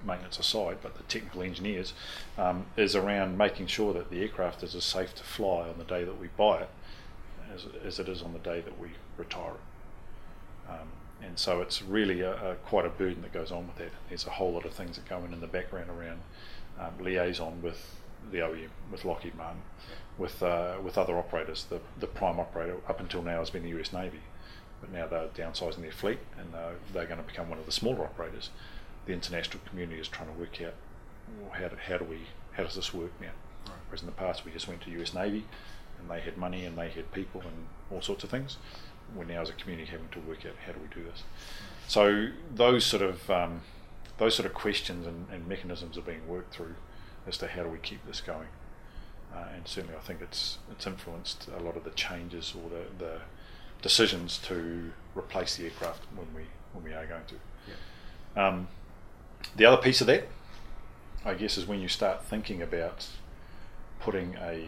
[0.06, 1.94] maintenance aside, but the technical engineers,
[2.38, 5.84] um, is around making sure that the aircraft is as safe to fly on the
[5.84, 6.69] day that we buy it
[7.53, 10.69] as, as it is on the day that we retire it.
[10.69, 10.88] Um,
[11.22, 13.91] and so it's really a, a, quite a burden that goes on with that.
[14.10, 16.19] There's a whole lot of things that go in in the background around
[16.80, 17.95] um, liaison with
[18.32, 19.61] the OEM, with Lockheed Martin,
[20.18, 21.65] with uh, with other operators.
[21.65, 24.19] The the prime operator up until now has been the US Navy,
[24.82, 27.72] but now they're downsizing their fleet and uh, they're going to become one of the
[27.72, 28.49] smaller operators.
[29.08, 30.74] The international community is trying to work out
[31.42, 32.20] well, how, do, how do we
[32.54, 33.28] how does this work now?
[33.66, 33.76] Right.
[33.88, 35.46] Whereas in the past we just went to US Navy,
[36.00, 38.58] and they had money and they had people and all sorts of things.
[39.16, 41.24] We're now as a community having to work out how do we do this.
[41.88, 43.62] So those sort of um,
[44.18, 46.76] those sort of questions and, and, mechanisms are being worked through
[47.28, 48.48] as to how do we keep this going.
[49.34, 53.06] Uh, and certainly, I think it's it's influenced a lot of the changes or the,
[53.06, 53.22] the
[53.82, 56.44] decisions to replace the aircraft when we
[56.74, 57.36] when we are going to.
[57.68, 58.48] Yeah.
[58.48, 58.68] Um,
[59.56, 60.28] the other piece of that,
[61.26, 63.07] I guess, is when you start thinking about
[63.99, 64.68] putting a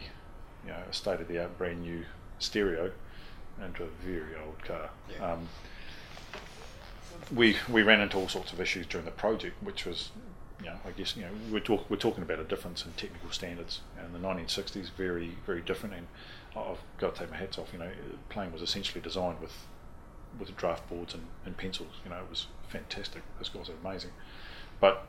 [0.66, 2.06] you know a state of the art brand new
[2.40, 2.92] stereo
[3.64, 4.90] into a very old car.
[5.12, 5.34] Yeah.
[5.34, 5.50] Um,
[7.34, 10.12] we we ran into all sorts of issues during the project, which was,
[10.60, 13.32] you know, I guess you know we're talk, we're talking about a difference in technical
[13.32, 13.82] standards.
[14.00, 16.08] And the 1960s very very different, and
[16.56, 17.70] I've got to take my hats off.
[17.74, 19.54] You know, the plane was essentially designed with
[20.38, 21.94] with draft boards and, and pencils.
[22.04, 23.24] You know, it was fantastic.
[23.38, 24.12] Those guys are amazing,
[24.80, 25.06] but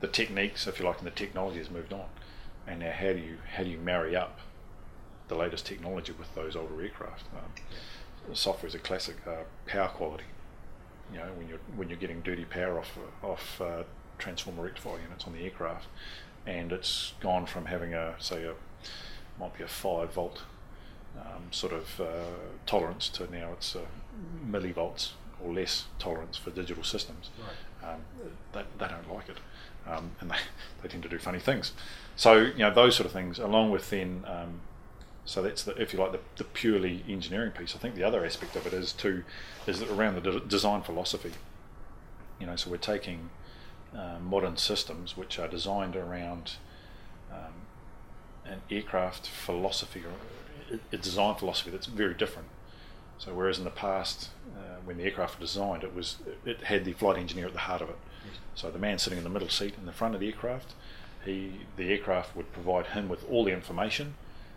[0.00, 2.06] the techniques, if you like, and the technology has moved on.
[2.66, 4.38] And now, how do you how do you marry up
[5.28, 7.24] the latest technology with those older aircraft?
[7.34, 9.16] Um, software is a classic.
[9.26, 10.24] Uh, power quality
[11.12, 13.82] you know, when you're when you're getting dirty power off off uh,
[14.18, 15.86] transformer rectifier units on the aircraft,
[16.46, 18.54] and it's gone from having a say a
[19.38, 20.42] might be a five volt
[21.18, 22.24] um, sort of uh,
[22.66, 23.80] tolerance to now it's uh,
[24.46, 27.30] millivolts or less tolerance for digital systems.
[27.38, 27.56] Right.
[27.88, 28.00] Um,
[28.52, 29.38] they, they don't like it,
[29.86, 30.36] um, and they,
[30.82, 31.72] they tend to do funny things.
[32.16, 34.60] So you know those sort of things, along with then um,
[35.28, 37.76] so that's the, if you like, the, the, purely engineering piece.
[37.76, 39.24] I think the other aspect of it is to
[39.66, 41.32] is around the de- design philosophy.
[42.40, 43.28] You know, so we're taking
[43.94, 46.52] uh, modern systems which are designed around
[47.30, 47.52] um,
[48.46, 52.48] an aircraft philosophy or a design philosophy that's very different.
[53.18, 56.84] So whereas in the past, uh, when the aircraft were designed, it was it had
[56.84, 57.98] the flight engineer at the heart of it.
[58.54, 60.74] So the man sitting in the middle seat in the front of the aircraft,
[61.24, 64.14] he the aircraft would provide him with all the information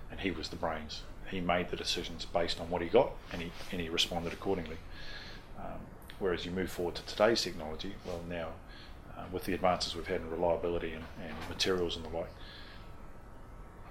[0.09, 1.01] and he was the brains.
[1.29, 4.77] He made the decisions based on what he got, and he and he responded accordingly.
[5.57, 5.79] Um,
[6.19, 8.49] whereas you move forward to today's technology, well now
[9.17, 12.29] uh, with the advances we've had in reliability and, and materials and the like,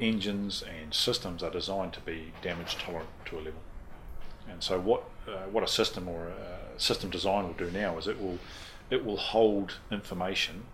[0.00, 3.60] engines and systems are designed to be damage tolerant to a level.
[4.48, 8.06] And so what uh, what a system or a system design will do now is
[8.06, 8.38] it will
[8.90, 10.64] it will hold information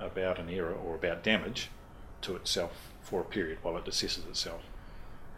[0.00, 1.70] about an error or about damage
[2.22, 4.62] to itself for a period while it assesses itself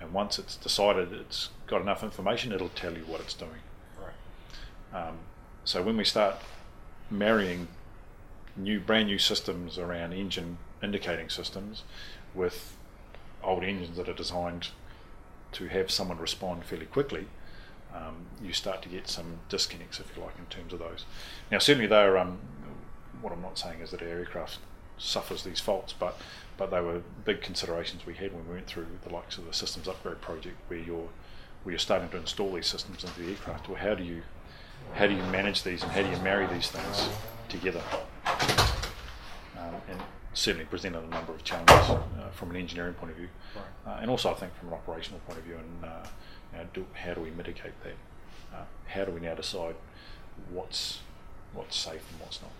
[0.00, 3.60] and once it's decided it's got enough information, it'll tell you what it's doing.
[3.98, 5.08] Right.
[5.08, 5.18] Um,
[5.64, 6.36] so when we start
[7.10, 7.68] marrying
[8.56, 11.82] new, brand new systems around engine indicating systems
[12.34, 12.76] with
[13.42, 14.68] old engines that are designed
[15.52, 17.26] to have someone respond fairly quickly,
[17.96, 21.04] um, you start to get some disconnects, if you like, in terms of those.
[21.50, 22.38] Now, certainly, they're um,
[23.20, 24.58] what I'm not saying is that aircraft
[24.98, 26.18] suffers these faults, but
[26.56, 29.52] but they were big considerations we had when we went through the likes of the
[29.52, 31.08] systems upgrade project, where you're
[31.62, 33.68] where you're starting to install these systems into the aircraft.
[33.68, 34.22] Well, how do you
[34.94, 37.08] how do you manage these and how do you marry these things
[37.48, 37.82] together?
[39.58, 40.00] Um, and
[40.32, 41.90] certainly presented a number of challenges
[42.36, 43.92] from an engineering point of view, right.
[43.92, 45.56] uh, and also I think from an operational point of view.
[45.56, 46.06] And uh,
[46.52, 47.96] you know, do, how do we mitigate that?
[48.54, 49.74] Uh, how do we now decide
[50.50, 51.00] what's
[51.52, 52.50] what's safe and what's not.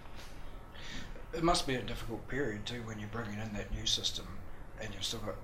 [1.35, 4.27] It must be a difficult period too when you're bringing in that new system
[4.81, 5.37] and you've still got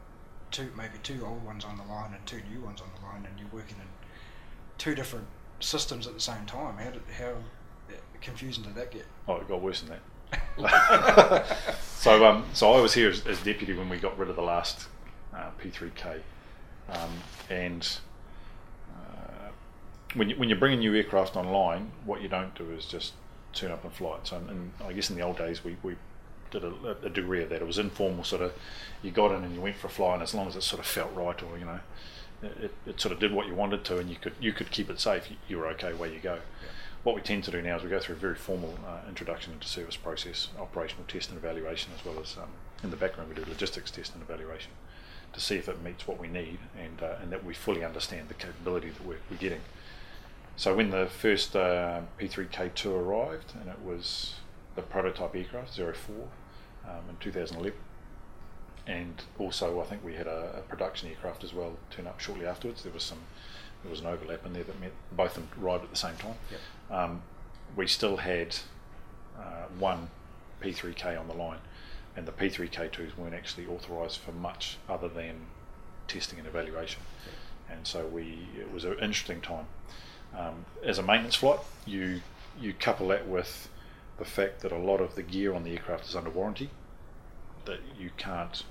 [0.50, 3.26] two, maybe two old ones on the line and two new ones on the line,
[3.28, 3.88] and you're working in
[4.78, 5.26] two different
[5.60, 6.76] systems at the same time.
[6.76, 7.34] How did, how
[8.20, 9.06] confusing did that get?
[9.26, 10.00] Oh, it got worse than that.
[11.98, 14.42] So, um, so I was here as, as, deputy when we got rid of the
[14.42, 14.88] last
[15.34, 16.20] uh, P3K,
[16.90, 17.10] um,
[17.50, 17.98] and
[18.94, 19.48] uh,
[20.14, 23.12] when you, when you're bringing new aircraft online, what you don't do is just
[23.52, 24.26] turn up and fly it.
[24.26, 25.96] So, and I guess in the old days we, we
[26.50, 27.62] did a, a, degree of that.
[27.62, 28.52] It was informal, sort of.
[29.02, 30.80] You got in and you went for a fly, and as long as it sort
[30.80, 31.80] of felt right, or you know,
[32.42, 34.90] it, it sort of did what you wanted to, and you could you could keep
[34.90, 35.30] it safe.
[35.30, 36.34] You, you were okay where you go.
[36.34, 36.68] Yeah.
[37.02, 39.52] What we tend to do now is we go through a very formal uh, introduction
[39.52, 42.48] into service process, operational test and evaluation, as well as um,
[42.84, 44.70] in the background we do logistics test and evaluation
[45.32, 48.28] to see if it meets what we need and uh, and that we fully understand
[48.28, 49.60] the capability that we're, we're getting.
[50.56, 54.34] So when the first uh, P3K2 arrived, and it was
[54.76, 55.84] the prototype aircraft 04
[56.86, 57.72] um, in 2011,
[58.86, 62.46] and also I think we had a, a, production aircraft as well turn up shortly
[62.46, 62.82] afterwards.
[62.82, 63.18] There was some
[63.82, 66.34] there was an overlap in there that meant both them arrived at the same time.
[66.50, 66.60] Yep.
[66.93, 67.23] Um,
[67.74, 68.55] we still had
[69.39, 70.10] uh, one
[70.62, 71.59] P3K on the line,
[72.16, 75.47] and the P3K2s weren't actually authorised for much other than
[76.06, 77.01] testing and evaluation.
[77.70, 79.66] And so we it was an interesting time.
[80.36, 82.20] Um, as a maintenance flight, you
[82.60, 83.69] you couple that with
[84.19, 86.69] the fact that a lot of the gear on the aircraft is under warranty,
[87.64, 88.64] that you can't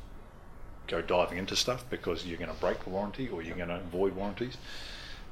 [0.88, 3.80] go diving into stuff because you're going to break the warranty or you're going to
[3.92, 4.58] void warranties,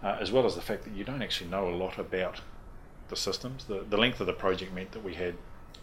[0.03, 2.41] uh, as well as the fact that you don't actually know a lot about
[3.09, 3.65] the systems.
[3.65, 5.35] The, the length of the project meant that we had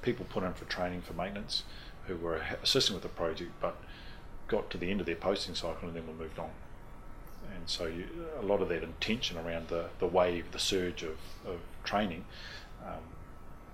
[0.03, 1.65] people put in for training for maintenance
[2.07, 3.77] who were assisting with the project but
[4.49, 6.51] got to the end of their posting cycle and then were moved on.
[7.55, 8.07] And so you,
[8.41, 12.25] a lot of that intention around the, the wave, the surge of, of training
[12.85, 13.03] um,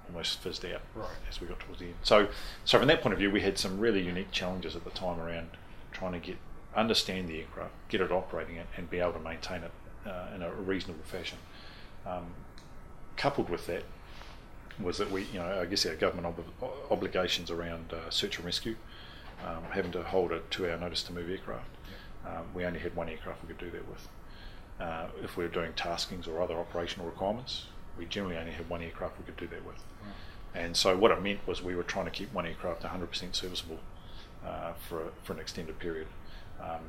[0.09, 1.09] almost fizzed out right.
[1.29, 1.95] as we got towards the end.
[2.03, 2.29] So,
[2.65, 5.20] so from that point of view, we had some really unique challenges at the time
[5.20, 5.49] around
[5.93, 6.37] trying to get
[6.74, 9.70] understand the aircraft, get it operating, it, and be able to maintain it
[10.07, 11.39] uh, in a reasonable fashion.
[12.07, 12.27] Um,
[13.16, 13.84] coupled with that
[14.80, 18.44] was that we, you know, I guess our government ob- obligations around uh, search and
[18.44, 18.76] rescue,
[19.47, 21.68] um, having to hold a two-hour notice to move aircraft.
[22.26, 24.09] Um, we only had one aircraft we could do that with.
[24.80, 27.66] Uh, if we were doing taskings or other operational requirements,
[27.98, 29.82] we generally only had one aircraft we could do that with.
[30.55, 33.78] And so what it meant was we were trying to keep one aircraft 100% serviceable
[34.47, 36.09] uh, for, a, for an extended period.
[36.60, 36.80] Um,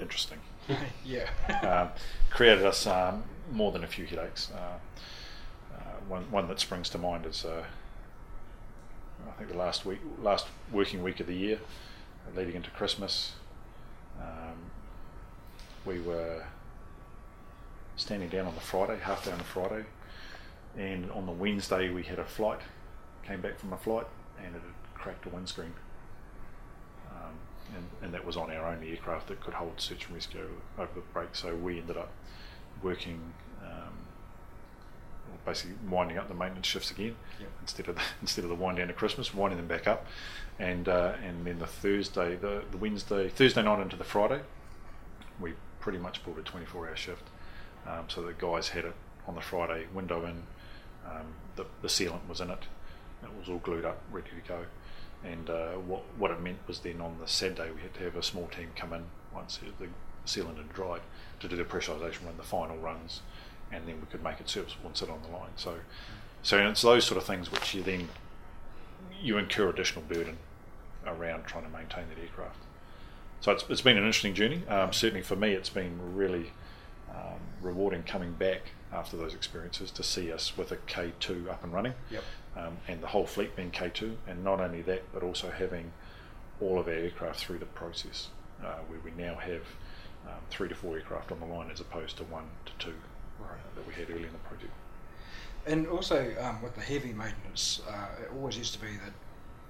[0.00, 0.38] interesting.
[1.04, 1.28] yeah.
[1.62, 1.88] um,
[2.30, 4.50] created us um, more than a few headaches.
[4.54, 4.78] Uh,
[5.74, 5.78] uh,
[6.08, 7.64] one, one that springs to mind is uh,
[9.28, 11.58] I think the last week, last working week of the year,
[12.36, 13.32] leading into Christmas.
[14.20, 14.56] Um,
[15.84, 16.44] we were
[17.96, 19.84] standing down on the Friday, half day on the Friday,
[20.76, 22.60] and on the Wednesday we had a flight,
[23.24, 24.06] came back from a flight,
[24.38, 25.72] and it had cracked a windscreen.
[27.10, 27.34] Um,
[27.74, 30.48] and, and that was on our only aircraft that could hold search and rescue
[30.78, 32.12] over the break, so we ended up
[32.82, 33.20] working,
[33.62, 33.92] um,
[35.44, 37.48] basically winding up the maintenance shifts again yep.
[37.60, 40.06] instead of the, instead of the wind down to Christmas, winding them back up,
[40.58, 44.40] and uh, and then the Thursday, the, the Wednesday, Thursday night into the Friday,
[45.40, 47.24] we pretty much pulled a 24-hour shift,
[47.86, 48.94] um, so the guys had it
[49.26, 50.42] on the Friday window in,
[51.06, 51.26] um,
[51.56, 52.66] the, the sealant was in it,
[53.22, 54.64] it was all glued up, ready to go.
[55.24, 58.16] And uh, what what it meant was then on the Saturday we had to have
[58.16, 59.86] a small team come in once the
[60.26, 61.00] sealant had dried
[61.40, 63.22] to do the pressurisation run, the final runs,
[63.70, 65.50] and then we could make it serviceable and sit on the line.
[65.56, 65.76] So,
[66.42, 68.08] so it's those sort of things which you then
[69.20, 70.36] you incur additional burden
[71.06, 72.58] around trying to maintain that aircraft.
[73.40, 74.66] So it's, it's been an interesting journey.
[74.68, 76.52] Um, certainly for me, it's been really
[77.10, 81.72] um, rewarding coming back after those experiences to see us with a K2 up and
[81.72, 82.22] running, yep.
[82.56, 85.92] um, and the whole fleet being K2, and not only that, but also having
[86.60, 88.28] all of our aircraft through the process,
[88.64, 89.62] uh, where we now have
[90.26, 92.94] um, three to four aircraft on the line as opposed to one to two
[93.40, 93.50] right.
[93.50, 94.72] uh, that we had early in the project.
[95.66, 99.12] And also um, with the heavy maintenance, uh, it always used to be that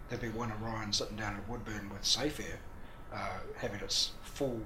[0.08, 2.58] there'd be one Orion sitting down at Woodbourne with Safe Air,
[3.12, 4.60] uh, having its full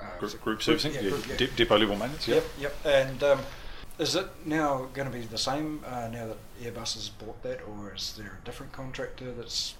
[0.00, 1.46] uh, group, group servicing, yeah, group, yeah.
[1.56, 2.28] depot level maintenance.
[2.28, 2.74] Yep, yep.
[2.84, 3.40] And um,
[3.98, 7.60] is it now going to be the same uh, now that Airbus has bought that,
[7.68, 9.74] or is there a different contractor that's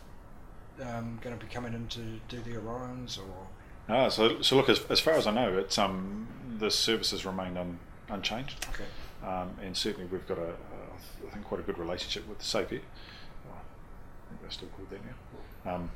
[0.82, 3.47] um, going to be coming in to do the Orions, or?
[3.89, 6.27] Ah, so, so look, as, as far as I know, it's um,
[6.59, 7.78] the services remain un,
[8.09, 8.66] unchanged.
[8.73, 8.85] Okay.
[9.27, 12.81] Um, and certainly we've got a, a, I think, quite a good relationship with SafeAir.
[12.81, 15.74] I think they're still called that now.
[15.74, 15.90] Um,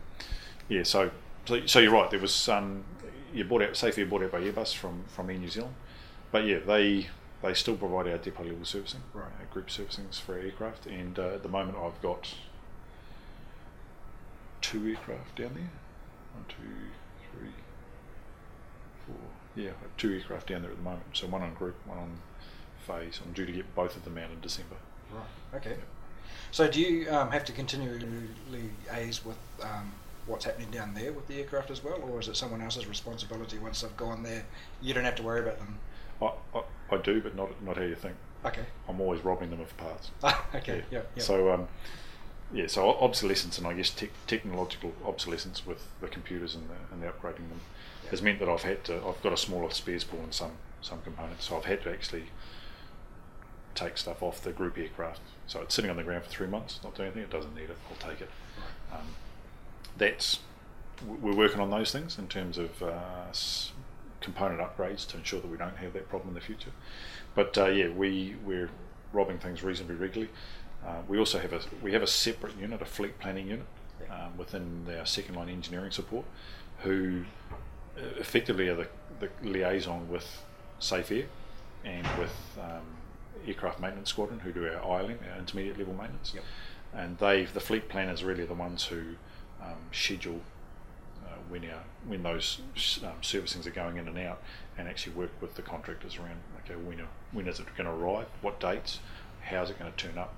[0.68, 1.10] yeah, so,
[1.46, 2.10] so, so you're right.
[2.10, 2.84] There was um,
[3.32, 5.74] you bought out SafeAir bought out by Airbus from from Air New Zealand,
[6.30, 7.08] but yeah, they
[7.42, 9.26] they still provide our depot level servicing, Right.
[9.26, 10.86] uh, group servicings for our aircraft.
[10.86, 12.34] And uh, at the moment, I've got
[14.60, 15.70] two aircraft down there.
[16.34, 16.54] One, two,
[17.32, 17.50] three.
[19.58, 21.02] Yeah, I have two aircraft down there at the moment.
[21.14, 22.18] So one on group, one on
[22.86, 23.20] phase.
[23.24, 24.76] I'm due to get both of them out in December.
[25.12, 25.56] Right.
[25.56, 25.76] Okay.
[26.52, 28.06] So do you um, have to continually
[28.52, 29.92] liaise with um,
[30.26, 33.58] what's happening down there with the aircraft as well, or is it someone else's responsibility
[33.58, 34.44] once they've gone there?
[34.80, 35.78] You don't have to worry about them.
[36.22, 36.62] I, I,
[36.92, 38.14] I do, but not not how you think.
[38.44, 38.64] Okay.
[38.88, 40.12] I'm always robbing them of parts.
[40.54, 40.84] okay.
[40.92, 41.00] Yeah.
[41.16, 41.22] yeah.
[41.22, 41.66] So um,
[42.52, 47.02] yeah, so obsolescence and I guess tech technological obsolescence with the computers and the, and
[47.02, 47.60] the upgrading them
[48.10, 48.96] has meant that I've had to.
[49.06, 52.26] I've got a smaller spares pool in some some components, so I've had to actually
[53.74, 55.20] take stuff off the group aircraft.
[55.46, 57.22] So it's sitting on the ground for three months, not doing anything.
[57.22, 57.76] It doesn't need it.
[57.90, 58.30] I'll take it.
[58.92, 59.06] Um,
[59.96, 60.40] that's
[61.06, 63.32] we're working on those things in terms of uh,
[64.20, 66.72] component upgrades to ensure that we don't have that problem in the future.
[67.34, 68.70] But uh, yeah, we we're
[69.12, 70.32] robbing things reasonably regularly.
[70.84, 73.66] Uh, we also have a we have a separate unit, a fleet planning unit,
[74.10, 76.24] um, within our second line engineering support,
[76.80, 77.24] who
[78.18, 78.88] effectively are the,
[79.20, 80.42] the liaison with
[80.78, 81.26] Safe Air
[81.84, 82.82] and with um,
[83.46, 86.34] Aircraft Maintenance Squadron, who do our ILM, our intermediate level maintenance.
[86.94, 89.00] And they, the fleet planners, really the ones who
[89.62, 90.40] um, schedule
[91.26, 92.60] uh, when our when those
[93.04, 94.40] um, servicings are going in and out,
[94.76, 96.38] and actually work with the contractors around.
[96.64, 98.26] Okay, when are, when is it going to arrive?
[98.40, 99.00] What dates?
[99.42, 100.34] How's it going to turn up?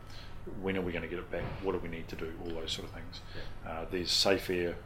[0.61, 1.45] When are we going to get it back?
[1.63, 2.33] What do we need to do?
[2.45, 3.21] All those sort of things.
[3.67, 4.77] Uh, there's Safe Air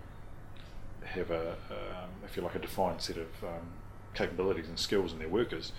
[1.05, 3.67] have a, um, if you like, a defined set of um,
[4.15, 5.73] capabilities and skills in their workers.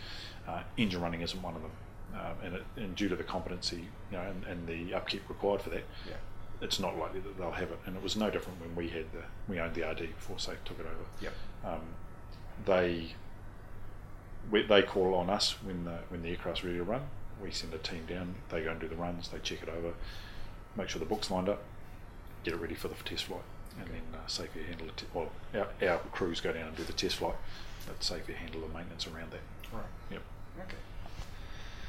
[0.48, 1.72] Uh, engine running isn't one of them,
[2.14, 5.62] um, and, it, and due to the competency, you know, and, and the upkeep required
[5.62, 6.14] for that, Yeah.
[6.62, 7.80] it's not likely that they'll have it.
[7.86, 10.64] And it was no different when we had the we owned the RD before Safe
[10.64, 11.06] took it over.
[11.22, 11.34] Yep.
[11.66, 11.82] Um,
[12.66, 13.14] they
[14.52, 17.02] we, they call on us when the when the aircraft's ready to run.
[17.42, 18.36] We send a team down.
[18.50, 19.28] They go and do the runs.
[19.30, 19.94] They check it over,
[20.78, 21.64] make sure the book's lined up,
[22.44, 23.42] get it ready for the test flight,
[23.80, 25.04] and then uh, Safe handle it.
[25.14, 27.36] Well, our, our crews go down and do the test flight,
[27.88, 29.42] but Safe Air handle the maintenance around that.
[29.74, 29.84] Right.
[30.12, 30.22] Yep.
[30.62, 30.78] Okay.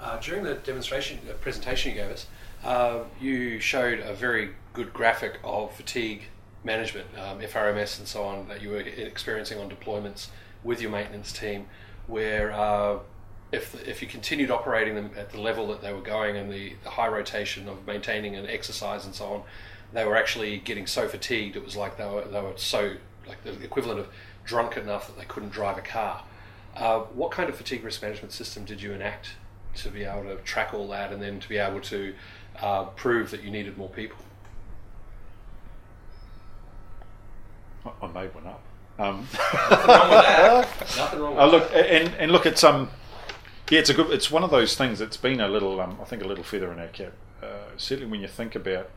[0.00, 2.26] Uh, during the demonstration uh, presentation you gave us,
[2.65, 6.24] uh, you showed a very good graphic of fatigue
[6.65, 10.28] management, um, FRMS, and so on that you were experiencing on deployments
[10.65, 11.66] with your maintenance team,
[12.08, 12.98] where uh,
[13.52, 16.74] if if you continued operating them at the level that they were going and the,
[16.82, 19.42] the high rotation of maintaining and exercise and so on,
[19.97, 23.42] they were actually getting so fatigued it was like they were they were so like
[23.44, 24.08] the equivalent of
[24.44, 26.23] drunk enough that they couldn't drive a car.
[26.76, 29.31] Uh, what kind of fatigue risk management system did you enact
[29.75, 32.15] to be able to track all that and then to be able to
[32.60, 34.18] uh, prove that you needed more people?
[37.84, 38.62] I, I made one up.
[38.99, 39.26] Um,
[39.70, 40.81] Nothing wrong with that.
[40.97, 41.91] Nothing wrong with uh, look, that.
[41.91, 42.91] and and look, it's um,
[43.70, 44.10] yeah, it's a good.
[44.10, 46.70] It's one of those things that's been a little, um, I think, a little feather
[46.70, 47.12] in our cap.
[47.42, 47.47] Uh,
[47.78, 48.91] certainly, when you think about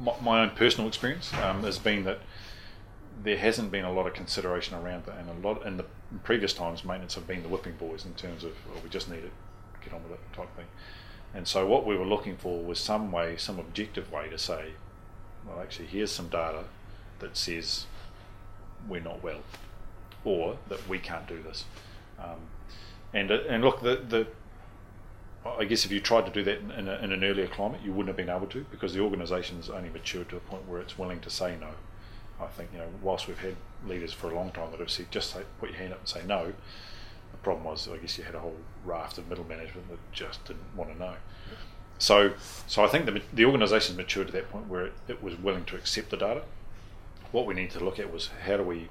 [0.00, 2.20] my, my own personal experience, um, has been that
[3.22, 5.84] there hasn't been a lot of consideration around that, and a lot in the
[6.24, 9.32] previous times, maintenance have been the whipping boys in terms of, we just need it,
[9.82, 10.66] get on with it, type thing.
[11.34, 14.72] And so, what we were looking for was some way, some objective way to say,
[15.46, 16.64] well, actually, here's some data
[17.20, 17.86] that says
[18.88, 19.40] we're not well,
[20.24, 21.64] or that we can't do this.
[22.18, 22.40] Um,
[23.14, 24.26] and uh, and look, the the
[25.44, 27.92] I guess if you tried to do that in, a, in an earlier climate, you
[27.92, 30.96] wouldn't have been able to because the organisation's only matured to a point where it's
[30.96, 31.70] willing to say no.
[32.40, 33.56] I think you know, whilst we've had
[33.86, 36.08] leaders for a long time that have said just say, put your hand up and
[36.08, 36.52] say no,
[37.32, 40.44] the problem was I guess you had a whole raft of middle management that just
[40.44, 41.14] didn't want to know.
[41.98, 42.32] So,
[42.66, 45.64] so I think the, the organisation's matured to that point where it, it was willing
[45.66, 46.42] to accept the data.
[47.30, 48.88] What we needed to look at was how do we,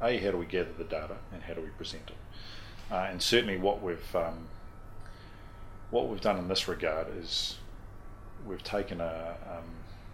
[0.00, 2.92] a, how do we gather the data and how do we present it?
[2.92, 4.48] Uh, and certainly what we've um,
[5.90, 7.58] what we've done in this regard is
[8.46, 9.64] we've taken a um,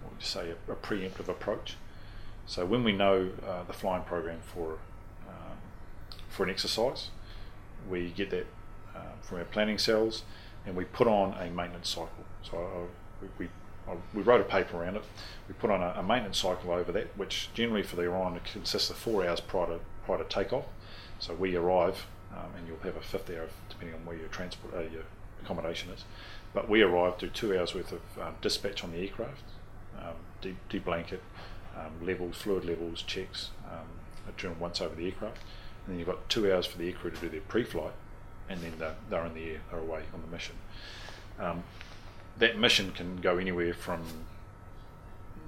[0.03, 1.77] what would you say a, a preemptive approach.
[2.47, 4.79] So when we know uh, the flying program for
[5.29, 5.57] um,
[6.29, 7.11] for an exercise,
[7.89, 8.47] we get that
[8.95, 10.25] uh, from our planning cells,
[10.67, 12.25] and we put on a maintenance cycle.
[12.43, 12.87] So uh,
[13.23, 13.51] we, we,
[13.89, 15.05] I, we wrote a paper around it.
[15.49, 18.91] We put on a, a maintenance cycle over that, which generally for the Orion consists
[18.91, 20.65] of four hours prior to prior to takeoff.
[21.19, 24.75] So we arrive, um, and you'll have a fifth hour depending on where your transport
[24.75, 25.05] uh, your
[25.43, 26.05] accommodation is.
[26.53, 29.43] But we arrive, do two hours worth of um, dispatch on the aircraft,
[29.99, 31.21] um, de- deblanket,
[31.77, 33.87] um, levels, fluid levels, checks, um,
[34.27, 35.39] are done once over the aircraft.
[35.87, 37.93] And then you've got two hours for the aircrew to do their pre-flight,
[38.49, 40.57] and then they're, they're in the air, they're away on the mission.
[41.39, 41.63] Um,
[42.39, 44.03] that mission can go anywhere from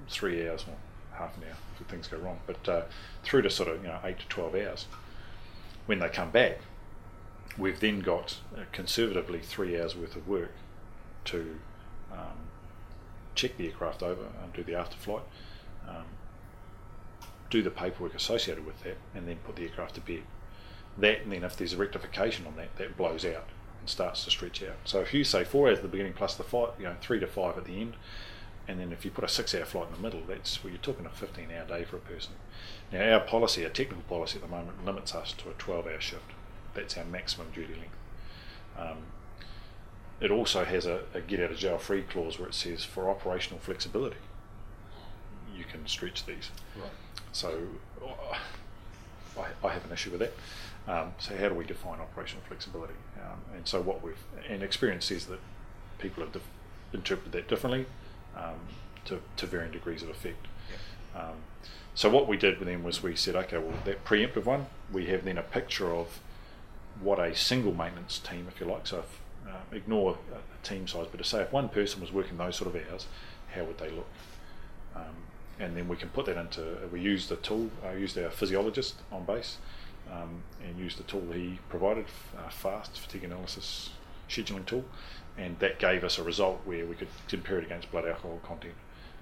[0.09, 0.75] three hours or
[1.17, 2.81] half an hour if things go wrong, but uh,
[3.23, 4.87] through to sort of you know eight to twelve hours.
[5.85, 6.59] When they come back,
[7.57, 8.39] we've then got
[8.71, 10.51] conservatively three hours worth of work
[11.25, 11.59] to
[12.11, 12.47] um,
[13.35, 15.23] check the aircraft over and do the after flight,
[15.87, 16.05] um,
[17.49, 20.23] do the paperwork associated with that, and then put the aircraft to bed.
[20.97, 23.47] That, and then if there's a rectification on that, that blows out
[23.79, 24.77] and starts to stretch out.
[24.85, 27.19] So if you say four hours at the beginning plus the flight, you know, three
[27.19, 27.95] to five at the end,
[28.67, 31.05] and then if you put a six-hour flight in the middle, that's well, you're talking
[31.05, 32.33] a 15-hour day for a person.
[32.91, 36.31] Now our policy, our technical policy at the moment, limits us to a 12-hour shift.
[36.73, 37.95] That's our maximum duty length.
[38.77, 38.97] Um,
[40.19, 43.09] it also has a, a get out of jail free clause where it says for
[43.09, 44.17] operational flexibility,
[45.55, 46.49] you can stretch these.
[46.79, 46.89] Right.
[47.31, 47.59] So
[49.37, 50.33] I, I have an issue with that.
[50.87, 52.93] Um, so how do we define operational flexibility?
[53.21, 54.17] Um, and so what we've
[54.49, 55.39] and experience says that
[55.99, 56.47] people have dif-
[56.93, 57.85] interpreted that differently
[58.35, 58.59] um,
[59.05, 60.47] to, to varying degrees of effect.
[61.15, 61.35] Um,
[61.95, 65.05] so what we did with then was we said, okay, well that preemptive one, we
[65.07, 66.19] have then a picture of
[67.01, 71.07] what a single maintenance team, if you like, so if, uh, ignore uh, team size,
[71.11, 73.07] but to say if one person was working those sort of hours,
[73.53, 74.07] how would they look?
[74.95, 75.15] Um,
[75.59, 78.29] and then we can put that into, uh, we used the tool, I used our
[78.29, 79.57] physiologist on base,
[80.11, 82.05] um, and used the tool he provided,
[82.37, 83.91] uh, FAST, fatigue analysis
[84.29, 84.83] scheduling tool,
[85.37, 88.75] and that gave us a result where we could compare it against blood alcohol content,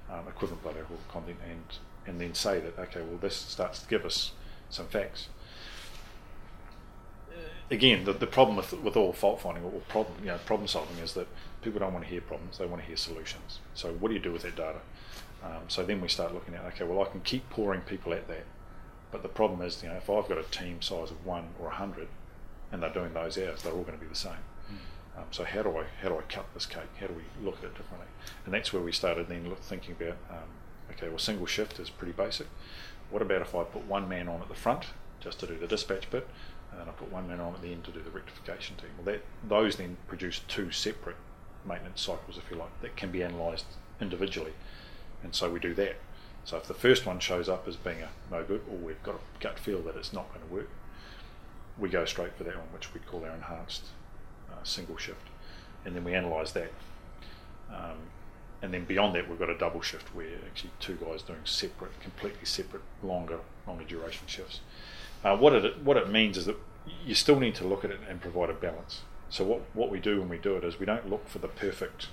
[0.09, 1.63] um, equivalent blood alcohol content, and
[2.07, 4.31] and then say that okay, well this starts to give us
[4.69, 5.29] some facts.
[7.71, 10.97] Again, the, the problem with with all fault finding or problem you know problem solving
[10.97, 11.27] is that
[11.61, 13.59] people don't want to hear problems; they want to hear solutions.
[13.73, 14.79] So what do you do with that data?
[15.43, 18.27] Um, so then we start looking at okay, well I can keep pouring people at
[18.27, 18.43] that,
[19.09, 21.67] but the problem is you know if I've got a team size of one or
[21.69, 22.09] a hundred,
[22.71, 24.43] and they're doing those hours, they're all going to be the same.
[25.17, 26.91] Um, so how do I how do I cut this cake?
[26.99, 28.07] How do we look at it differently?
[28.45, 30.49] And that's where we started then look, thinking about um,
[30.91, 32.47] okay, well single shift is pretty basic.
[33.09, 34.85] What about if I put one man on at the front
[35.19, 36.27] just to do the dispatch bit,
[36.71, 38.89] and then I put one man on at the end to do the rectification team?
[38.97, 41.17] Well, that those then produce two separate
[41.65, 43.65] maintenance cycles, if you like, that can be analysed
[43.99, 44.53] individually,
[45.23, 45.97] and so we do that.
[46.43, 49.15] So if the first one shows up as being a no good, or we've got
[49.15, 50.69] a gut feel that it's not going to work,
[51.77, 53.83] we go straight for that one, which we call our enhanced
[54.51, 55.27] uh, single shift,
[55.85, 56.71] and then we analyse that.
[57.71, 57.97] Um,
[58.61, 61.99] and then beyond that, we've got a double shift where actually two guys doing separate,
[61.99, 64.59] completely separate, longer, longer duration shifts.
[65.23, 66.57] Uh, what it what it means is that
[67.05, 69.01] you still need to look at it and provide a balance.
[69.29, 71.47] So what what we do when we do it is we don't look for the
[71.47, 72.07] perfect,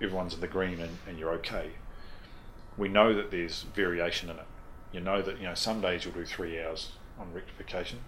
[0.00, 1.72] everyone's in the green and, and you're okay.
[2.76, 4.46] We know that there's variation in it.
[4.92, 8.00] You know that you know some days you'll do three hours on rectification,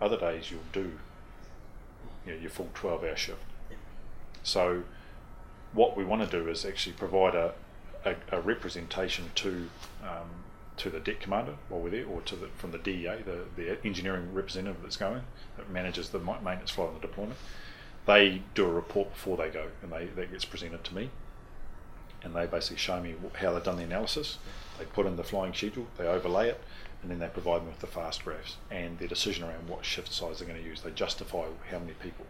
[0.00, 0.98] other days you'll do
[2.26, 3.38] you know, your full 12 hour shift.
[4.42, 4.82] So,
[5.72, 7.52] what we want to do is actually provide a,
[8.04, 9.68] a, a representation to
[10.02, 10.44] um,
[10.78, 13.84] to the deck commander while we're there, or to the, from the DEA, the, the
[13.84, 15.22] engineering representative that's going,
[15.56, 17.38] that manages the maintenance flight and the deployment.
[18.06, 21.10] They do a report before they go, and they, that gets presented to me.
[22.22, 24.38] And they basically show me how they've done the analysis.
[24.78, 26.60] They put in the flying schedule, they overlay it,
[27.02, 30.12] and then they provide me with the fast graphs and their decision around what shift
[30.12, 30.82] size they're going to use.
[30.82, 32.26] They justify how many people.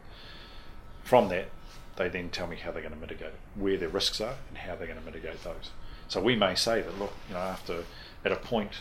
[1.03, 1.49] From that,
[1.97, 4.59] they then tell me how they're going to mitigate it, where their risks are, and
[4.59, 5.71] how they're going to mitigate those.
[6.09, 7.85] So we may say that, look, you know, after
[8.25, 8.81] at a point,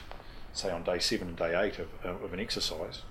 [0.54, 3.02] say on day seven and day eight of, of an exercise,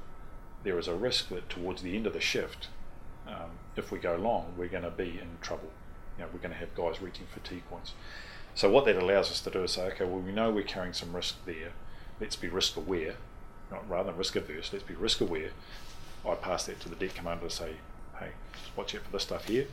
[0.63, 2.69] there is a risk that towards the end of the shift,
[3.27, 5.71] um, if we go long, we're going to be in trouble.
[6.17, 7.93] You know, we're going to have guys reaching fatigue points.
[8.55, 10.93] So what that allows us to do is say, okay, well, we know we're carrying
[10.93, 11.73] some risk there
[12.21, 13.17] let's be risk aware,
[13.71, 15.51] not rather than risk averse, let's be risk aware.
[16.27, 17.73] I pass that to the deck commander to say,
[18.19, 18.31] hey,
[18.77, 19.67] watch out for this stuff here.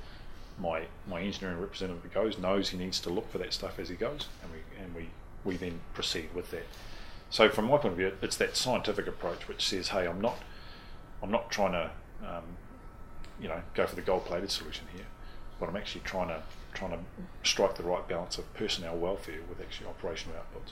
[0.60, 3.96] My my engineering representative goes knows he needs to look for that stuff as he
[3.96, 5.10] goes, and we and we
[5.44, 6.68] we then proceed with that.
[7.30, 10.38] So from my point of view, it's that scientific approach which says, hey, I'm not
[11.24, 11.92] I'm not trying to
[12.28, 12.44] um,
[13.40, 15.06] you know go for the gold-plated solution here,
[15.60, 16.42] but I'm actually trying to
[16.74, 17.00] trying to
[17.44, 20.72] strike the right balance of personnel welfare with actually operational outputs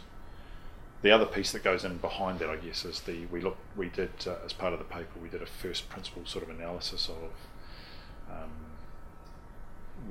[1.01, 3.89] the other piece that goes in behind that, I guess, is the we look we
[3.89, 7.09] did uh, as part of the paper we did a first principle sort of analysis
[7.09, 8.49] of um,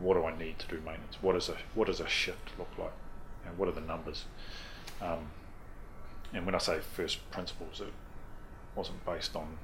[0.00, 1.18] what do I need to do maintenance?
[1.20, 2.92] What does a what does a shift look like?
[3.46, 4.24] And what are the numbers?
[5.00, 5.30] Um,
[6.32, 7.92] and when I say first principles, it
[8.74, 9.58] wasn't based on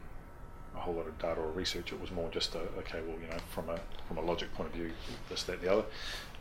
[0.77, 1.93] a whole lot of data or research.
[1.93, 3.79] It was more just a okay, well, you know, from a
[4.09, 4.91] from a logic point of view,
[5.29, 5.85] this, that, the other,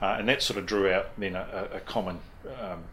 [0.01, 2.19] uh, and that sort of drew out then a, a common
[2.59, 2.83] um,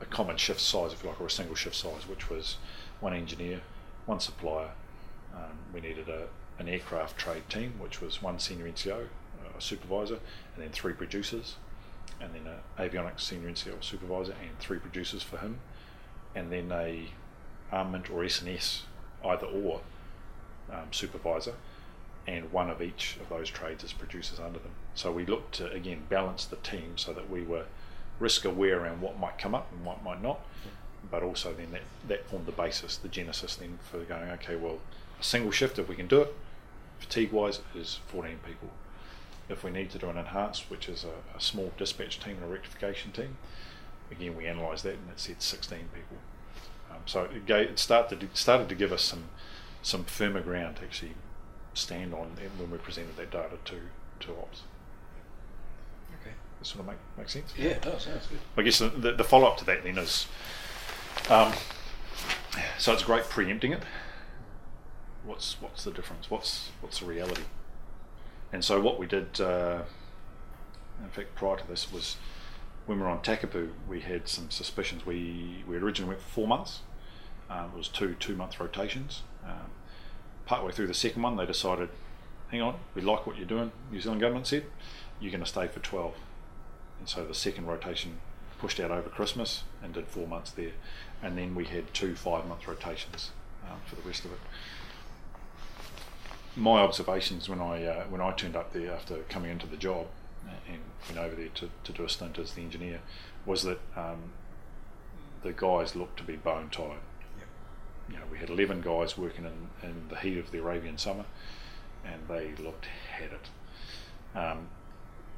[0.00, 2.56] a common shift size, if you like, or a single shift size, which was
[3.00, 3.60] one engineer,
[4.06, 4.70] one supplier.
[5.34, 6.26] Um, we needed a,
[6.58, 9.06] an aircraft trade team, which was one senior NCO,
[9.56, 10.18] a supervisor,
[10.54, 11.56] and then three producers,
[12.20, 15.58] and then an avionics senior NCO supervisor, and three producers for him,
[16.34, 17.08] and then a
[17.72, 18.82] armament or S&S
[19.24, 19.80] either or
[20.72, 21.54] um, supervisor,
[22.26, 24.72] and one of each of those trades as producers under them.
[24.94, 27.64] So we looked to again balance the team so that we were
[28.18, 30.40] risk aware around what might come up and what might not,
[31.10, 34.78] but also then that, that formed the basis, the genesis then for going, okay, well,
[35.18, 36.34] a single shift if we can do it,
[36.98, 38.68] fatigue wise, is 14 people.
[39.50, 42.44] If we need to do an enhance, which is a, a small dispatch team and
[42.44, 43.36] a rectification team,
[44.10, 46.16] again we analysed that and it said 16 people.
[46.90, 49.24] Um, so it, gave, it started to, started to give us some
[49.82, 51.12] some firmer ground to actually
[51.72, 53.76] stand on when we presented that data to
[54.20, 54.62] to ops.
[56.20, 56.34] Okay.
[56.58, 57.52] Does sort of make make sense?
[57.56, 58.04] Yeah, it does.
[58.04, 58.38] Sounds good.
[58.56, 60.26] I guess the, the, the follow up to that then is,
[61.28, 61.52] um,
[62.78, 63.82] so it's great preempting it.
[65.24, 66.30] What's what's the difference?
[66.30, 67.42] What's what's the reality?
[68.52, 69.82] And so what we did, uh,
[71.02, 72.16] in fact, prior to this was
[72.86, 75.06] when we were on Takapū, we had some suspicions.
[75.06, 76.80] We we originally went for four months.
[77.48, 79.22] Um, it was two two month rotations.
[79.44, 79.70] Um,
[80.46, 81.90] partway through the second one, they decided,
[82.48, 83.70] hang on, we like what you're doing.
[83.92, 84.64] New Zealand government said
[85.20, 86.14] you're going to stay for 12.
[86.98, 88.18] And so the second rotation
[88.58, 90.72] pushed out over Christmas and did four months there.
[91.22, 93.30] And then we had two five month rotations
[93.70, 94.38] um, for the rest of it.
[96.56, 100.06] My observations when I uh, when I turned up there after coming into the job
[100.68, 103.00] and went over there to, to do a stint as the engineer
[103.46, 104.32] was that um,
[105.42, 106.98] the guys looked to be bone tired.
[108.08, 111.26] You know, we had 11 guys working in, in the heat of the Arabian summer
[112.04, 114.36] and they looked had it.
[114.36, 114.68] Um,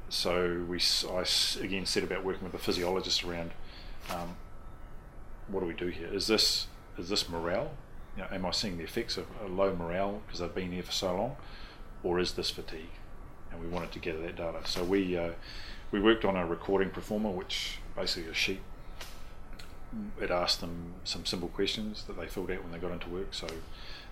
[0.09, 1.25] so we, I
[1.61, 3.51] again set about working with a physiologist around
[4.09, 4.37] um,
[5.47, 6.07] what do we do here?
[6.11, 6.67] Is this
[6.97, 7.71] is this morale?
[8.15, 10.83] You know, am I seeing the effects of a low morale because they've been here
[10.83, 11.35] for so long,
[12.03, 12.91] or is this fatigue?
[13.51, 14.59] And we wanted to gather that data.
[14.65, 15.31] So we uh,
[15.91, 18.61] we worked on a recording performer, which basically a sheet.
[20.19, 23.27] It asked them some simple questions that they filled out when they got into work.
[23.31, 23.47] So,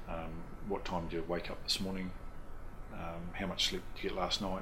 [0.08, 0.30] um,
[0.68, 2.12] what time did you wake up this morning?
[2.94, 4.62] Um, how much sleep did you get last night?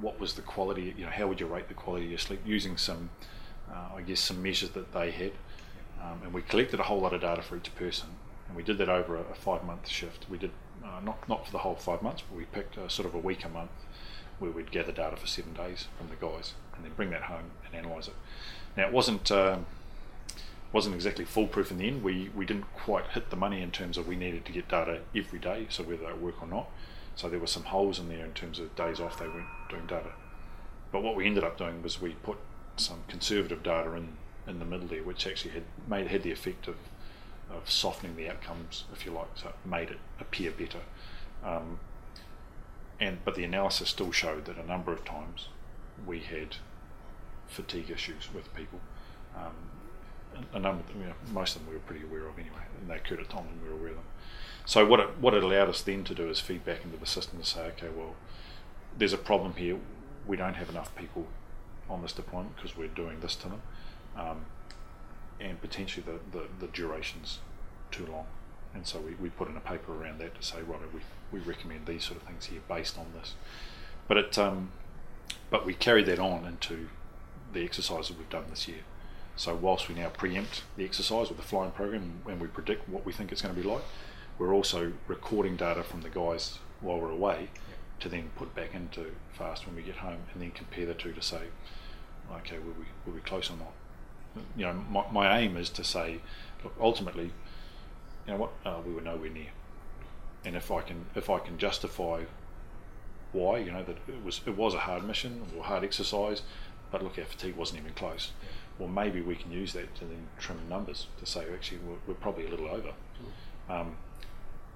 [0.00, 0.92] What was the quality?
[0.96, 3.10] You know, how would you rate the quality of your sleep using some,
[3.70, 5.32] uh, I guess, some measures that they had,
[6.02, 8.08] um, and we collected a whole lot of data for each person,
[8.48, 10.26] and we did that over a, a five-month shift.
[10.28, 10.50] We did
[10.84, 13.18] uh, not not for the whole five months, but we picked a, sort of a
[13.18, 13.70] week a month
[14.38, 17.50] where we'd gather data for seven days from the guys, and then bring that home
[17.66, 18.14] and analyse it.
[18.76, 19.30] Now it wasn't.
[19.30, 19.66] Um,
[20.70, 22.02] wasn't exactly foolproof in the end.
[22.02, 25.00] We we didn't quite hit the money in terms of we needed to get data
[25.16, 26.68] every day, so whether they work or not.
[27.16, 29.86] So there were some holes in there in terms of days off they weren't doing
[29.86, 30.12] data.
[30.92, 32.38] But what we ended up doing was we put
[32.76, 36.68] some conservative data in in the middle there, which actually had made had the effect
[36.68, 36.76] of
[37.50, 40.80] of softening the outcomes, if you like, so it made it appear better.
[41.44, 41.78] Um,
[43.00, 45.48] and but the analysis still showed that a number of times
[46.06, 46.56] we had
[47.46, 48.80] fatigue issues with people.
[49.36, 49.54] Um,
[50.52, 52.96] a number, you know, most of them we were pretty aware of anyway, and they
[52.96, 54.04] occurred at times and we were aware of them.
[54.64, 57.06] So what it, what it allowed us then to do is feed back into the
[57.06, 58.14] system to say, okay, well,
[58.96, 59.78] there's a problem here.
[60.26, 61.26] We don't have enough people
[61.88, 63.62] on this deployment because we're doing this to them,
[64.16, 64.44] um,
[65.40, 67.38] and potentially the, the, the duration's
[67.90, 68.26] too long.
[68.74, 71.00] And so we, we put in a paper around that to say, right, we,
[71.32, 73.34] we recommend these sort of things here based on this.
[74.06, 74.72] But it, um,
[75.50, 76.88] but we carried that on into
[77.52, 78.80] the exercises we've done this year.
[79.36, 83.06] So whilst we now preempt the exercise with the flying program and we predict what
[83.06, 83.82] we think it's going to be like,
[84.38, 87.48] we're also recording data from the guys while we're away
[88.00, 91.12] to then put back into fast when we get home and then compare the two
[91.12, 91.42] to say,
[92.32, 93.72] okay, were we, were we close or not?
[94.56, 96.20] You know, my, my aim is to say,
[96.62, 97.32] look, ultimately,
[98.26, 99.50] you know what, uh, we were nowhere near.
[100.44, 102.24] And if I can, if I can justify
[103.32, 106.42] why, you know, that it was it was a hard mission or hard exercise,
[106.90, 108.32] but look, our fatigue wasn't even close.
[108.78, 112.14] Well, maybe we can use that to then trim numbers to say actually we're, we're
[112.14, 112.92] probably a little over.
[113.68, 113.96] Um,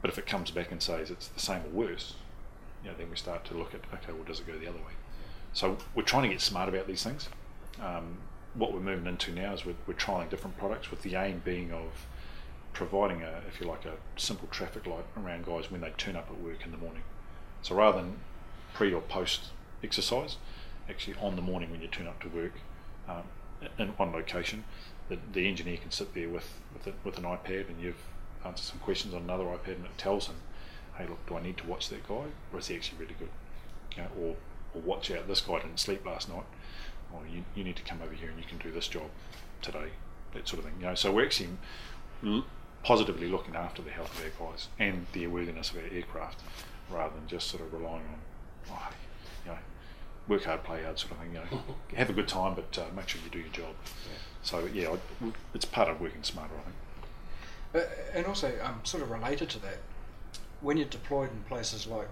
[0.01, 2.15] but if it comes back and says it's the same or worse,
[2.83, 4.79] you know, then we start to look at okay, well, does it go the other
[4.79, 4.93] way?
[5.53, 7.29] So we're trying to get smart about these things.
[7.81, 8.19] Um,
[8.55, 11.73] what we're moving into now is we're, we're trying different products with the aim being
[11.73, 12.07] of
[12.73, 16.29] providing a, if you like, a simple traffic light around guys when they turn up
[16.31, 17.03] at work in the morning.
[17.63, 18.17] So rather than
[18.75, 19.51] pre or post
[19.83, 20.37] exercise,
[20.89, 22.53] actually on the morning when you turn up to work,
[23.09, 23.25] um,
[23.79, 24.65] in one location,
[25.09, 28.03] the, the engineer can sit there with with, it, with an iPad and you've
[28.45, 30.37] answered some questions on another iPad and it tells him,
[30.97, 33.29] hey, look, do I need to watch that guy or is he actually really good?
[33.97, 34.37] You know, or
[34.75, 36.45] or watch out, this guy didn't sleep last night,
[37.15, 39.05] or you, you need to come over here and you can do this job
[39.61, 39.91] today,
[40.35, 40.75] that sort of thing.
[40.81, 41.51] You know, so we're actually
[42.25, 42.45] l-
[42.83, 46.41] positively looking after the health of our guys and the airworthiness of our aircraft,
[46.91, 48.19] rather than just sort of relying on,
[48.71, 48.89] oh,
[49.45, 49.59] you know,
[50.29, 51.35] work hard, play hard, sort of thing.
[51.35, 51.63] You know,
[51.97, 53.75] have a good time, but uh, make sure you do your job.
[53.85, 54.19] Yeah.
[54.43, 54.97] So yeah,
[55.55, 56.77] it's part of working smarter, I think.
[57.75, 59.79] Uh, and also, um, sort of related to that,
[60.61, 62.09] when you're deployed in places like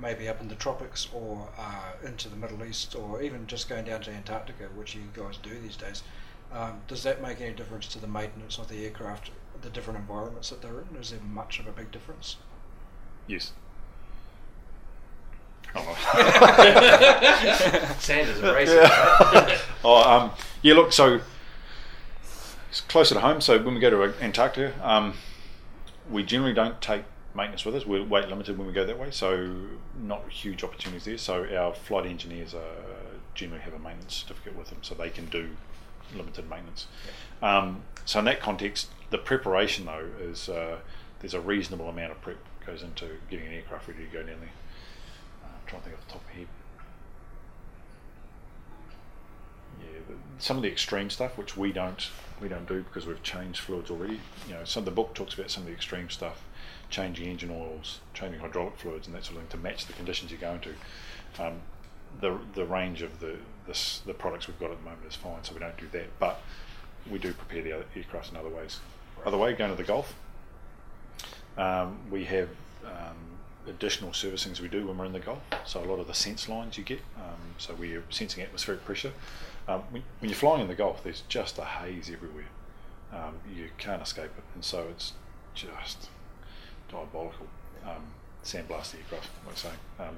[0.00, 3.84] maybe up in the tropics or uh, into the Middle East or even just going
[3.84, 6.02] down to Antarctica, which you guys do these days,
[6.52, 9.30] um, does that make any difference to the maintenance of the aircraft,
[9.62, 11.00] the different environments that they're in?
[11.00, 12.36] Is there much of a big difference?
[13.26, 13.52] Yes.
[15.74, 15.80] Oh.
[17.98, 18.82] Sanders a racist.
[18.82, 19.58] Yeah.
[19.84, 20.30] oh, um,
[20.60, 20.74] yeah.
[20.74, 21.20] Look, so
[22.68, 23.40] it's closer to home.
[23.40, 25.14] So when we go to Antarctica, um,
[26.10, 27.04] we generally don't take
[27.34, 27.86] maintenance with us.
[27.86, 29.54] We're weight limited when we go that way, so
[30.00, 31.18] not huge opportunities there.
[31.18, 32.54] So our flight engineers
[33.34, 35.50] generally have a maintenance certificate with them, so they can do
[36.14, 36.86] limited maintenance.
[37.42, 40.78] Um, so in that context, the preparation though is uh,
[41.20, 42.36] there's a reasonable amount of prep
[42.66, 44.50] goes into getting an aircraft ready to go down there.
[45.42, 46.46] Uh, I'm trying to think off the top of my head.
[49.80, 52.08] Yeah, some of the extreme stuff which we don't
[52.40, 54.20] we don't do because we've changed fluids already.
[54.46, 56.44] You know, some of the book talks about some of the extreme stuff,
[56.92, 60.30] changing engine oils, changing hydraulic fluids, and that sort of thing to match the conditions
[60.30, 60.74] you're going to.
[61.42, 61.54] Um,
[62.20, 65.42] the the range of the this, the products we've got at the moment is fine,
[65.42, 66.18] so we don't do that.
[66.20, 66.40] But
[67.10, 68.78] we do prepare the other aircraft in other ways.
[69.24, 70.14] Other way, going to the Gulf,
[71.56, 72.48] um, we have
[72.84, 73.16] um,
[73.66, 75.40] additional servicings we do when we're in the Gulf.
[75.64, 79.12] So a lot of the sense lines you get, um, so we're sensing atmospheric pressure.
[79.68, 82.48] Um, when, when, you're flying in the Gulf, there's just a haze everywhere.
[83.12, 85.12] Um, you can't escape it, and so it's
[85.54, 86.08] just
[86.92, 87.46] diabolical.
[87.84, 88.04] Um,
[88.44, 89.70] sandblast aircraft, like I say.
[90.00, 90.16] Um,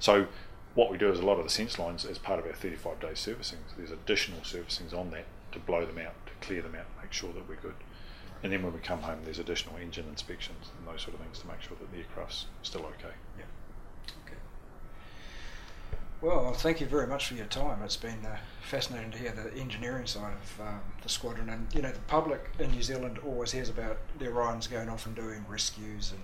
[0.00, 0.26] so
[0.74, 3.00] what we do is a lot of the sense lines as part of our 35
[3.00, 3.58] day servicing.
[3.68, 7.12] So there's additional servicings on that to blow them out, to clear them out, make
[7.12, 7.74] sure that we're good.
[8.42, 11.38] And then when we come home, there's additional engine inspections and those sort of things
[11.40, 13.14] to make sure that the aircraft's still Okay.
[16.26, 17.82] Well, thank you very much for your time.
[17.84, 21.48] It's been uh, fascinating to hear the engineering side of um, the squadron.
[21.48, 25.06] And, you know, the public in New Zealand always hears about the Orions going off
[25.06, 26.20] and doing rescues and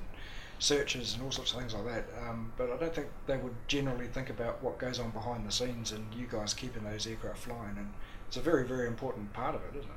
[0.58, 2.04] searches and all sorts of things like that.
[2.20, 5.52] Um, but I don't think they would generally think about what goes on behind the
[5.52, 7.76] scenes and you guys keeping those aircraft flying.
[7.76, 7.92] And
[8.26, 9.96] it's a very, very important part of it, isn't it?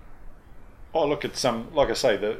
[0.94, 2.38] Oh, look, it's um, like I say, the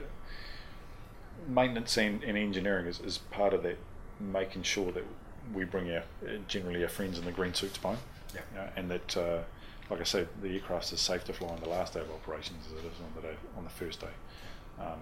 [1.48, 3.80] maintenance and, and engineering is, is part of that,
[4.20, 5.06] making sure that
[5.54, 6.04] we bring our
[6.48, 7.98] generally our friends in the green suits home.
[8.34, 8.42] Yeah.
[8.52, 9.40] You know, and that, uh,
[9.90, 12.66] like I said, the aircraft is safe to fly on the last day of operations
[12.68, 14.08] as it is on the day on the first day.
[14.80, 15.00] Um,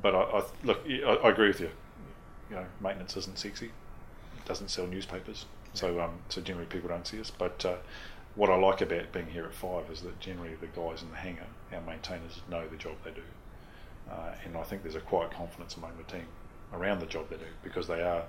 [0.00, 1.70] but I, I look, I, I, agree with you.
[2.50, 3.66] You know, maintenance isn't sexy.
[3.66, 7.30] It doesn't sell newspapers, so um, so generally people don't see us.
[7.30, 7.76] But uh,
[8.34, 11.16] what I like about being here at Five is that generally the guys in the
[11.16, 13.22] hangar, our maintainers, know the job they do,
[14.10, 16.26] uh, and I think there's a quiet confidence among the team
[16.72, 18.24] around the job they do because they are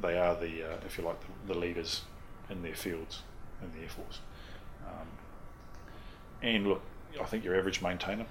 [0.00, 2.02] they are the uh, if you like the, the, leaders
[2.50, 3.22] in their fields
[3.62, 4.20] in the Air Force.
[4.86, 5.06] Um,
[6.42, 6.82] and look,
[7.20, 8.26] I think your average maintainer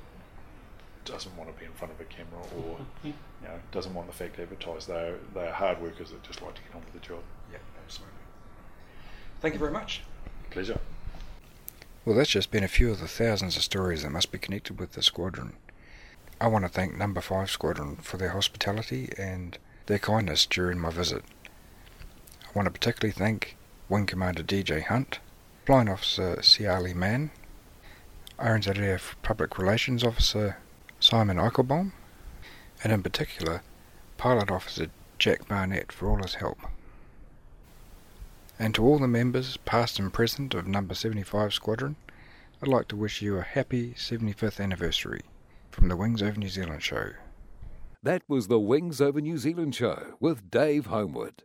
[1.06, 3.14] doesn't want to be in front of a camera or you
[3.44, 4.88] know doesn't want the fact advertised.
[4.88, 7.22] They are, they are hard workers that just like to get on with the job.
[7.52, 8.14] Yeah, absolutely.
[9.40, 10.02] Thank you very much.
[10.50, 10.80] Pleasure.
[12.06, 14.80] Well, that's just been a few of the thousands of stories that must be connected
[14.80, 15.54] with the squadron.
[16.40, 20.90] I want to thank Number 5 Squadron for their hospitality and their kindness during my
[20.90, 21.24] visit.
[22.58, 23.56] I want to particularly thank
[23.88, 25.20] Wing Commander DJ Hunt,
[25.68, 27.30] Flying Officer Ciali Mann,
[28.40, 30.58] RNZAF Public Relations Officer
[31.00, 31.92] Simon Eichelbaum,
[32.84, 33.62] and in particular,
[34.18, 34.88] Pilot Officer
[35.20, 36.58] Jack Barnett for all his help.
[38.58, 41.96] And to all the members, past and present, of Number 75 Squadron,
[42.60, 45.22] I'd like to wish you a happy 75th anniversary
[45.70, 47.12] from the Wings Over New Zealand show.
[48.02, 51.44] That was the Wings Over New Zealand show with Dave Homewood.